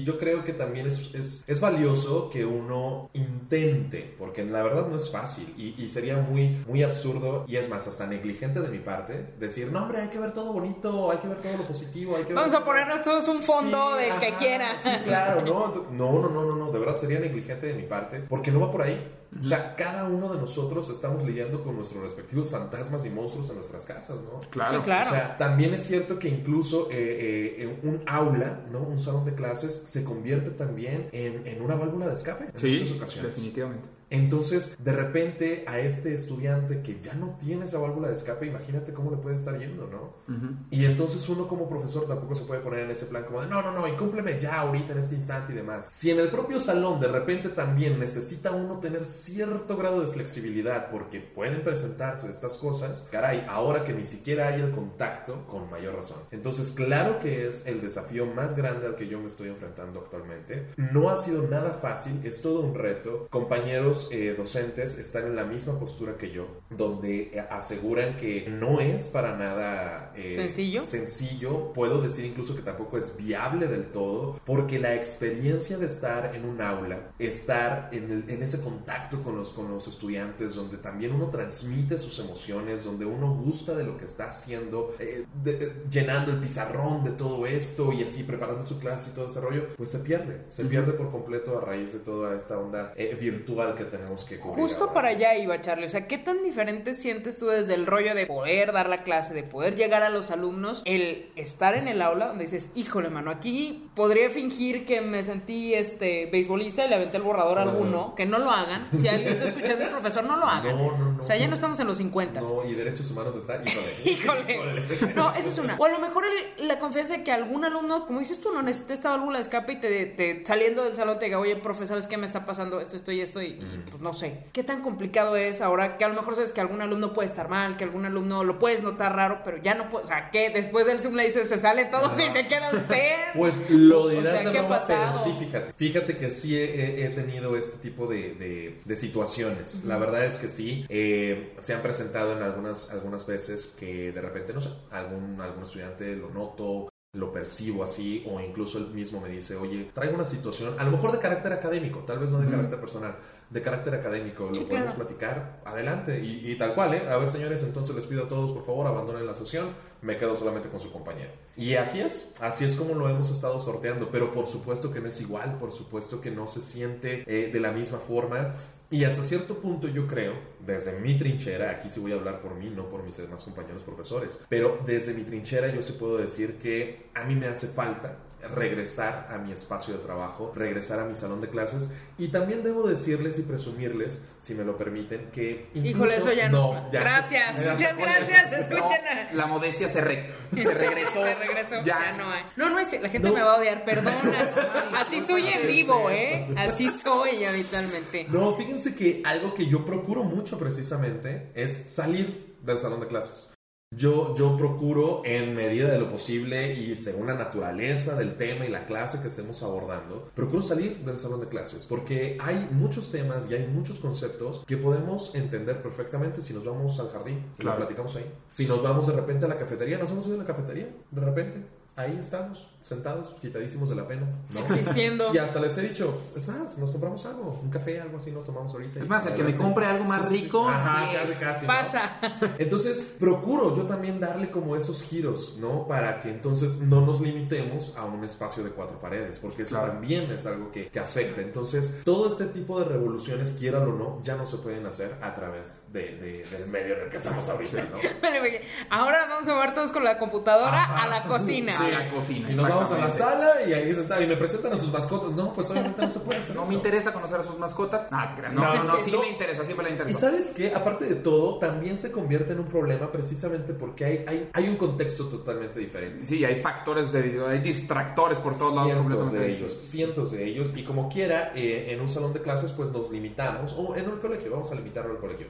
y 0.00 0.04
yo 0.04 0.18
creo 0.18 0.44
que 0.44 0.52
también 0.52 0.86
es, 0.86 1.10
es, 1.14 1.44
es 1.46 1.60
valioso 1.60 2.30
que 2.30 2.44
uno 2.44 3.10
intente, 3.12 4.14
porque 4.18 4.44
la 4.44 4.62
verdad 4.62 4.86
no 4.88 4.96
es 4.96 5.10
fácil 5.10 5.52
y, 5.56 5.74
y 5.82 5.88
sería 5.88 6.16
muy, 6.18 6.56
muy 6.68 6.82
absurdo 6.82 7.44
y 7.48 7.56
es 7.56 7.68
más, 7.68 7.86
hasta 7.88 8.06
negligente 8.06 8.60
de 8.60 8.68
mi 8.68 8.78
parte 8.78 9.34
decir, 9.38 9.70
no 9.72 9.82
hombre, 9.82 10.02
hay 10.02 10.08
que 10.08 10.18
ver 10.18 10.32
todo 10.32 10.52
bonito, 10.52 11.10
hay 11.10 11.18
que 11.18 11.28
ver 11.28 11.38
todo 11.38 11.56
lo 11.56 11.64
positivo, 11.66 12.16
hay 12.16 12.22
que 12.22 12.28
ver 12.28 12.36
Vamos 12.36 12.54
a 12.54 12.64
ponernos 12.64 13.02
todos 13.02 13.26
un 13.28 13.42
fondo 13.42 13.96
Sí, 13.98 14.04
del 14.04 14.20
que 14.20 14.34
quiera. 14.38 14.80
Sí, 14.80 14.90
claro, 15.04 15.42
no, 15.44 15.72
no, 15.90 16.28
no, 16.30 16.44
no, 16.44 16.56
no, 16.56 16.70
de 16.72 16.78
verdad 16.78 16.96
sería 16.96 17.18
negligente 17.18 17.66
de 17.66 17.74
mi 17.74 17.82
parte, 17.84 18.20
porque 18.28 18.50
no 18.50 18.60
va 18.60 18.70
por 18.70 18.82
ahí. 18.82 19.12
O 19.40 19.44
sea, 19.44 19.74
cada 19.76 20.04
uno 20.08 20.32
de 20.32 20.38
nosotros 20.40 20.88
estamos 20.88 21.22
lidiando 21.24 21.62
con 21.62 21.76
nuestros 21.76 22.02
respectivos 22.02 22.50
fantasmas 22.50 23.04
y 23.04 23.10
monstruos 23.10 23.48
en 23.50 23.56
nuestras 23.56 23.84
casas, 23.84 24.22
¿no? 24.22 24.40
Claro. 24.50 24.78
Sí, 24.78 24.84
claro. 24.84 25.10
O 25.10 25.12
sea, 25.12 25.36
también 25.36 25.74
es 25.74 25.82
cierto 25.84 26.18
que 26.18 26.28
incluso 26.28 26.88
eh, 26.90 27.56
eh, 27.58 27.62
en 27.82 27.88
un 27.88 28.00
aula, 28.06 28.60
¿no? 28.70 28.80
Un 28.80 28.98
salón 28.98 29.24
de 29.24 29.34
clases 29.34 29.72
se 29.84 30.04
convierte 30.04 30.50
también 30.50 31.08
en, 31.12 31.46
en 31.46 31.60
una 31.62 31.74
válvula 31.74 32.06
de 32.06 32.14
escape 32.14 32.44
en 32.52 32.58
Sí, 32.58 32.70
muchas 32.72 32.92
ocasiones. 32.92 33.34
definitivamente. 33.34 33.88
Entonces, 34.10 34.76
de 34.78 34.92
repente, 34.92 35.64
a 35.66 35.78
este 35.78 36.14
estudiante 36.14 36.80
que 36.82 37.00
ya 37.00 37.14
no 37.14 37.36
tiene 37.40 37.64
esa 37.64 37.78
válvula 37.78 38.08
de 38.08 38.14
escape, 38.14 38.46
imagínate 38.46 38.92
cómo 38.92 39.10
le 39.10 39.16
puede 39.16 39.34
estar 39.34 39.58
yendo, 39.58 39.86
¿no? 39.86 40.16
Ujú. 40.32 40.54
Y 40.70 40.84
entonces 40.84 41.28
uno 41.28 41.48
como 41.48 41.68
profesor 41.68 42.06
tampoco 42.06 42.34
se 42.34 42.44
puede 42.44 42.60
poner 42.60 42.80
en 42.80 42.90
ese 42.90 43.06
plan 43.06 43.24
como 43.24 43.40
de, 43.40 43.48
no, 43.48 43.62
no, 43.62 43.72
no, 43.72 43.88
y 43.88 43.92
cúmpleme 43.92 44.38
ya 44.38 44.60
ahorita 44.60 44.92
en 44.92 44.98
este 44.98 45.14
instante 45.14 45.52
y 45.52 45.56
demás. 45.56 45.88
Si 45.90 46.10
en 46.10 46.20
el 46.20 46.28
propio 46.28 46.60
salón 46.60 47.00
de 47.00 47.08
repente 47.08 47.48
también 47.48 47.98
necesita 47.98 48.52
uno 48.52 48.78
tener 48.78 49.04
cierto 49.04 49.76
grado 49.76 50.00
de 50.00 50.12
flexibilidad 50.12 50.90
porque 50.90 51.20
pueden 51.20 51.62
presentarse 51.62 52.28
estas 52.28 52.58
cosas, 52.58 53.08
caray, 53.10 53.44
ahora 53.48 53.84
que 53.84 53.92
ni 53.92 54.04
siquiera 54.04 54.48
hay 54.48 54.60
el 54.60 54.70
contacto, 54.70 55.46
con 55.46 55.70
mayor 55.70 55.96
razón. 55.96 56.18
Entonces, 56.30 56.70
claro 56.70 57.18
que 57.18 57.46
es 57.46 57.66
el 57.66 57.80
desafío 57.80 58.26
más 58.26 58.56
grande 58.56 58.86
al 58.86 58.94
que 58.94 59.08
yo 59.08 59.18
me 59.18 59.26
estoy 59.26 59.48
enfrentando 59.48 60.00
actualmente. 60.00 60.68
No 60.76 61.08
ha 61.08 61.16
sido 61.16 61.42
nada 61.48 61.78
fácil, 61.80 62.20
es 62.24 62.40
todo 62.40 62.60
un 62.60 62.74
reto. 62.74 63.26
Compañeros 63.30 63.95
eh, 64.10 64.34
docentes 64.36 64.98
están 64.98 65.26
en 65.26 65.36
la 65.36 65.44
misma 65.44 65.78
postura 65.78 66.16
que 66.16 66.30
yo, 66.30 66.46
donde 66.70 67.30
eh, 67.32 67.40
aseguran 67.50 68.16
que 68.16 68.46
no 68.48 68.80
es 68.80 69.08
para 69.08 69.36
nada 69.36 70.12
eh, 70.16 70.34
¿Sencillo? 70.34 70.84
sencillo. 70.86 71.72
Puedo 71.72 72.00
decir 72.02 72.24
incluso 72.24 72.54
que 72.54 72.62
tampoco 72.62 72.98
es 72.98 73.16
viable 73.16 73.66
del 73.68 73.86
todo, 73.86 74.40
porque 74.44 74.78
la 74.78 74.94
experiencia 74.94 75.78
de 75.78 75.86
estar 75.86 76.34
en 76.34 76.44
un 76.44 76.60
aula, 76.60 77.10
estar 77.18 77.88
en, 77.92 78.10
el- 78.10 78.30
en 78.30 78.42
ese 78.42 78.60
contacto 78.60 79.22
con 79.22 79.36
los, 79.36 79.50
con 79.50 79.70
los 79.70 79.86
estudiantes, 79.88 80.54
donde 80.54 80.76
también 80.78 81.12
uno 81.12 81.28
transmite 81.30 81.98
sus 81.98 82.18
emociones, 82.18 82.84
donde 82.84 83.04
uno 83.06 83.34
gusta 83.34 83.74
de 83.74 83.84
lo 83.84 83.96
que 83.96 84.04
está 84.04 84.28
haciendo, 84.28 84.94
eh, 84.98 85.24
de- 85.42 85.52
de- 85.56 85.72
llenando 85.90 86.32
el 86.32 86.38
pizarrón 86.38 87.04
de 87.04 87.10
todo 87.12 87.46
esto 87.46 87.92
y 87.92 88.02
así 88.02 88.22
preparando 88.22 88.66
su 88.66 88.78
clase 88.78 89.10
y 89.10 89.14
todo 89.14 89.26
ese 89.28 89.40
rollo, 89.40 89.66
pues 89.76 89.90
se 89.90 90.00
pierde, 90.00 90.42
se 90.50 90.64
pierde 90.64 90.92
por 90.92 91.10
completo 91.10 91.58
a 91.58 91.60
raíz 91.60 91.92
de 91.92 92.00
toda 92.00 92.36
esta 92.36 92.58
onda 92.58 92.92
eh, 92.96 93.16
virtual 93.20 93.74
que 93.74 93.84
tenemos 93.86 94.24
que 94.24 94.38
cubrir. 94.38 94.64
Justo 94.64 94.84
ahora. 94.84 94.94
para 94.94 95.08
allá 95.08 95.34
iba, 95.36 95.60
Charlie. 95.60 95.86
O 95.86 95.88
sea, 95.88 96.06
¿qué 96.06 96.18
tan 96.18 96.42
diferente 96.42 96.94
sientes 96.94 97.38
tú 97.38 97.46
desde 97.46 97.74
el 97.74 97.86
rollo 97.86 98.14
de 98.14 98.26
poder 98.26 98.72
dar 98.72 98.88
la 98.88 98.98
clase, 99.04 99.34
de 99.34 99.42
poder 99.42 99.76
llegar 99.76 100.02
a 100.02 100.10
los 100.10 100.30
alumnos, 100.30 100.82
el 100.84 101.30
estar 101.36 101.74
en 101.74 101.88
el 101.88 102.02
aula 102.02 102.28
donde 102.28 102.44
dices, 102.44 102.70
híjole, 102.74 103.08
mano, 103.10 103.30
aquí 103.30 103.88
podría 103.94 104.30
fingir 104.30 104.86
que 104.86 105.00
me 105.00 105.22
sentí 105.22 105.74
este 105.74 106.26
beisbolista 106.26 106.84
y 106.84 106.88
le 106.88 106.94
aventé 106.96 107.16
el 107.16 107.22
borrador 107.22 107.58
a 107.58 107.62
alguno, 107.62 108.14
que 108.14 108.26
no 108.26 108.38
lo 108.38 108.50
hagan. 108.50 108.82
Si 108.98 109.08
alguien 109.08 109.32
está 109.32 109.44
escuchando 109.46 109.84
el 109.84 109.90
profesor, 109.90 110.24
no 110.24 110.36
lo 110.36 110.46
hagan. 110.46 110.76
No, 110.76 110.92
no, 110.96 111.12
no. 111.12 111.18
O 111.20 111.22
sea, 111.22 111.36
ya 111.36 111.46
no 111.48 111.54
estamos 111.54 111.78
en 111.80 111.86
los 111.86 111.96
50. 111.98 112.40
No, 112.40 112.64
y 112.64 112.74
derechos 112.74 113.10
humanos 113.10 113.34
está, 113.36 113.60
híjole. 113.64 113.86
Híjole. 114.04 115.14
No, 115.14 115.32
esa 115.34 115.48
es 115.48 115.58
una. 115.58 115.76
O 115.78 115.84
a 115.84 115.88
lo 115.88 115.98
mejor 115.98 116.24
el- 116.24 116.68
la 116.68 116.78
confianza 116.78 117.16
de 117.18 117.24
que 117.24 117.32
algún 117.32 117.64
alumno, 117.64 118.06
como 118.06 118.20
dices 118.20 118.40
tú, 118.40 118.52
no 118.52 118.62
necesita 118.62 118.94
esta 118.94 119.10
válvula 119.10 119.38
de 119.38 119.42
escape 119.42 119.72
y 119.74 119.76
te, 119.80 120.06
te- 120.06 120.44
saliendo 120.46 120.84
del 120.84 120.96
salón 120.96 121.18
te 121.18 121.26
diga, 121.26 121.38
oye, 121.38 121.56
profe, 121.56 121.86
¿sabes 121.86 122.06
qué 122.08 122.16
me 122.16 122.26
está 122.26 122.44
pasando? 122.44 122.80
Esto, 122.80 122.96
esto 122.96 123.12
y 123.12 123.20
esto. 123.20 123.42
Y, 123.42 123.46
y, 123.46 123.75
pues 123.90 124.00
no 124.02 124.12
sé. 124.12 124.44
¿Qué 124.52 124.62
tan 124.64 124.82
complicado 124.82 125.36
es 125.36 125.60
ahora 125.60 125.96
que 125.96 126.04
a 126.04 126.08
lo 126.08 126.14
mejor 126.14 126.34
sabes 126.34 126.52
que 126.52 126.60
algún 126.60 126.80
alumno 126.80 127.12
puede 127.12 127.28
estar 127.28 127.48
mal, 127.48 127.76
que 127.76 127.84
algún 127.84 128.04
alumno 128.06 128.44
lo 128.44 128.58
puedes 128.58 128.82
notar 128.82 129.14
raro, 129.14 129.40
pero 129.44 129.56
ya 129.58 129.74
no 129.74 129.88
puede. 129.90 130.04
O 130.04 130.06
sea, 130.06 130.30
que 130.30 130.50
después 130.50 130.86
del 130.86 131.00
Zoom 131.00 131.14
le 131.14 131.24
dices, 131.24 131.48
se 131.48 131.58
sale 131.58 131.86
todo 131.86 132.10
y 132.18 132.32
se 132.32 132.46
queda 132.46 132.70
usted. 132.72 133.10
Pues 133.36 133.68
lo 133.70 134.08
dirás 134.08 134.34
O 134.40 134.42
sea, 134.42 134.52
¿qué 134.52 134.58
ha 134.58 134.84
pero 134.86 135.12
sí, 135.12 135.34
fíjate. 135.38 135.72
Fíjate 135.76 136.16
que 136.16 136.30
sí 136.30 136.56
he, 136.58 137.04
he 137.04 137.10
tenido 137.10 137.56
este 137.56 137.76
tipo 137.78 138.06
de, 138.06 138.34
de- 138.34 138.80
de 138.84 138.96
situaciones. 138.96 139.84
La 139.84 139.98
verdad 139.98 140.24
es 140.24 140.38
que 140.38 140.48
sí. 140.48 140.84
eh, 140.88 141.52
se 141.58 141.74
han 141.74 141.82
presentado 141.82 142.32
en 142.36 142.42
algunas, 142.42 142.90
algunas 142.90 143.26
veces 143.26 143.76
que 143.78 144.12
de 144.12 144.20
repente, 144.20 144.52
no 144.52 144.60
sé, 144.60 144.70
algún, 144.90 145.40
algún 145.40 145.62
estudiante 145.64 146.14
lo 146.16 146.30
noto, 146.30 146.88
lo 147.12 147.32
percibo 147.32 147.82
así, 147.82 148.22
o 148.26 148.40
incluso 148.40 148.76
él 148.78 148.88
mismo 148.88 149.20
me 149.20 149.30
dice, 149.30 149.56
oye, 149.56 149.88
traigo 149.94 150.14
una 150.14 150.24
situación, 150.24 150.74
a 150.78 150.84
lo 150.84 150.90
mejor 150.90 151.12
de 151.12 151.18
carácter 151.18 151.52
académico, 151.52 152.00
tal 152.00 152.18
vez 152.18 152.30
no 152.30 152.40
de 152.40 152.50
carácter 152.50 152.78
personal, 152.78 153.16
de 153.50 153.62
carácter 153.62 153.94
académico, 153.94 154.48
Sí, 154.52 154.60
lo 154.60 154.66
podemos 154.66 154.92
claro. 154.92 155.06
platicar, 155.08 155.62
adelante. 155.64 156.20
Y, 156.20 156.50
y 156.50 156.56
tal 156.56 156.74
cual, 156.74 156.94
¿eh? 156.94 157.08
A 157.08 157.16
ver, 157.16 157.28
señores, 157.28 157.62
entonces 157.62 157.94
les 157.94 158.06
pido 158.06 158.24
a 158.24 158.28
todos, 158.28 158.52
por 158.52 158.66
favor, 158.66 158.86
abandonen 158.86 159.24
la 159.26 159.34
sesión, 159.34 159.74
me 160.02 160.16
quedo 160.16 160.36
solamente 160.36 160.68
con 160.68 160.80
su 160.80 160.90
compañero. 160.90 161.30
Y 161.56 161.74
así 161.74 162.00
es, 162.00 162.32
así 162.40 162.64
es 162.64 162.74
como 162.74 162.94
lo 162.94 163.08
hemos 163.08 163.30
estado 163.30 163.60
sorteando, 163.60 164.10
pero 164.10 164.32
por 164.32 164.46
supuesto 164.46 164.92
que 164.92 165.00
no 165.00 165.08
es 165.08 165.20
igual, 165.20 165.58
por 165.58 165.70
supuesto 165.72 166.20
que 166.20 166.30
no 166.30 166.46
se 166.46 166.60
siente 166.60 167.24
eh, 167.26 167.50
de 167.52 167.60
la 167.60 167.72
misma 167.72 167.98
forma. 167.98 168.52
Y 168.90 169.02
hasta 169.04 169.22
cierto 169.22 169.58
punto 169.58 169.88
yo 169.88 170.06
creo, 170.06 170.34
desde 170.64 171.00
mi 171.00 171.18
trinchera, 171.18 171.70
aquí 171.70 171.88
sí 171.88 171.98
voy 171.98 172.12
a 172.12 172.16
hablar 172.16 172.40
por 172.40 172.54
mí, 172.54 172.70
no 172.70 172.88
por 172.88 173.02
mis 173.02 173.16
demás 173.16 173.42
compañeros 173.42 173.82
profesores, 173.82 174.40
pero 174.48 174.78
desde 174.86 175.12
mi 175.12 175.22
trinchera 175.22 175.68
yo 175.74 175.82
sí 175.82 175.94
puedo 175.94 176.18
decir 176.18 176.58
que 176.58 177.06
a 177.14 177.24
mí 177.24 177.34
me 177.34 177.46
hace 177.48 177.66
falta 177.66 178.18
regresar 178.54 179.28
a 179.30 179.38
mi 179.38 179.52
espacio 179.52 179.94
de 179.94 180.00
trabajo, 180.00 180.52
regresar 180.54 181.00
a 181.00 181.04
mi 181.04 181.14
salón 181.14 181.40
de 181.40 181.48
clases 181.48 181.90
y 182.18 182.28
también 182.28 182.62
debo 182.62 182.86
decirles 182.86 183.38
y 183.38 183.42
presumirles, 183.42 184.20
si 184.38 184.54
me 184.54 184.64
lo 184.64 184.76
permiten, 184.76 185.30
que 185.32 185.68
incluso- 185.74 185.88
Híjole, 185.96 186.16
eso 186.16 186.32
ya 186.32 186.48
no. 186.48 186.90
ya- 186.92 187.00
gracias, 187.00 187.58
muchas 187.58 187.96
gracias. 187.96 188.52
Escuchen. 188.52 189.06
a- 189.06 189.32
La 189.32 189.46
modestia 189.46 189.88
se, 189.88 190.00
re- 190.00 190.30
se 190.54 190.74
regresó. 190.74 191.24
Se 191.24 191.34
regresó. 191.34 191.76
Ya. 191.84 192.12
Ya, 192.12 192.12
no 192.16 192.30
hay. 192.30 192.42
No, 192.56 192.70
no 192.70 192.78
es. 192.78 192.92
La 193.00 193.08
gente 193.08 193.28
No. 193.28 193.34
me 193.34 193.42
va 193.42 193.54
a 193.54 193.58
odiar. 193.58 193.84
Perdón. 193.84 194.14
Así, 194.36 194.60
así 194.94 195.20
soy 195.20 195.46
en 195.48 195.66
vivo, 195.66 196.08
¿eh? 196.10 196.46
Así 196.56 196.88
soy 196.88 197.44
habitualmente. 197.44 198.26
No, 198.28 198.56
fíjense 198.56 198.94
que 198.94 199.22
algo 199.24 199.54
que 199.54 199.66
yo 199.66 199.84
procuro 199.84 200.22
mucho 200.24 200.58
precisamente 200.58 201.50
es 201.54 201.90
salir 201.94 202.56
del 202.62 202.78
salón 202.78 203.00
de 203.00 203.06
clases. 203.08 203.52
Yo, 203.96 204.34
yo 204.34 204.56
procuro 204.58 205.22
en 205.24 205.54
medida 205.54 205.90
de 205.90 205.98
lo 205.98 206.10
posible 206.10 206.74
y 206.74 206.94
según 206.96 207.28
la 207.28 207.34
naturaleza 207.34 208.14
del 208.14 208.36
tema 208.36 208.66
y 208.66 208.68
la 208.68 208.84
clase 208.84 209.20
que 209.22 209.28
estemos 209.28 209.62
abordando, 209.62 210.28
procuro 210.34 210.60
salir 210.60 210.98
del 211.04 211.16
salón 211.18 211.40
de 211.40 211.48
clases 211.48 211.86
porque 211.86 212.36
hay 212.40 212.68
muchos 212.72 213.10
temas 213.10 213.48
y 213.50 213.54
hay 213.54 213.66
muchos 213.66 213.98
conceptos 213.98 214.62
que 214.66 214.76
podemos 214.76 215.34
entender 215.34 215.80
perfectamente 215.82 216.42
si 216.42 216.52
nos 216.52 216.64
vamos 216.64 217.00
al 217.00 217.08
jardín 217.10 217.42
y 217.56 217.60
Claro. 217.62 217.78
lo 217.78 217.84
platicamos 217.86 218.14
ahí. 218.16 218.30
Si 218.50 218.66
nos 218.66 218.82
vamos 218.82 219.06
de 219.06 219.14
repente 219.14 219.46
a 219.46 219.48
la 219.48 219.58
cafetería, 219.58 219.96
nos 219.96 220.10
hemos 220.10 220.26
ido 220.26 220.34
a 220.34 220.38
la 220.40 220.44
cafetería, 220.46 220.88
de 221.10 221.20
repente. 221.22 221.62
Ahí 221.96 222.18
estamos, 222.20 222.68
sentados, 222.86 223.34
quitadísimos 223.40 223.88
de 223.88 223.96
la 223.96 224.06
pena. 224.06 224.26
¿no? 224.54 224.60
Existiendo. 224.60 225.34
Y 225.34 225.38
hasta 225.38 225.58
les 225.60 225.76
he 225.78 225.82
dicho, 225.82 226.22
es 226.36 226.46
más, 226.46 226.78
nos 226.78 226.90
compramos 226.92 227.24
algo, 227.26 227.58
un 227.62 227.70
café, 227.70 228.00
algo 228.00 228.16
así 228.16 228.30
nos 228.30 228.44
tomamos 228.44 228.72
ahorita. 228.72 229.00
Es 229.00 229.08
más, 229.08 229.26
el 229.26 229.34
que 229.34 229.42
me 229.42 229.54
compre 229.56 229.86
algo 229.86 230.04
más 230.04 230.28
Sí, 230.28 230.34
sí, 230.34 230.36
sí. 230.38 230.44
rico, 230.44 230.68
Ajá, 230.68 231.08
casi, 231.12 231.32
casi. 231.44 231.60
¿no? 231.62 231.72
Pasa. 231.72 232.16
Entonces, 232.58 233.16
procuro 233.18 233.76
yo 233.76 233.82
también 233.84 234.20
darle 234.20 234.50
como 234.50 234.76
esos 234.76 235.02
giros, 235.02 235.56
¿no? 235.58 235.86
Para 235.88 236.20
que 236.20 236.30
entonces 236.30 236.78
no 236.78 237.00
nos 237.04 237.20
limitemos 237.20 237.94
a 237.96 238.04
un 238.04 238.22
espacio 238.24 238.62
de 238.62 238.70
cuatro 238.70 239.00
paredes, 239.00 239.38
porque 239.38 239.62
eso 239.62 239.76
Claro. 239.76 239.92
también 239.92 240.30
es 240.30 240.46
algo 240.46 240.70
que, 240.70 240.88
que 240.88 241.00
afecta. 241.00 241.40
Entonces, 241.40 242.00
todo 242.04 242.28
este 242.28 242.46
tipo 242.46 242.78
de 242.78 242.84
revoluciones, 242.86 243.52
quieran 243.54 243.82
o 243.88 243.92
no, 243.92 244.20
ya 244.22 244.36
no 244.36 244.46
se 244.46 244.58
pueden 244.58 244.86
hacer 244.86 245.16
a 245.22 245.34
través 245.34 245.92
de, 245.92 246.00
de- 246.16 246.46
del 246.50 246.68
medio 246.68 246.94
en 246.96 247.02
el 247.04 247.08
que 247.10 247.16
estamos 247.16 247.48
ahorita, 247.48 247.82
¿no? 247.90 247.98
Ahora 248.90 249.20
nos 249.20 249.28
vamos 249.28 249.48
a 249.48 249.54
mover 249.54 249.74
todos 249.74 249.92
con 249.92 250.04
la 250.04 250.18
computadora 250.18 250.82
Ajá. 250.84 251.02
a 251.04 251.06
la 251.08 251.22
cocina. 251.24 251.78
A 251.78 251.88
la 251.88 252.10
cocina. 252.10 252.50
Y 252.50 252.54
nos 252.54 252.68
vamos 252.76 252.92
a 252.92 252.98
la 252.98 253.10
sala 253.10 253.52
y 253.68 253.72
ahí 253.72 253.94
sentado 253.94 254.22
y 254.22 254.26
me 254.26 254.36
presentan 254.36 254.72
a 254.72 254.78
sus 254.78 254.90
mascotas. 254.92 255.32
No, 255.32 255.52
pues 255.52 255.70
obviamente 255.70 256.02
no 256.02 256.10
se 256.10 256.20
puede 256.20 256.38
hacer 256.40 256.54
No 256.54 256.62
eso. 256.62 256.70
me 256.70 256.76
interesa 256.76 257.12
conocer 257.12 257.40
a 257.40 257.42
sus 257.42 257.58
mascotas. 257.58 258.06
Creas. 258.36 258.52
no, 258.54 258.60
No, 258.62 258.74
no, 258.76 258.84
no, 258.84 258.96
sí, 258.98 259.04
sí 259.06 259.10
no. 259.12 259.20
me 259.20 259.28
interesa, 259.28 259.64
siempre 259.64 259.84
le 259.84 259.90
Y 259.90 259.92
interesa. 259.94 260.18
sabes 260.18 260.50
qué, 260.56 260.74
aparte 260.74 261.06
de 261.06 261.16
todo, 261.16 261.58
también 261.58 261.98
se 261.98 262.10
convierte 262.12 262.52
en 262.52 262.60
un 262.60 262.66
problema 262.66 263.10
precisamente 263.10 263.72
porque 263.72 264.04
hay, 264.04 264.24
hay, 264.26 264.50
hay 264.52 264.68
un 264.68 264.76
contexto 264.76 265.26
totalmente 265.26 265.78
diferente. 265.80 266.24
Sí, 266.24 266.44
hay 266.44 266.56
factores 266.56 267.12
de. 267.12 267.42
Hay 267.46 267.58
distractores 267.60 268.38
por 268.40 268.56
todos 268.56 268.74
lados 268.74 268.92
cientos 268.92 269.14
completamente 269.16 269.38
de 269.50 269.56
ellos, 269.56 269.72
cientos 269.80 270.30
de 270.30 270.44
ellos, 270.44 270.70
y 270.74 270.84
como 270.84 271.08
quiera, 271.08 271.52
eh, 271.54 271.86
en 271.92 272.00
un 272.00 272.08
salón 272.08 272.32
de 272.32 272.40
clases, 272.42 272.72
pues 272.72 272.90
nos 272.92 273.10
limitamos, 273.10 273.74
o 273.76 273.94
en 273.96 274.04
el 274.06 274.18
colegio, 274.20 274.50
vamos 274.50 274.70
a 274.70 274.74
limitarlo 274.74 275.12
al 275.12 275.18
colegio. 275.18 275.46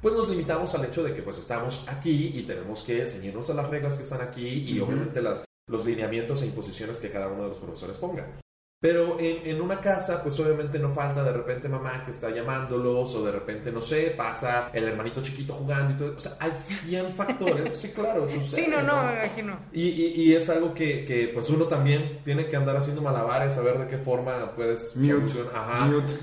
Pues 0.00 0.14
nos 0.14 0.28
limitamos 0.30 0.74
al 0.74 0.84
hecho 0.86 1.02
de 1.02 1.12
que 1.12 1.20
pues 1.22 1.36
estamos 1.36 1.84
aquí 1.86 2.30
y 2.34 2.42
tenemos 2.44 2.82
que 2.84 3.06
ceñirnos 3.06 3.50
a 3.50 3.54
las 3.54 3.68
reglas 3.68 3.96
que 3.98 4.02
están 4.04 4.22
aquí 4.22 4.46
y 4.48 4.80
obviamente 4.80 5.20
las, 5.20 5.44
los 5.68 5.84
lineamientos 5.84 6.42
e 6.42 6.46
imposiciones 6.46 6.98
que 6.98 7.10
cada 7.10 7.28
uno 7.28 7.42
de 7.44 7.48
los 7.50 7.58
profesores 7.58 7.98
ponga. 7.98 8.40
Pero 8.82 9.20
en, 9.20 9.46
en 9.46 9.60
una 9.60 9.78
casa, 9.78 10.22
pues 10.22 10.40
obviamente 10.40 10.78
no 10.78 10.90
falta 10.90 11.22
de 11.22 11.32
repente 11.32 11.68
mamá 11.68 12.02
que 12.02 12.12
está 12.12 12.30
llamándolos, 12.30 13.14
o 13.14 13.22
de 13.22 13.30
repente, 13.30 13.70
no 13.70 13.82
sé, 13.82 14.14
pasa 14.16 14.70
el 14.72 14.88
hermanito 14.88 15.20
chiquito 15.20 15.52
jugando 15.52 15.92
y 15.92 15.96
todo. 15.98 16.16
O 16.16 16.20
sea, 16.20 16.32
hay 16.40 16.52
100 16.58 17.12
factores. 17.16 17.74
Sí, 17.78 17.90
claro, 17.90 18.28
sucede, 18.30 18.64
Sí, 18.64 18.70
no, 18.70 18.80
no, 18.80 19.02
me 19.04 19.16
imagino. 19.16 19.58
y, 19.70 19.82
y- 19.88 20.22
y 20.22 20.34
es 20.34 20.48
algo 20.48 20.72
que, 20.72 21.04
que, 21.04 21.28
pues 21.28 21.50
uno 21.50 21.66
también 21.66 22.20
tiene 22.24 22.46
que 22.48 22.56
andar 22.56 22.74
haciendo 22.78 23.02
malabares, 23.02 23.52
saber 23.52 23.78
de 23.80 23.86
qué 23.86 23.98
forma 23.98 24.52
puedes 24.56 24.96
Mute. 24.96 25.44
Ajá. 25.54 25.84
Mute. 25.84 26.14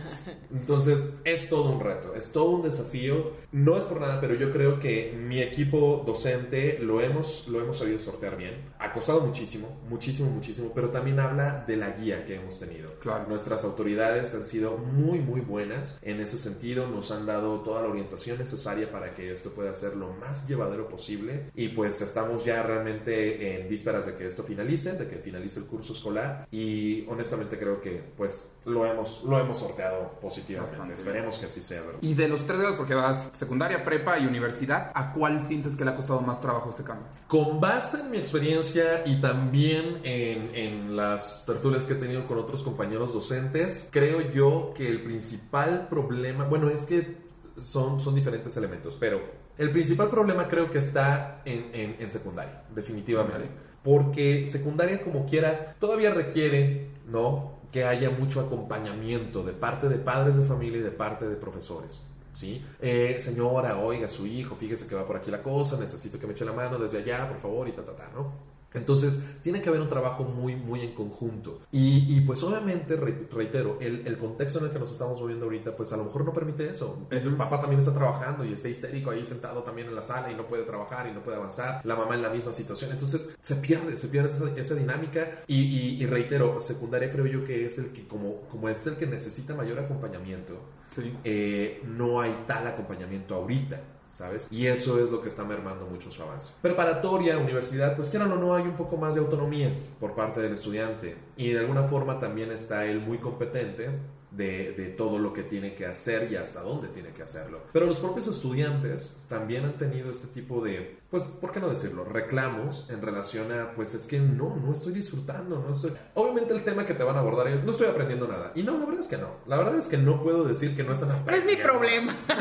Entonces 0.51 1.13
es 1.25 1.49
todo 1.49 1.69
un 1.69 1.79
reto, 1.79 2.15
es 2.15 2.31
todo 2.31 2.49
un 2.49 2.63
desafío. 2.63 3.33
No 3.51 3.77
es 3.77 3.83
por 3.83 4.01
nada, 4.01 4.19
pero 4.19 4.33
yo 4.33 4.51
creo 4.51 4.79
que 4.79 5.15
mi 5.15 5.41
equipo 5.43 6.03
docente 6.07 6.79
lo 6.81 7.01
hemos, 7.01 7.47
lo 7.49 7.61
hemos 7.61 7.77
sabido 7.77 7.99
sortear 7.99 8.35
bien. 8.35 8.71
Ha 8.79 8.91
costado 8.93 9.21
muchísimo, 9.21 9.79
muchísimo, 9.87 10.31
muchísimo, 10.31 10.71
pero 10.73 10.89
también 10.89 11.19
habla 11.19 11.63
de 11.67 11.77
la 11.77 11.91
guía 11.91 12.25
que 12.25 12.33
hemos 12.35 12.46
hemos 12.47 12.59
tenido. 12.59 12.89
Claro. 12.99 13.27
Nuestras 13.27 13.63
autoridades 13.63 14.33
han 14.33 14.45
sido 14.45 14.77
muy, 14.77 15.19
muy 15.19 15.41
buenas 15.41 15.97
en 16.01 16.19
ese 16.19 16.37
sentido, 16.37 16.87
nos 16.87 17.11
han 17.11 17.25
dado 17.25 17.61
toda 17.61 17.81
la 17.81 17.89
orientación 17.89 18.37
necesaria 18.37 18.91
para 18.91 19.13
que 19.13 19.31
esto 19.31 19.51
pueda 19.51 19.73
ser 19.73 19.95
lo 19.95 20.13
más 20.13 20.47
llevadero 20.47 20.87
posible 20.87 21.47
y 21.55 21.69
pues 21.69 22.01
estamos 22.01 22.45
ya 22.45 22.63
realmente 22.63 23.59
en 23.59 23.69
vísperas 23.69 24.05
de 24.05 24.15
que 24.15 24.25
esto 24.25 24.43
finalice, 24.43 24.93
de 24.93 25.07
que 25.07 25.17
finalice 25.17 25.59
el 25.59 25.65
curso 25.65 25.93
escolar 25.93 26.47
y 26.51 27.05
honestamente 27.07 27.59
creo 27.59 27.81
que 27.81 28.01
pues 28.15 28.51
lo 28.67 28.85
hemos, 28.85 29.23
lo 29.23 29.39
hemos 29.39 29.59
sorteado 29.59 30.11
positivamente. 30.21 30.77
Bastante 30.77 30.93
Esperemos 30.93 31.39
que 31.39 31.45
así 31.45 31.61
sea, 31.61 31.81
¿verdad? 31.81 31.99
Y 32.01 32.13
de 32.15 32.27
los 32.27 32.45
tres 32.45 32.59
grados, 32.59 32.77
porque 32.77 32.93
vas 32.93 33.29
secundaria, 33.31 33.85
prepa 33.85 34.19
y 34.19 34.25
universidad, 34.25 34.91
¿a 34.93 35.13
cuál 35.13 35.39
sientes 35.41 35.77
que 35.77 35.85
le 35.85 35.91
ha 35.91 35.95
costado 35.95 36.19
más 36.19 36.41
trabajo 36.41 36.69
este 36.69 36.83
cambio? 36.83 37.05
Con 37.27 37.61
base 37.61 38.01
en 38.01 38.11
mi 38.11 38.17
experiencia 38.17 39.03
y 39.05 39.21
también 39.21 40.01
en, 40.03 40.53
en 40.53 40.97
las 40.97 41.45
tertulias 41.45 41.85
que 41.85 41.93
he 41.93 41.95
tenido 41.95 42.27
con 42.27 42.37
otros 42.39 42.61
compañeros 42.61 43.13
docentes, 43.13 43.87
creo 43.89 44.19
yo 44.31 44.73
que 44.75 44.89
el 44.89 45.01
principal 45.01 45.87
problema, 45.87 46.43
bueno, 46.43 46.69
es 46.69 46.85
que 46.85 47.17
son, 47.57 48.01
son 48.01 48.15
diferentes 48.15 48.57
elementos, 48.57 48.97
pero 48.97 49.21
el 49.57 49.71
principal 49.71 50.09
problema 50.09 50.49
creo 50.49 50.69
que 50.69 50.79
está 50.79 51.41
en, 51.45 51.69
en, 51.73 51.95
en 51.99 52.09
secundaria, 52.09 52.63
definitivamente. 52.75 53.45
Secundaria. 53.45 53.67
Porque 53.81 54.45
secundaria 54.45 55.01
como 55.01 55.25
quiera 55.25 55.77
todavía 55.79 56.13
requiere, 56.13 56.89
¿no? 57.07 57.56
Que 57.77 57.83
haya 57.85 58.09
mucho 58.09 58.41
acompañamiento 58.41 59.43
de 59.43 59.53
parte 59.53 59.87
de 59.87 59.99
padres 59.99 60.35
de 60.35 60.43
familia 60.43 60.79
y 60.79 60.81
de 60.81 60.89
parte 60.89 61.27
de 61.27 61.35
profesores. 61.35 62.07
¿Sí? 62.31 62.65
Eh, 62.81 63.17
señora, 63.19 63.77
oiga, 63.77 64.07
su 64.07 64.25
hijo, 64.25 64.55
fíjese 64.55 64.87
que 64.87 64.95
va 64.95 65.05
por 65.05 65.15
aquí 65.15 65.29
la 65.29 65.43
cosa, 65.43 65.77
necesito 65.77 66.17
que 66.17 66.25
me 66.25 66.33
eche 66.33 66.43
la 66.43 66.53
mano 66.53 66.79
desde 66.79 66.97
allá, 66.97 67.29
por 67.29 67.37
favor, 67.37 67.67
y 67.67 67.73
ta, 67.73 67.85
ta, 67.85 67.95
ta, 67.95 68.09
¿no? 68.15 68.33
Entonces, 68.77 69.23
tiene 69.43 69.61
que 69.61 69.69
haber 69.69 69.81
un 69.81 69.89
trabajo 69.89 70.23
muy, 70.23 70.55
muy 70.55 70.81
en 70.81 70.93
conjunto. 70.93 71.61
Y, 71.71 72.05
y 72.15 72.21
pues 72.21 72.41
obviamente, 72.43 72.95
re- 72.95 73.27
reitero, 73.31 73.77
el, 73.81 74.07
el 74.07 74.17
contexto 74.17 74.59
en 74.59 74.65
el 74.65 74.71
que 74.71 74.79
nos 74.79 74.91
estamos 74.91 75.19
moviendo 75.19 75.45
ahorita, 75.45 75.75
pues 75.75 75.91
a 75.93 75.97
lo 75.97 76.05
mejor 76.05 76.25
no 76.25 76.33
permite 76.33 76.69
eso. 76.69 77.07
El 77.09 77.35
papá 77.35 77.59
también 77.59 77.79
está 77.79 77.93
trabajando 77.93 78.45
y 78.45 78.53
está 78.53 78.69
histérico 78.69 79.11
ahí 79.11 79.25
sentado 79.25 79.63
también 79.63 79.87
en 79.87 79.95
la 79.95 80.01
sala 80.01 80.31
y 80.31 80.35
no 80.35 80.47
puede 80.47 80.63
trabajar 80.63 81.07
y 81.07 81.13
no 81.13 81.21
puede 81.23 81.37
avanzar. 81.37 81.81
La 81.83 81.95
mamá 81.95 82.15
en 82.15 82.21
la 82.21 82.29
misma 82.29 82.53
situación. 82.53 82.91
Entonces, 82.91 83.35
se 83.39 83.55
pierde, 83.55 83.97
se 83.97 84.07
pierde 84.07 84.29
esa, 84.29 84.49
esa 84.55 84.75
dinámica. 84.75 85.43
Y, 85.47 85.61
y- 85.63 86.01
y 86.01 86.05
reitero, 86.05 86.59
secundaria 86.59 87.11
creo 87.11 87.25
yo 87.25 87.43
que 87.43 87.65
es 87.65 87.77
el 87.79 87.91
que, 87.91 88.07
como, 88.07 88.41
como 88.49 88.69
es 88.69 88.85
el 88.87 88.95
que 88.95 89.07
necesita 89.07 89.55
mayor 89.55 89.79
acompañamiento, 89.79 90.55
Sí. 90.89 91.13
eh, 91.23 91.81
no 91.85 92.21
hay 92.21 92.43
tal 92.47 92.65
acompañamiento 92.65 93.35
ahorita, 93.35 93.79
¿sabes? 94.07 94.47
Y 94.51 94.67
eso 94.67 95.03
es 95.03 95.09
lo 95.09 95.21
que 95.21 95.27
está 95.27 95.43
mermando 95.43 95.85
mucho 95.85 96.11
su 96.11 96.21
avance. 96.21 96.55
Preparatoria, 96.61 97.37
universidad, 97.37 97.95
pues 97.95 98.09
quieran 98.09 98.31
o 98.31 98.35
no, 98.35 98.55
hay 98.55 98.63
un 98.63 98.75
poco 98.75 98.97
más 98.97 99.15
de 99.15 99.21
autonomía 99.21 99.73
por 99.99 100.15
parte 100.15 100.41
del 100.41 100.53
estudiante. 100.53 101.17
Y 101.35 101.51
de 101.51 101.59
alguna 101.59 101.83
forma 101.83 102.19
también 102.19 102.51
está 102.51 102.85
él 102.85 102.99
muy 102.99 103.17
competente 103.17 103.89
de, 104.31 104.73
de 104.73 104.87
todo 104.87 105.19
lo 105.19 105.31
que 105.33 105.43
tiene 105.43 105.73
que 105.73 105.85
hacer 105.85 106.29
y 106.31 106.35
hasta 106.35 106.61
dónde 106.61 106.89
tiene 106.89 107.09
que 107.13 107.23
hacerlo. 107.23 107.61
Pero 107.73 107.85
los 107.85 107.99
propios 107.99 108.27
estudiantes 108.27 109.25
también 109.29 109.65
han 109.65 109.77
tenido 109.77 110.11
este 110.11 110.27
tipo 110.27 110.61
de, 110.63 110.97
pues, 111.09 111.23
¿por 111.25 111.51
qué 111.51 111.59
no 111.59 111.69
decirlo? 111.69 112.03
Reclamos 112.03 112.87
en 112.89 113.01
relación 113.01 113.51
a, 113.51 113.73
pues 113.73 113.93
es 113.93 114.05
que 114.07 114.19
no, 114.19 114.55
no 114.55 114.73
estoy 114.73 114.93
disfrutando, 114.93 115.59
no 115.59 115.71
estoy... 115.71 115.93
Obviamente 116.13 116.53
el 116.53 116.63
tema 116.63 116.85
que 116.85 116.93
te 116.93 117.03
van 117.03 117.15
a 117.15 117.19
abordar 117.19 117.47
es, 117.47 117.63
no 117.63 117.71
estoy 117.71 117.87
aprendiendo 117.87 118.27
nada. 118.27 118.51
Y 118.55 118.63
no, 118.63 118.73
la 118.77 118.85
verdad 118.85 118.99
es 118.99 119.07
que 119.07 119.17
no. 119.17 119.29
La 119.45 119.57
verdad 119.57 119.75
es 119.77 119.87
que 119.87 119.97
no 119.97 120.21
puedo 120.21 120.43
decir 120.43 120.75
que 120.75 120.83
no 120.83 120.91
están 120.91 121.09
No 121.09 121.15
es 121.15 121.21
aprendiendo. 121.21 121.57
mi 121.57 121.63
problema. 121.69 122.17
No, 122.27 122.35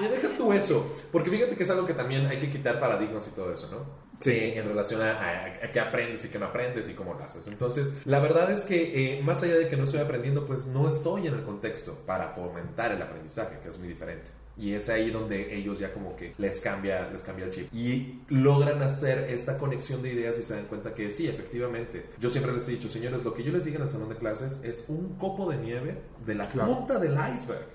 no. 0.00 0.04
y 0.06 0.08
deja 0.08 0.28
tú 0.36 0.52
eso. 0.52 0.92
Porque 1.10 1.30
fíjate 1.30 1.56
que 1.56 1.62
es 1.62 1.70
algo 1.70 1.86
que 1.86 1.94
también 1.94 2.26
hay 2.26 2.38
que 2.38 2.50
quitar 2.50 2.80
paradigmas 2.80 3.28
y 3.28 3.30
todo 3.32 3.52
eso, 3.52 3.68
¿no? 3.70 4.12
Sí. 4.20 4.30
Eh, 4.30 4.58
en 4.58 4.66
relación 4.68 5.02
a, 5.02 5.12
a- 5.20 5.44
a 5.46 5.72
qué 5.72 5.80
aprendes 5.80 6.24
y 6.24 6.28
qué 6.28 6.38
no 6.38 6.46
aprendes 6.46 6.88
y 6.88 6.94
cómo 6.94 7.14
lo 7.14 7.24
haces. 7.24 7.46
Entonces, 7.48 7.98
la 8.06 8.20
verdad 8.20 8.50
es 8.52 8.64
que 8.64 9.18
eh, 9.18 9.22
más 9.22 9.42
allá 9.42 9.56
de 9.56 9.68
que 9.68 9.76
no 9.76 9.84
estoy 9.84 9.98
aprendiendo, 10.00 10.21
pues 10.46 10.66
no 10.66 10.88
estoy 10.88 11.26
en 11.26 11.34
el 11.34 11.42
contexto 11.42 11.94
para 12.06 12.28
fomentar 12.30 12.92
el 12.92 13.02
aprendizaje, 13.02 13.58
que 13.62 13.68
es 13.68 13.78
muy 13.78 13.88
diferente. 13.88 14.30
Y 14.56 14.74
es 14.74 14.90
ahí 14.90 15.10
donde 15.10 15.56
ellos 15.56 15.78
ya 15.78 15.94
como 15.94 16.14
que 16.14 16.34
les 16.36 16.60
cambia, 16.60 17.08
les 17.10 17.24
cambia 17.24 17.46
el 17.46 17.50
chip. 17.50 17.72
Y 17.74 18.20
logran 18.28 18.82
hacer 18.82 19.18
esta 19.30 19.56
conexión 19.56 20.02
de 20.02 20.12
ideas 20.12 20.38
y 20.38 20.42
se 20.42 20.54
dan 20.54 20.66
cuenta 20.66 20.92
que 20.94 21.10
sí, 21.10 21.26
efectivamente. 21.26 22.10
Yo 22.18 22.28
siempre 22.28 22.52
les 22.52 22.68
he 22.68 22.72
dicho, 22.72 22.88
señores, 22.88 23.24
lo 23.24 23.32
que 23.32 23.42
yo 23.44 23.50
les 23.52 23.64
diga 23.64 23.76
en 23.76 23.82
el 23.82 23.88
salón 23.88 24.10
de 24.10 24.16
clases 24.16 24.60
es 24.62 24.84
un 24.88 25.16
copo 25.16 25.50
de 25.50 25.56
nieve 25.56 26.02
de 26.26 26.34
la 26.34 26.48
Claro. 26.48 26.76
punta 26.76 26.98
del 26.98 27.14
iceberg. 27.34 27.66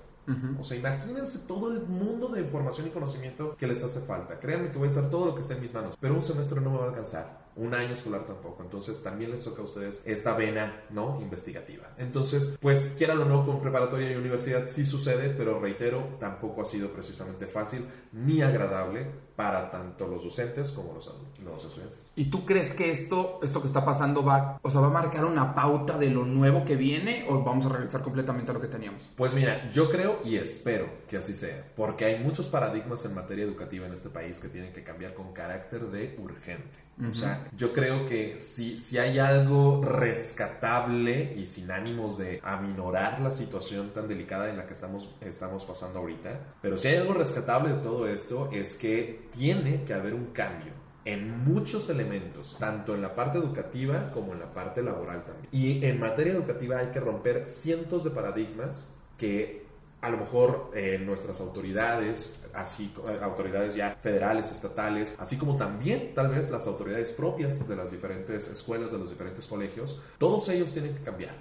O 0.58 0.62
sea, 0.62 0.76
imagínense 0.76 1.46
todo 1.46 1.72
el 1.72 1.80
mundo 1.86 2.28
de 2.28 2.40
información 2.40 2.86
y 2.86 2.90
conocimiento 2.90 3.56
que 3.56 3.66
les 3.66 3.82
hace 3.82 4.00
falta. 4.00 4.38
Créanme 4.38 4.70
que 4.70 4.78
voy 4.78 4.88
a 4.88 4.90
hacer 4.90 5.08
todo 5.10 5.26
lo 5.26 5.34
que 5.34 5.40
esté 5.40 5.54
en 5.54 5.60
mis 5.60 5.72
manos, 5.72 5.96
pero 6.00 6.14
un 6.14 6.22
semestre 6.22 6.60
no 6.60 6.70
me 6.70 6.78
va 6.78 6.84
a 6.84 6.88
alcanzar, 6.88 7.48
un 7.56 7.74
año 7.74 7.92
escolar 7.92 8.26
tampoco. 8.26 8.62
Entonces 8.62 9.02
también 9.02 9.30
les 9.30 9.42
toca 9.42 9.62
a 9.62 9.64
ustedes 9.64 10.02
esta 10.04 10.34
vena, 10.34 10.84
¿no? 10.90 11.18
Investigativa. 11.20 11.90
Entonces, 11.98 12.56
pues 12.60 12.94
quieran 12.98 13.18
o 13.18 13.24
no, 13.24 13.46
con 13.46 13.60
preparatoria 13.60 14.10
y 14.12 14.16
universidad 14.16 14.66
sí 14.66 14.84
sucede, 14.86 15.30
pero 15.30 15.60
reitero, 15.60 16.16
tampoco 16.20 16.62
ha 16.62 16.64
sido 16.64 16.92
precisamente 16.92 17.46
fácil 17.46 17.86
ni 18.12 18.42
agradable 18.42 19.06
para 19.36 19.70
tanto 19.70 20.06
los 20.06 20.24
docentes 20.24 20.70
como 20.70 20.94
los, 20.94 21.08
los 21.44 21.64
estudiantes. 21.64 22.10
¿Y 22.16 22.26
tú 22.26 22.44
crees 22.44 22.74
que 22.74 22.90
esto, 22.90 23.38
esto 23.42 23.60
que 23.60 23.66
está 23.66 23.84
pasando 23.84 24.24
va, 24.24 24.58
o 24.62 24.70
sea, 24.70 24.80
va 24.80 24.88
a 24.88 24.90
marcar 24.90 25.24
una 25.24 25.54
pauta 25.54 25.98
de 25.98 26.10
lo 26.10 26.24
nuevo 26.24 26.64
que 26.64 26.76
viene 26.76 27.26
o 27.28 27.42
vamos 27.42 27.66
a 27.66 27.68
regresar 27.68 28.02
completamente 28.02 28.50
a 28.50 28.54
lo 28.54 28.60
que 28.60 28.68
teníamos? 28.68 29.10
Pues 29.16 29.34
mira, 29.34 29.70
yo 29.70 29.90
creo 29.90 30.18
y 30.24 30.36
espero 30.36 30.88
que 31.06 31.16
así 31.16 31.34
sea, 31.34 31.64
porque 31.76 32.04
hay 32.04 32.18
muchos 32.22 32.48
paradigmas 32.48 33.04
en 33.04 33.14
materia 33.14 33.44
educativa 33.44 33.86
en 33.86 33.92
este 33.92 34.08
país 34.08 34.40
que 34.40 34.48
tienen 34.48 34.72
que 34.72 34.82
cambiar 34.82 35.14
con 35.14 35.32
carácter 35.32 35.86
de 35.90 36.16
urgente. 36.18 36.88
O 37.08 37.14
sea, 37.14 37.44
yo 37.56 37.72
creo 37.72 38.06
que 38.06 38.36
si, 38.38 38.76
si 38.76 38.98
hay 38.98 39.20
algo 39.20 39.80
rescatable 39.84 41.32
y 41.36 41.46
sin 41.46 41.70
ánimos 41.70 42.18
de 42.18 42.40
aminorar 42.42 43.20
la 43.20 43.30
situación 43.30 43.92
tan 43.94 44.08
delicada 44.08 44.50
en 44.50 44.56
la 44.56 44.66
que 44.66 44.72
estamos, 44.72 45.08
estamos 45.20 45.64
pasando 45.64 46.00
ahorita, 46.00 46.56
pero 46.60 46.76
si 46.76 46.88
hay 46.88 46.96
algo 46.96 47.14
rescatable 47.14 47.74
de 47.74 47.82
todo 47.82 48.08
esto 48.08 48.50
es 48.50 48.74
que 48.74 49.28
tiene 49.32 49.84
que 49.84 49.94
haber 49.94 50.12
un 50.12 50.32
cambio 50.32 50.72
en 51.08 51.42
muchos 51.42 51.88
elementos, 51.88 52.58
tanto 52.60 52.94
en 52.94 53.00
la 53.00 53.14
parte 53.14 53.38
educativa 53.38 54.10
como 54.12 54.34
en 54.34 54.40
la 54.40 54.52
parte 54.52 54.82
laboral 54.82 55.24
también. 55.24 55.48
Y 55.52 55.82
en 55.86 55.98
materia 55.98 56.34
educativa 56.34 56.78
hay 56.78 56.88
que 56.88 57.00
romper 57.00 57.46
cientos 57.46 58.04
de 58.04 58.10
paradigmas 58.10 58.94
que 59.16 59.66
a 60.02 60.10
lo 60.10 60.18
mejor 60.18 60.70
eh, 60.74 61.00
nuestras 61.02 61.40
autoridades, 61.40 62.38
así 62.52 62.92
eh, 63.08 63.18
autoridades 63.22 63.74
ya 63.74 63.96
federales, 63.98 64.52
estatales, 64.52 65.16
así 65.18 65.38
como 65.38 65.56
también 65.56 66.12
tal 66.12 66.28
vez 66.28 66.50
las 66.50 66.66
autoridades 66.66 67.10
propias 67.10 67.66
de 67.66 67.74
las 67.74 67.90
diferentes 67.90 68.46
escuelas, 68.48 68.92
de 68.92 68.98
los 68.98 69.08
diferentes 69.08 69.46
colegios, 69.46 70.02
todos 70.18 70.46
ellos 70.50 70.72
tienen 70.72 70.94
que 70.94 71.02
cambiar. 71.02 71.34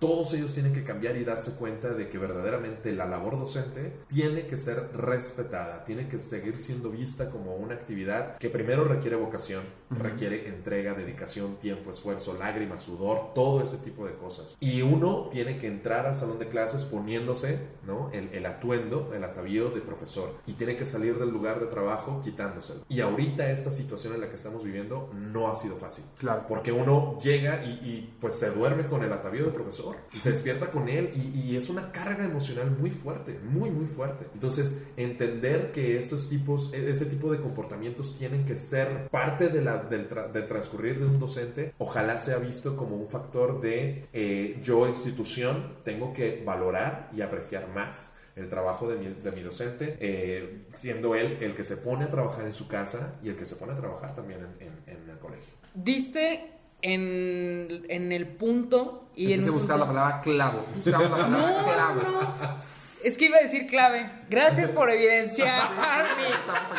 Todos 0.00 0.32
ellos 0.32 0.54
tienen 0.54 0.72
que 0.72 0.82
cambiar 0.82 1.18
y 1.18 1.24
darse 1.24 1.56
cuenta 1.56 1.92
de 1.92 2.08
que 2.08 2.16
verdaderamente 2.16 2.90
la 2.92 3.04
labor 3.04 3.38
docente 3.38 3.92
tiene 4.08 4.46
que 4.46 4.56
ser 4.56 4.96
respetada, 4.96 5.84
tiene 5.84 6.08
que 6.08 6.18
seguir 6.18 6.56
siendo 6.56 6.88
vista 6.88 7.28
como 7.28 7.54
una 7.56 7.74
actividad 7.74 8.38
que 8.38 8.48
primero 8.48 8.84
requiere 8.84 9.16
vocación, 9.16 9.62
requiere 9.90 10.48
entrega, 10.48 10.94
dedicación, 10.94 11.56
tiempo, 11.56 11.90
esfuerzo, 11.90 12.34
lágrimas, 12.34 12.80
sudor, 12.80 13.34
todo 13.34 13.62
ese 13.62 13.78
tipo 13.78 14.06
de 14.06 14.14
cosas. 14.14 14.56
Y 14.60 14.82
uno 14.82 15.28
tiene 15.30 15.58
que 15.58 15.66
entrar 15.66 16.06
al 16.06 16.16
salón 16.16 16.38
de 16.38 16.48
clases 16.48 16.84
poniéndose 16.84 17.58
¿no? 17.86 18.10
el, 18.12 18.28
el 18.32 18.46
atuendo, 18.46 19.12
el 19.14 19.24
atavío 19.24 19.70
de 19.70 19.80
profesor 19.80 20.34
y 20.46 20.52
tiene 20.54 20.76
que 20.76 20.86
salir 20.86 21.18
del 21.18 21.30
lugar 21.30 21.60
de 21.60 21.66
trabajo 21.66 22.20
quitándoselo. 22.22 22.84
Y 22.88 23.00
ahorita 23.00 23.50
esta 23.50 23.70
situación 23.70 24.14
en 24.14 24.20
la 24.20 24.28
que 24.28 24.34
estamos 24.36 24.64
viviendo 24.64 25.10
no 25.14 25.48
ha 25.48 25.54
sido 25.54 25.76
fácil. 25.76 26.04
Claro. 26.18 26.44
Porque 26.48 26.72
uno 26.72 27.18
llega 27.18 27.64
y, 27.64 27.70
y, 27.82 28.16
pues 28.20 28.34
se 28.34 28.50
duerme 28.50 28.86
con 28.86 29.02
el 29.02 29.12
atavío 29.12 29.44
del 29.44 29.52
profesor 29.52 29.96
y 30.12 30.16
se 30.16 30.30
despierta 30.32 30.70
con 30.70 30.88
él 30.88 31.10
y, 31.14 31.38
y 31.40 31.56
es 31.56 31.68
una 31.68 31.92
carga 31.92 32.24
emocional 32.24 32.70
muy 32.70 32.90
fuerte, 32.90 33.38
muy, 33.42 33.70
muy 33.70 33.86
fuerte. 33.86 34.26
Entonces, 34.34 34.82
entender 34.96 35.72
que 35.72 35.98
esos 35.98 36.28
tipos, 36.28 36.72
e- 36.72 36.90
ese 36.90 37.06
tipo 37.06 37.30
de 37.30 37.40
comportamientos 37.40 38.16
tienen 38.16 38.44
que 38.44 38.56
ser 38.56 39.08
parte 39.08 39.48
de 39.48 39.62
la, 39.62 39.79
del, 39.88 40.08
tra- 40.08 40.30
del 40.30 40.46
transcurrir 40.46 40.98
de 40.98 41.06
un 41.06 41.18
docente, 41.18 41.72
ojalá 41.78 42.18
sea 42.18 42.38
visto 42.38 42.76
como 42.76 42.96
un 42.96 43.08
factor 43.08 43.60
de 43.60 44.08
eh, 44.12 44.58
yo 44.62 44.86
institución 44.88 45.76
tengo 45.84 46.12
que 46.12 46.42
valorar 46.44 47.10
y 47.16 47.22
apreciar 47.22 47.68
más 47.74 48.16
el 48.36 48.48
trabajo 48.48 48.88
de 48.88 48.96
mi, 48.96 49.06
de 49.08 49.32
mi 49.32 49.40
docente, 49.42 49.96
eh, 50.00 50.62
siendo 50.70 51.14
él 51.14 51.38
el 51.40 51.54
que 51.54 51.64
se 51.64 51.76
pone 51.76 52.04
a 52.04 52.08
trabajar 52.08 52.44
en 52.46 52.52
su 52.52 52.68
casa 52.68 53.14
y 53.22 53.28
el 53.28 53.36
que 53.36 53.44
se 53.44 53.56
pone 53.56 53.72
a 53.72 53.76
trabajar 53.76 54.14
también 54.14 54.40
en, 54.60 54.68
en- 54.68 54.96
en 55.04 55.10
el 55.10 55.18
colegio. 55.18 55.52
Diste 55.74 56.52
en, 56.82 57.84
en 57.88 58.12
el 58.12 58.26
punto 58.28 59.10
y 59.14 59.26
Pensé 59.26 59.40
en 59.40 59.44
que 59.46 59.50
buscaba 59.50 59.80
la 59.80 59.86
palabra 59.86 60.20
clavo. 60.20 60.64
Buscaba 60.76 61.04
la 61.04 61.10
palabra 61.10 61.28
No, 61.38 61.64
clavo. 61.64 62.00
no. 62.02 62.79
Es 63.02 63.16
que 63.16 63.26
iba 63.26 63.38
a 63.38 63.40
decir 63.40 63.66
clave. 63.66 64.10
Gracias 64.28 64.70
por 64.70 64.90
evidenciar 64.92 65.62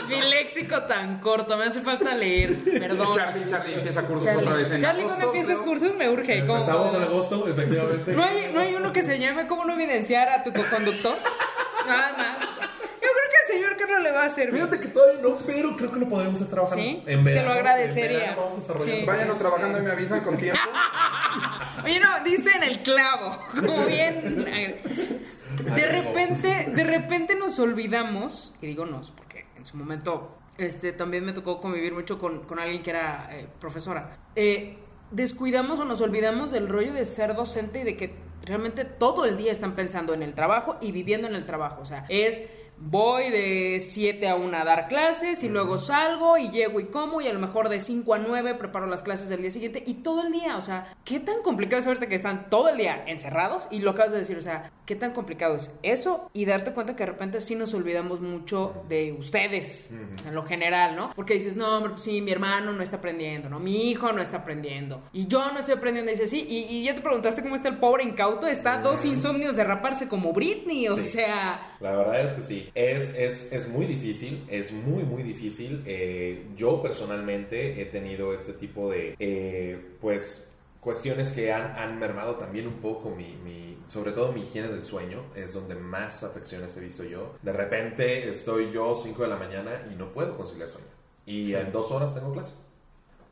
mi, 0.07 0.15
mi 0.15 0.21
léxico 0.29 0.83
tan 0.83 1.19
corto. 1.19 1.57
Me 1.57 1.65
hace 1.65 1.81
falta 1.81 2.13
leer. 2.13 2.55
Perdón. 2.79 3.11
Charlie, 3.13 3.45
Charlie 3.45 3.73
empieza 3.75 4.03
cursos 4.03 4.29
otra 4.35 4.53
vez 4.53 4.67
Charlie, 4.69 4.75
en 4.75 4.81
Charlie, 4.81 5.01
agosto, 5.03 5.17
cuando 5.19 5.33
empiezas 5.39 5.61
cursos 5.63 5.95
me 5.95 6.09
urge. 6.09 6.41
¿cómo? 6.45 6.53
Empezamos 6.59 6.93
en 6.93 7.01
agosto, 7.03 7.47
efectivamente. 7.47 8.13
¿No 8.13 8.23
hay, 8.23 8.51
no 8.53 8.59
hay 8.59 8.75
uno 8.75 8.93
que 8.93 9.01
se 9.03 9.17
llame 9.19 9.47
cómo 9.47 9.65
no 9.65 9.73
evidenciar 9.73 10.29
a 10.29 10.43
tu 10.43 10.53
coconductor. 10.53 11.15
Nada 11.87 12.13
más. 12.17 12.39
Yo 12.39 13.07
creo 13.07 13.31
que 13.31 13.37
al 13.41 13.47
señor 13.57 13.77
Carlos 13.77 14.03
le 14.03 14.11
va 14.11 14.25
a 14.25 14.29
servir. 14.29 14.53
Fíjate 14.53 14.79
que 14.79 14.87
todavía 14.89 15.21
no, 15.23 15.35
pero 15.47 15.75
creo 15.75 15.91
que 15.91 15.99
lo 15.99 16.07
podríamos 16.07 16.39
estar 16.39 16.53
trabajando. 16.53 16.83
¿Sí? 16.83 16.89
En 16.99 17.03
Te 17.05 17.15
lo 17.15 17.23
verano, 17.23 17.51
agradecería. 17.53 18.11
en 18.11 18.19
verano 18.19 18.41
vamos 18.41 18.55
desarrollando. 18.57 18.95
Sí. 18.99 19.05
Váyanos 19.07 19.39
trabajando 19.39 19.79
y 19.79 19.81
me 19.81 19.91
avisan 19.91 20.19
con 20.21 20.37
tiempo. 20.37 20.59
Oye, 21.83 21.99
no, 21.99 22.23
diste 22.23 22.51
en 22.55 22.63
el 22.63 22.79
clavo. 22.79 23.39
Como 23.55 23.85
bien. 23.85 24.45
De 25.75 25.85
repente, 25.85 26.71
de 26.73 26.83
repente 26.83 27.35
nos 27.35 27.59
olvidamos, 27.59 28.53
y 28.61 28.67
digo 28.67 28.85
nos, 28.85 29.11
porque 29.11 29.45
en 29.55 29.65
su 29.65 29.77
momento 29.77 30.37
este, 30.57 30.93
también 30.93 31.25
me 31.25 31.33
tocó 31.33 31.59
convivir 31.59 31.93
mucho 31.93 32.19
con, 32.19 32.39
con 32.45 32.59
alguien 32.59 32.83
que 32.83 32.89
era 32.89 33.27
eh, 33.31 33.47
profesora. 33.59 34.17
Eh, 34.35 34.77
descuidamos 35.11 35.79
o 35.79 35.85
nos 35.85 36.01
olvidamos 36.01 36.51
del 36.51 36.69
rollo 36.69 36.93
de 36.93 37.05
ser 37.05 37.35
docente 37.35 37.81
y 37.81 37.83
de 37.83 37.97
que 37.97 38.15
realmente 38.43 38.85
todo 38.85 39.25
el 39.25 39.37
día 39.37 39.51
están 39.51 39.75
pensando 39.75 40.13
en 40.13 40.23
el 40.23 40.33
trabajo 40.33 40.77
y 40.81 40.91
viviendo 40.91 41.27
en 41.27 41.35
el 41.35 41.45
trabajo. 41.45 41.81
O 41.81 41.85
sea, 41.85 42.05
es 42.09 42.43
voy 42.83 43.29
de 43.29 43.79
7 43.79 44.27
a 44.27 44.35
1 44.35 44.57
a 44.57 44.63
dar 44.63 44.87
clases 44.87 45.43
y 45.43 45.49
luego 45.49 45.77
salgo 45.77 46.37
y 46.37 46.49
llego 46.49 46.79
y 46.79 46.85
como 46.85 47.21
y 47.21 47.27
a 47.27 47.33
lo 47.33 47.39
mejor 47.39 47.69
de 47.69 47.79
5 47.79 48.13
a 48.13 48.17
9 48.19 48.55
preparo 48.55 48.87
las 48.87 49.01
clases 49.03 49.29
del 49.29 49.41
día 49.41 49.51
siguiente 49.51 49.83
y 49.85 49.95
todo 49.95 50.23
el 50.23 50.31
día, 50.31 50.57
o 50.57 50.61
sea, 50.61 50.95
¿qué 51.05 51.19
tan 51.19 51.41
complicado 51.43 51.79
es 51.79 51.87
ahorita 51.87 52.07
que 52.07 52.15
están 52.15 52.49
todo 52.49 52.69
el 52.69 52.77
día 52.77 53.03
encerrados? 53.07 53.67
Y 53.71 53.79
lo 53.79 53.91
acabas 53.91 54.11
de 54.11 54.17
decir, 54.19 54.37
o 54.37 54.41
sea, 54.41 54.71
¿qué 54.85 54.95
tan 54.95 55.11
complicado 55.13 55.55
es 55.55 55.71
eso? 55.83 56.29
Y 56.33 56.45
darte 56.45 56.71
cuenta 56.71 56.95
que 56.95 57.03
de 57.05 57.11
repente 57.11 57.39
sí 57.41 57.55
nos 57.55 57.73
olvidamos 57.73 58.19
mucho 58.21 58.83
de 58.89 59.13
ustedes, 59.13 59.91
en 59.91 60.33
lo 60.35 60.43
general, 60.43 60.95
¿no? 60.95 61.11
Porque 61.15 61.33
dices, 61.35 61.55
no, 61.55 61.77
hombre, 61.77 61.91
pues 61.91 62.03
sí, 62.03 62.21
mi 62.21 62.31
hermano 62.31 62.71
no 62.73 62.81
está 62.81 62.97
aprendiendo, 62.97 63.49
¿no? 63.49 63.59
Mi 63.59 63.89
hijo 63.91 64.11
no 64.11 64.21
está 64.21 64.37
aprendiendo. 64.37 65.01
Y 65.13 65.27
yo 65.27 65.51
no 65.51 65.59
estoy 65.59 65.75
aprendiendo. 65.75 66.11
Y 66.11 66.15
dices, 66.15 66.29
sí, 66.29 66.45
y, 66.49 66.75
y 66.75 66.83
ya 66.83 66.95
te 66.95 67.01
preguntaste 67.01 67.41
cómo 67.41 67.55
está 67.55 67.69
el 67.69 67.77
pobre 67.77 68.03
incauto, 68.03 68.47
está 68.47 68.77
dos 68.77 69.05
insomnios 69.05 69.55
de 69.55 69.63
raparse 69.63 70.07
como 70.07 70.33
Britney, 70.33 70.87
o 70.87 70.95
Sí. 70.95 71.05
sea... 71.05 71.75
La 71.79 71.95
verdad 71.95 72.21
es 72.21 72.33
que 72.33 72.41
sí. 72.41 72.69
Es, 72.73 73.13
es, 73.15 73.51
es 73.51 73.67
muy 73.67 73.85
difícil, 73.85 74.45
es 74.49 74.71
muy, 74.71 75.03
muy 75.03 75.23
difícil. 75.23 75.83
Eh, 75.85 76.47
yo 76.55 76.81
personalmente 76.81 77.81
he 77.81 77.85
tenido 77.85 78.33
este 78.33 78.53
tipo 78.53 78.89
de, 78.89 79.15
eh, 79.19 79.97
pues, 79.99 80.51
cuestiones 80.79 81.31
que 81.31 81.53
han, 81.53 81.77
han 81.77 81.99
mermado 81.99 82.35
también 82.35 82.67
un 82.67 82.79
poco 82.81 83.11
mi, 83.11 83.35
mi, 83.43 83.77
sobre 83.87 84.11
todo 84.11 84.31
mi 84.31 84.41
higiene 84.41 84.69
del 84.69 84.83
sueño, 84.83 85.25
es 85.35 85.53
donde 85.53 85.75
más 85.75 86.23
afecciones 86.23 86.75
he 86.77 86.81
visto 86.81 87.03
yo. 87.03 87.35
De 87.41 87.53
repente 87.53 88.27
estoy 88.29 88.71
yo 88.71 88.95
5 88.95 89.21
de 89.21 89.27
la 89.27 89.37
mañana 89.37 89.87
y 89.91 89.95
no 89.95 90.11
puedo 90.11 90.35
conciliar 90.35 90.69
sueño. 90.69 90.87
Y 91.25 91.53
en 91.53 91.71
dos 91.71 91.91
horas 91.91 92.13
tengo 92.13 92.33
clase. 92.33 92.53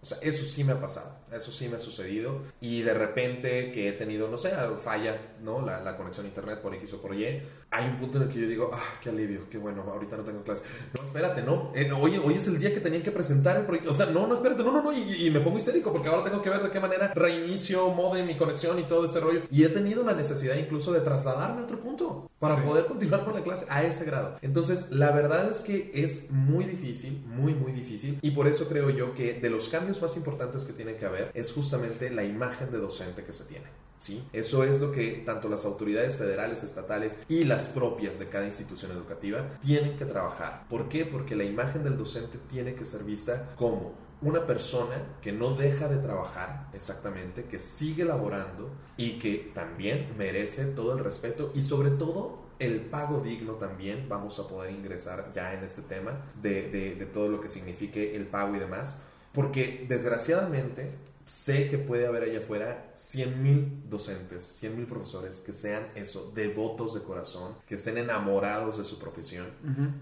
O 0.02 0.06
sea, 0.06 0.18
eso 0.22 0.46
sí 0.46 0.64
me 0.64 0.74
ha 0.74 0.80
pasado, 0.80 1.18
eso 1.34 1.52
sí 1.52 1.68
me 1.70 1.78
ha 1.78 1.80
sucedido. 1.80 2.42
Y 2.62 2.82
de 2.82 2.94
repente 2.94 3.72
que 3.72 3.90
he 3.90 3.92
tenido, 3.94 4.28
no 4.30 4.38
sé, 4.38 4.52
falla, 4.84 5.20
¿no? 5.44 5.62
La, 5.66 5.82
la 5.82 5.98
conexión 5.98 6.26
a 6.26 6.30
internet 6.30 6.60
por 6.62 6.74
X 6.76 6.94
o 6.94 7.02
por 7.02 7.16
Y. 7.16 7.42
Hay 7.72 7.86
un 7.86 7.98
punto 7.98 8.18
en 8.18 8.24
el 8.24 8.30
que 8.30 8.40
yo 8.40 8.48
digo, 8.48 8.72
ah, 8.74 8.98
qué 9.02 9.10
alivio, 9.10 9.42
qué 9.50 9.58
bueno, 9.60 9.84
ahorita 9.84 10.18
no 10.18 10.24
tengo 10.24 10.42
clase. 10.44 10.64
No, 10.98 11.04
espérate, 11.06 11.44
no. 11.44 11.72
Eh, 11.76 11.92
oye, 11.92 12.18
hoy 12.18 12.34
es 12.34 12.48
el 12.48 12.60
día 12.60 12.74
que 12.74 12.80
tenían 12.80 13.04
que 13.04 13.12
presentar 13.12 13.58
el 13.58 13.66
proyecto. 13.66 13.92
O 13.92 13.96
sea, 13.96 14.08
no, 14.08 14.26
no, 14.26 14.34
espérate, 14.34 14.64
no, 14.64 14.72
no, 14.72 14.82
no. 14.82 14.92
Y, 14.92 15.28
y 15.28 15.30
me 15.32 15.40
pongo 15.40 15.58
histérico 15.58 15.92
porque 15.92 16.08
ahora 16.10 16.24
tengo 16.24 16.42
que 16.42 16.50
ver 16.50 16.64
de 16.64 16.72
qué 16.72 16.80
manera 16.80 17.12
reinicio, 17.14 17.90
modem, 17.92 18.26
mi 18.26 18.36
conexión 18.38 18.80
y 18.80 18.84
todo 18.84 19.06
este 19.06 19.20
rollo. 19.20 19.42
Y 19.52 19.64
he 19.64 19.70
tenido 19.70 20.04
la 20.04 20.14
necesidad 20.14 20.56
incluso 20.56 20.92
de 20.94 21.02
trasladarme 21.02 21.62
a 21.62 21.64
otro 21.66 21.80
punto 21.80 22.30
para 22.40 22.56
Sí. 22.56 22.62
poder 22.66 22.86
continuar 22.88 23.24
con 23.24 23.36
la 23.36 23.44
clase 23.44 23.66
a 23.70 23.84
ese 23.84 24.04
grado. 24.06 24.36
Entonces, 24.42 24.90
la 24.92 25.12
verdad 25.12 25.52
es 25.52 25.62
que 25.62 25.92
es 25.94 26.32
muy 26.32 26.66
difícil, 26.66 27.22
muy, 27.28 27.54
muy 27.54 27.72
difícil. 27.72 28.18
Y 28.22 28.32
por 28.32 28.48
eso 28.48 28.68
creo 28.68 28.90
yo 28.90 29.14
que 29.14 29.34
de 29.34 29.50
los 29.50 29.70
cambios 29.70 30.02
más 30.02 30.16
importantes 30.18 30.66
que 30.66 30.74
tiene 30.74 30.96
que 30.96 31.06
haber 31.06 31.19
es 31.34 31.52
justamente 31.54 32.10
la 32.10 32.24
imagen 32.24 32.72
de 32.72 32.78
docente 32.78 33.24
que 33.24 33.34
se 33.34 33.46
tiene. 33.46 33.66
¿Sí? 33.98 34.24
Eso 34.32 34.64
es 34.64 34.80
lo 34.80 34.94
que 34.94 35.24
tanto 35.26 35.50
las 35.50 35.66
autoridades 35.66 36.16
federales, 36.16 36.64
estatales 36.64 37.20
y 37.28 37.44
las 37.44 37.68
propias 37.68 38.18
de 38.18 38.30
cada 38.30 38.46
institución 38.46 38.92
educativa 38.92 39.46
tienen 39.62 39.98
que 39.98 40.06
trabajar. 40.06 40.66
¿Por 40.70 40.88
qué? 40.88 41.06
Porque 41.06 41.36
la 41.36 41.44
imagen 41.44 41.84
del 41.84 41.98
docente 41.98 42.38
tiene 42.50 42.76
que 42.76 42.86
ser 42.86 43.04
vista 43.04 43.50
como 43.58 43.94
una 44.22 44.46
persona 44.46 45.18
que 45.22 45.32
no 45.32 45.56
deja 45.56 45.88
de 45.88 45.98
trabajar 45.98 46.68
exactamente, 46.74 47.46
que 47.46 47.60
sigue 47.60 48.06
laborando 48.06 48.70
y 48.98 49.18
que 49.18 49.52
también 49.54 50.14
merece 50.18 50.66
todo 50.66 50.94
el 50.94 51.04
respeto 51.04 51.52
y 51.54 51.62
sobre 51.62 51.92
todo 51.92 52.50
el 52.60 52.82
pago 52.82 53.22
digno 53.22 53.54
también. 53.54 54.08
Vamos 54.10 54.40
a 54.40 54.48
poder 54.48 54.72
ingresar 54.72 55.32
ya 55.34 55.54
en 55.54 55.64
este 55.64 55.82
tema 55.82 56.26
de, 56.42 57.10
todo 57.14 57.30
lo 57.30 57.42
que 57.42 57.48
signifique 57.48 58.16
el 58.16 58.28
pago 58.28 58.56
y 58.56 58.60
demás. 58.60 59.02
Porque 59.34 59.86
desgraciadamente 59.88 60.92
sé 61.30 61.68
que 61.68 61.78
puede 61.78 62.08
haber 62.08 62.24
allá 62.24 62.40
afuera 62.40 62.90
100 62.96 63.44
mil 63.44 63.84
docentes, 63.88 64.44
100 64.44 64.76
mil 64.76 64.88
profesores 64.88 65.42
que 65.42 65.54
sean 65.54 65.88
eso, 65.94 66.32
devotos 66.34 66.96
de 66.96 67.04
corazón, 67.04 67.56
que 67.68 67.76
estén 67.76 68.00
enamorados 68.00 68.78
de 68.80 68.84
su 68.84 68.98
profesión, 68.98 69.46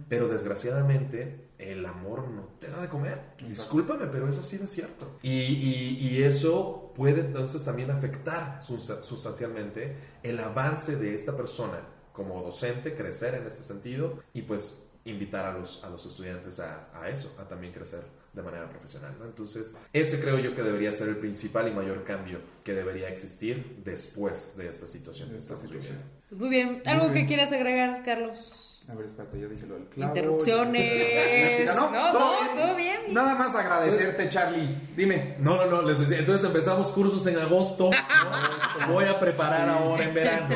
pero 0.08 0.30
desgraciadamente 0.30 1.50
el 1.58 1.86
amor 1.86 2.30
no 2.30 2.44
te 2.60 2.70
da 2.70 2.80
de 2.82 2.88
comer. 2.88 3.20
Discúlpame, 3.46 4.08
pero 4.08 4.30
eso 4.30 4.42
sí 4.42 4.58
es 4.64 4.70
cierto. 4.72 5.18
Y, 5.22 5.30
y- 5.32 5.98
y 6.08 6.24
eso 6.24 6.94
puede 6.96 7.22
entonces 7.22 7.64
también 7.66 7.92
afectar 7.92 8.62
sus- 8.64 8.86
sustancialmente 9.02 9.98
el 10.24 10.40
avance 10.40 10.96
de 10.96 11.14
esta 11.14 11.36
persona 11.36 11.82
como 12.14 12.42
docente, 12.42 12.96
crecer 12.96 13.36
en 13.36 13.46
este 13.46 13.64
sentido 13.64 14.20
y 14.34 14.44
pues 14.44 14.84
invitar 15.04 15.46
a 15.46 15.58
los, 15.58 15.84
a 15.84 15.90
los 15.90 16.06
estudiantes 16.06 16.60
a, 16.60 16.90
a 16.98 17.10
eso, 17.10 17.34
a 17.40 17.48
también 17.48 17.74
crecer 17.74 18.02
de 18.38 18.44
manera 18.44 18.70
profesional. 18.70 19.16
¿no? 19.20 19.26
Entonces, 19.26 19.76
ese 19.92 20.20
creo 20.22 20.40
yo 20.40 20.56
que 20.56 20.62
debería 20.64 20.92
ser 20.94 21.10
el 21.10 21.18
principal 21.18 21.68
y 21.68 21.72
mayor 21.72 22.04
cambio 22.06 22.40
que 22.64 22.74
debería 22.74 23.10
existir 23.10 23.82
después 23.84 24.56
de 24.56 24.70
esta 24.70 24.88
situación. 24.88 25.28
De 25.30 25.34
que 25.36 25.40
esta 25.40 25.56
estamos 25.56 25.74
situación. 25.74 25.98
viviendo. 25.98 26.28
Pues 26.30 26.40
muy 26.42 26.50
bien. 26.50 26.82
¿Algo 26.86 27.04
Muy 27.06 27.10
que 27.12 27.16
bien. 27.16 27.28
quieras 27.28 27.52
agregar, 27.52 28.04
Carlos? 28.04 28.64
A 28.90 28.96
ver, 28.96 29.06
espérate, 29.06 29.38
yo 29.38 29.50
dije 29.50 29.66
lo 29.66 29.74
del 29.76 29.88
clavo. 29.88 30.16
Interrupciones. 30.16 31.70
No, 31.76 31.92
No, 31.92 32.12
todo 32.14 32.32
no, 32.32 32.40
bien. 32.54 32.56
todo 32.56 32.76
bien. 32.78 32.98
Nada 33.14 33.36
más 33.36 33.54
agradecerte, 33.54 34.30
Charlie. 34.30 34.78
Dime. 34.96 35.36
No, 35.40 35.58
no, 35.58 35.66
no, 35.66 35.82
les 35.82 36.00
decía, 36.00 36.20
entonces 36.20 36.46
empezamos 36.48 36.92
cursos 36.94 37.26
en 37.28 37.38
agosto. 37.38 37.90
¿no? 38.88 38.94
Voy 38.94 39.04
a 39.06 39.20
preparar 39.20 39.68
ahora 39.68 40.04
en 40.06 40.14
verano. 40.14 40.56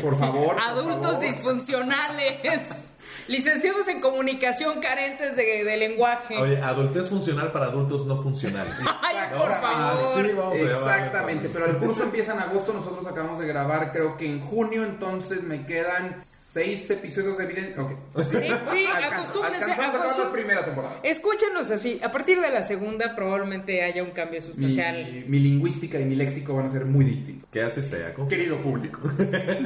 Por 0.00 0.16
favor. 0.18 0.54
por 0.54 0.60
Adultos 0.60 1.02
favor. 1.02 1.20
disfuncionales. 1.20 2.94
Licenciados 3.28 3.86
en 3.88 4.00
comunicación 4.00 4.80
carentes 4.80 5.36
de, 5.36 5.64
de 5.64 5.76
lenguaje. 5.76 6.36
Oye, 6.38 6.56
adultez 6.58 7.08
funcional 7.08 7.52
para 7.52 7.66
adultos 7.66 8.06
no 8.06 8.22
funcionales. 8.22 8.74
Ay, 9.02 9.16
por 9.36 9.48
Exactamente. 9.50 10.02
favor. 10.02 10.18
Así 10.18 10.32
vamos 10.32 10.58
a. 10.60 10.64
Exactamente, 10.64 11.48
pero 11.52 11.66
el 11.66 11.76
curso 11.76 12.02
empieza 12.04 12.32
en 12.32 12.40
agosto, 12.40 12.72
nosotros 12.72 13.06
acabamos 13.06 13.38
de 13.38 13.46
grabar 13.46 13.92
creo 13.92 14.16
que 14.16 14.26
en 14.26 14.40
junio, 14.40 14.82
entonces 14.84 15.42
me 15.42 15.66
quedan 15.66 16.20
seis 16.24 16.88
episodios 16.90 17.38
de 17.38 17.44
evidencia. 17.44 17.82
Ok. 17.82 17.92
Sí, 18.30 18.36
sí, 18.70 18.86
acostúmbrense. 18.86 19.70
alcanzamos 19.72 20.12
a 20.18 20.24
la 20.24 20.32
primera 20.32 20.64
temporada. 20.64 21.00
Escúchenos 21.02 21.70
así. 21.70 22.00
A 22.02 22.10
partir 22.10 22.40
de 22.40 22.50
la 22.50 22.62
segunda 22.62 23.14
probablemente 23.14 23.82
haya 23.84 24.02
un 24.02 24.10
cambio 24.10 24.40
Mi, 24.40 24.46
sustancial. 24.46 25.24
mi 25.26 25.38
lingüística 25.38 25.98
y 26.00 26.04
mi 26.04 26.14
léxico 26.16 26.54
van 26.54 26.64
a 26.66 26.68
ser 26.68 26.84
muy 26.86 27.04
distintos. 27.04 27.48
Que 27.50 27.62
así 27.62 27.82
sea. 27.82 28.14
Querido 28.28 28.60
público. 28.62 29.00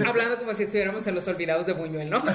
Hablando 0.06 0.38
como 0.38 0.54
si 0.54 0.64
estuviéramos 0.64 1.06
en 1.06 1.14
los 1.14 1.26
olvidados 1.28 1.66
de 1.66 1.72
Buñuel, 1.74 2.10
¿no? 2.10 2.22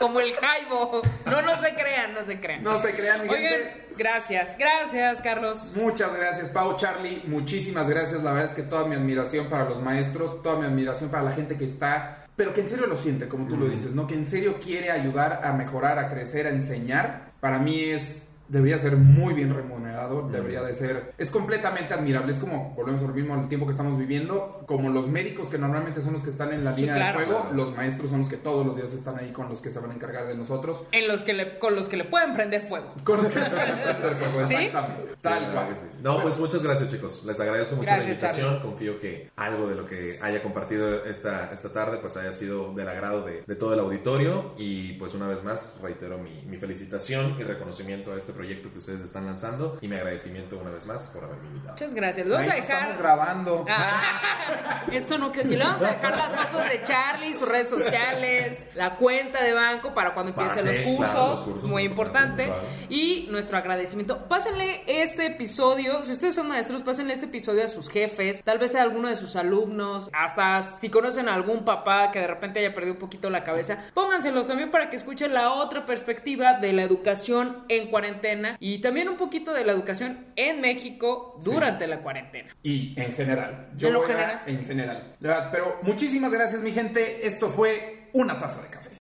como 0.00 0.18
el 0.18 0.34
Jaibo. 0.34 1.02
No, 1.26 1.42
no 1.42 1.60
se 1.60 1.74
crean, 1.74 2.14
no 2.14 2.24
se 2.24 2.40
crean. 2.40 2.64
No 2.64 2.80
se 2.80 2.92
crean, 2.92 3.22
mi 3.22 3.28
Oigan, 3.28 3.52
gente. 3.52 3.86
gracias, 3.96 4.56
gracias, 4.58 5.20
Carlos. 5.20 5.74
Muchas 5.76 6.16
gracias, 6.16 6.48
Pau, 6.48 6.74
Charlie. 6.74 7.22
Muchísimas 7.26 7.88
gracias. 7.88 8.22
La 8.22 8.32
verdad 8.32 8.48
es 8.48 8.54
que 8.54 8.62
toda 8.62 8.86
mi 8.86 8.96
admiración 8.96 9.48
para 9.48 9.68
los 9.68 9.80
maestros, 9.80 10.42
toda 10.42 10.56
mi 10.56 10.64
admiración 10.64 11.10
para 11.10 11.22
la 11.22 11.32
gente 11.32 11.56
que 11.56 11.66
está, 11.66 12.24
pero 12.34 12.52
que 12.54 12.62
en 12.62 12.66
serio 12.66 12.86
lo 12.86 12.96
siente, 12.96 13.28
como 13.28 13.46
tú 13.46 13.56
lo 13.56 13.66
dices, 13.66 13.92
¿no? 13.92 14.06
Que 14.06 14.14
en 14.14 14.24
serio 14.24 14.58
quiere 14.58 14.90
ayudar 14.90 15.42
a 15.44 15.52
mejorar, 15.52 15.98
a 15.98 16.08
crecer, 16.08 16.46
a 16.46 16.50
enseñar. 16.50 17.30
Para 17.40 17.58
mí 17.58 17.78
es. 17.80 18.22
Debería 18.50 18.78
ser 18.78 18.96
muy 18.96 19.32
bien 19.32 19.54
remunerado, 19.54 20.28
debería 20.28 20.60
de 20.62 20.74
ser... 20.74 21.14
Es 21.18 21.30
completamente 21.30 21.94
admirable, 21.94 22.32
es 22.32 22.38
como, 22.40 22.74
volvemos 22.74 23.00
a 23.02 23.06
lo 23.06 23.14
mismo, 23.14 23.34
el 23.36 23.46
tiempo 23.48 23.64
que 23.66 23.70
estamos 23.70 23.96
viviendo, 23.96 24.64
como 24.66 24.90
los 24.90 25.06
médicos 25.08 25.48
que 25.50 25.56
normalmente 25.56 26.00
son 26.00 26.14
los 26.14 26.24
que 26.24 26.30
están 26.30 26.52
en 26.52 26.64
la 26.64 26.74
Sí, 26.74 26.80
línea 26.82 26.96
claro. 26.96 27.18
de 27.20 27.24
fuego, 27.26 27.40
Claro. 27.42 27.56
los 27.56 27.76
maestros 27.76 28.10
son 28.10 28.20
los 28.20 28.28
que 28.28 28.36
todos 28.36 28.66
los 28.66 28.74
días 28.76 28.92
están 28.92 29.18
ahí 29.18 29.30
con 29.30 29.48
los 29.48 29.60
que 29.62 29.70
se 29.70 29.78
van 29.78 29.92
a 29.92 29.94
encargar 29.94 30.26
de 30.26 30.34
nosotros. 30.36 30.82
En 30.90 31.06
los 31.06 31.22
que 31.22 31.32
le, 31.32 31.58
con 31.60 31.76
los 31.76 31.88
que 31.88 31.96
le 31.96 32.04
pueden 32.04 32.32
prender 32.32 32.62
fuego. 32.66 32.92
Con 33.04 33.18
los 33.18 33.28
que 33.28 33.38
van 33.38 33.48
a 33.52 33.82
prender 34.00 34.14
fuego, 34.16 34.44
¿Sí? 34.48 34.54
exactamente. 34.56 35.10
Sí, 35.12 35.16
Tal 35.22 35.40
verdad 35.44 35.52
cual. 35.54 35.68
que 35.68 35.76
sí. 35.80 35.86
No, 36.02 36.20
pues 36.20 36.38
muchas 36.40 36.62
gracias 36.64 36.88
chicos. 36.90 37.22
Les 37.24 37.38
agradezco 37.38 37.76
mucho 37.76 37.86
Gracias, 37.86 38.06
la 38.06 38.12
invitación. 38.12 38.60
Confío 38.62 38.98
que 38.98 39.30
algo 39.36 39.68
de 39.68 39.76
lo 39.76 39.86
que 39.86 40.18
haya 40.20 40.42
compartido 40.42 41.04
esta, 41.04 41.50
esta 41.52 41.72
tarde 41.72 41.98
pues 41.98 42.16
haya 42.16 42.32
sido 42.32 42.74
del 42.74 42.88
agrado 42.88 43.24
de, 43.24 43.44
de 43.46 43.54
todo 43.54 43.74
el 43.74 43.78
auditorio. 43.80 44.54
Y 44.58 44.94
pues 44.94 45.14
una 45.14 45.28
vez 45.28 45.44
más 45.44 45.78
reitero 45.80 46.18
mi, 46.18 46.42
mi 46.46 46.56
felicitación 46.56 47.36
y 47.38 47.44
reconocimiento 47.44 48.12
a 48.12 48.16
este 48.18 48.32
proyecto 48.40 48.72
que 48.72 48.78
ustedes 48.78 49.02
están 49.02 49.26
lanzando 49.26 49.76
y 49.82 49.86
mi 49.88 49.96
agradecimiento 49.96 50.56
una 50.58 50.70
vez 50.70 50.86
más 50.86 51.08
por 51.08 51.24
haberme 51.24 51.46
invitado. 51.48 51.72
Muchas 51.74 51.92
gracias. 51.92 52.26
Lo 52.26 52.34
vamos 52.36 52.48
Ahí 52.50 52.58
a 52.58 52.62
dejar. 52.62 52.76
estamos 52.78 52.98
grabando. 52.98 53.64
Ah, 53.68 54.82
esto 54.92 55.18
no 55.18 55.30
que 55.30 55.44
le 55.44 55.58
vamos 55.58 55.82
a 55.82 55.88
dejar 55.90 56.16
las 56.16 56.28
fotos 56.32 56.64
de 56.70 56.82
Charlie, 56.82 57.34
sus 57.34 57.46
redes 57.46 57.68
sociales, 57.68 58.68
la 58.74 58.94
cuenta 58.96 59.42
de 59.42 59.52
banco 59.52 59.92
para 59.92 60.14
cuando 60.14 60.34
Para- 60.34 60.48
empiecen 60.54 60.72
sí, 60.74 60.84
los, 60.88 60.96
cursos, 60.96 61.14
claro, 61.14 61.30
los 61.30 61.40
cursos, 61.40 61.62
muy 61.64 61.70
muy 61.72 61.82
importante. 61.84 62.44
importante, 62.44 62.44
claro. 62.46 62.86
Y 62.88 63.26
nuestro 63.30 63.58
agradecimiento. 63.58 64.26
Pásenle 64.26 64.84
este 64.86 65.26
episodio, 65.26 66.02
si 66.02 66.12
ustedes 66.12 66.34
son 66.34 66.48
maestros, 66.48 66.82
pásenle 66.82 67.12
este 67.12 67.26
episodio 67.26 67.62
a 67.64 67.68
sus 67.68 67.90
jefes, 67.90 68.42
tal 68.42 68.58
vez 68.58 68.74
a 68.74 68.80
alguno 68.82 69.08
de 69.08 69.16
sus 69.16 69.36
alumnos, 69.36 70.08
hasta 70.14 70.62
si 70.62 70.88
conocen 70.88 71.28
a 71.28 71.34
algún 71.34 71.64
papá 71.66 72.10
que 72.10 72.20
de 72.20 72.26
repente 72.26 72.60
haya 72.60 72.72
perdido 72.72 72.94
un 72.94 73.00
poquito 73.00 73.28
la 73.28 73.44
cabeza, 73.44 73.78
pónganselos 73.92 74.46
también 74.46 74.70
para 74.70 74.88
que 74.88 74.96
escuchen 74.96 75.34
la 75.34 75.52
otra 75.52 75.84
perspectiva 75.84 76.54
de 76.54 76.72
la 76.72 76.82
educación 76.82 77.64
en 77.68 77.88
cuarentena 77.90 78.29
y 78.60 78.78
también 78.78 79.08
un 79.08 79.16
poquito 79.16 79.52
de 79.52 79.64
la 79.64 79.72
educación 79.72 80.26
en 80.36 80.60
México 80.60 81.38
durante 81.42 81.86
la 81.86 82.00
cuarentena. 82.02 82.56
Y 82.62 82.94
en 83.00 83.12
general. 83.12 83.70
Yo 83.76 83.90
lo 83.90 84.00
voy 84.00 84.10
a- 84.10 84.14
general. 84.14 84.42
en 84.46 84.64
general. 84.66 85.16
Pero 85.52 85.78
muchísimas 85.82 86.30
gracias, 86.32 86.62
mi 86.62 86.72
gente. 86.72 87.26
Esto 87.26 87.50
fue 87.50 88.08
una 88.12 88.38
taza 88.38 88.62
de 88.62 88.68
café. 88.68 88.88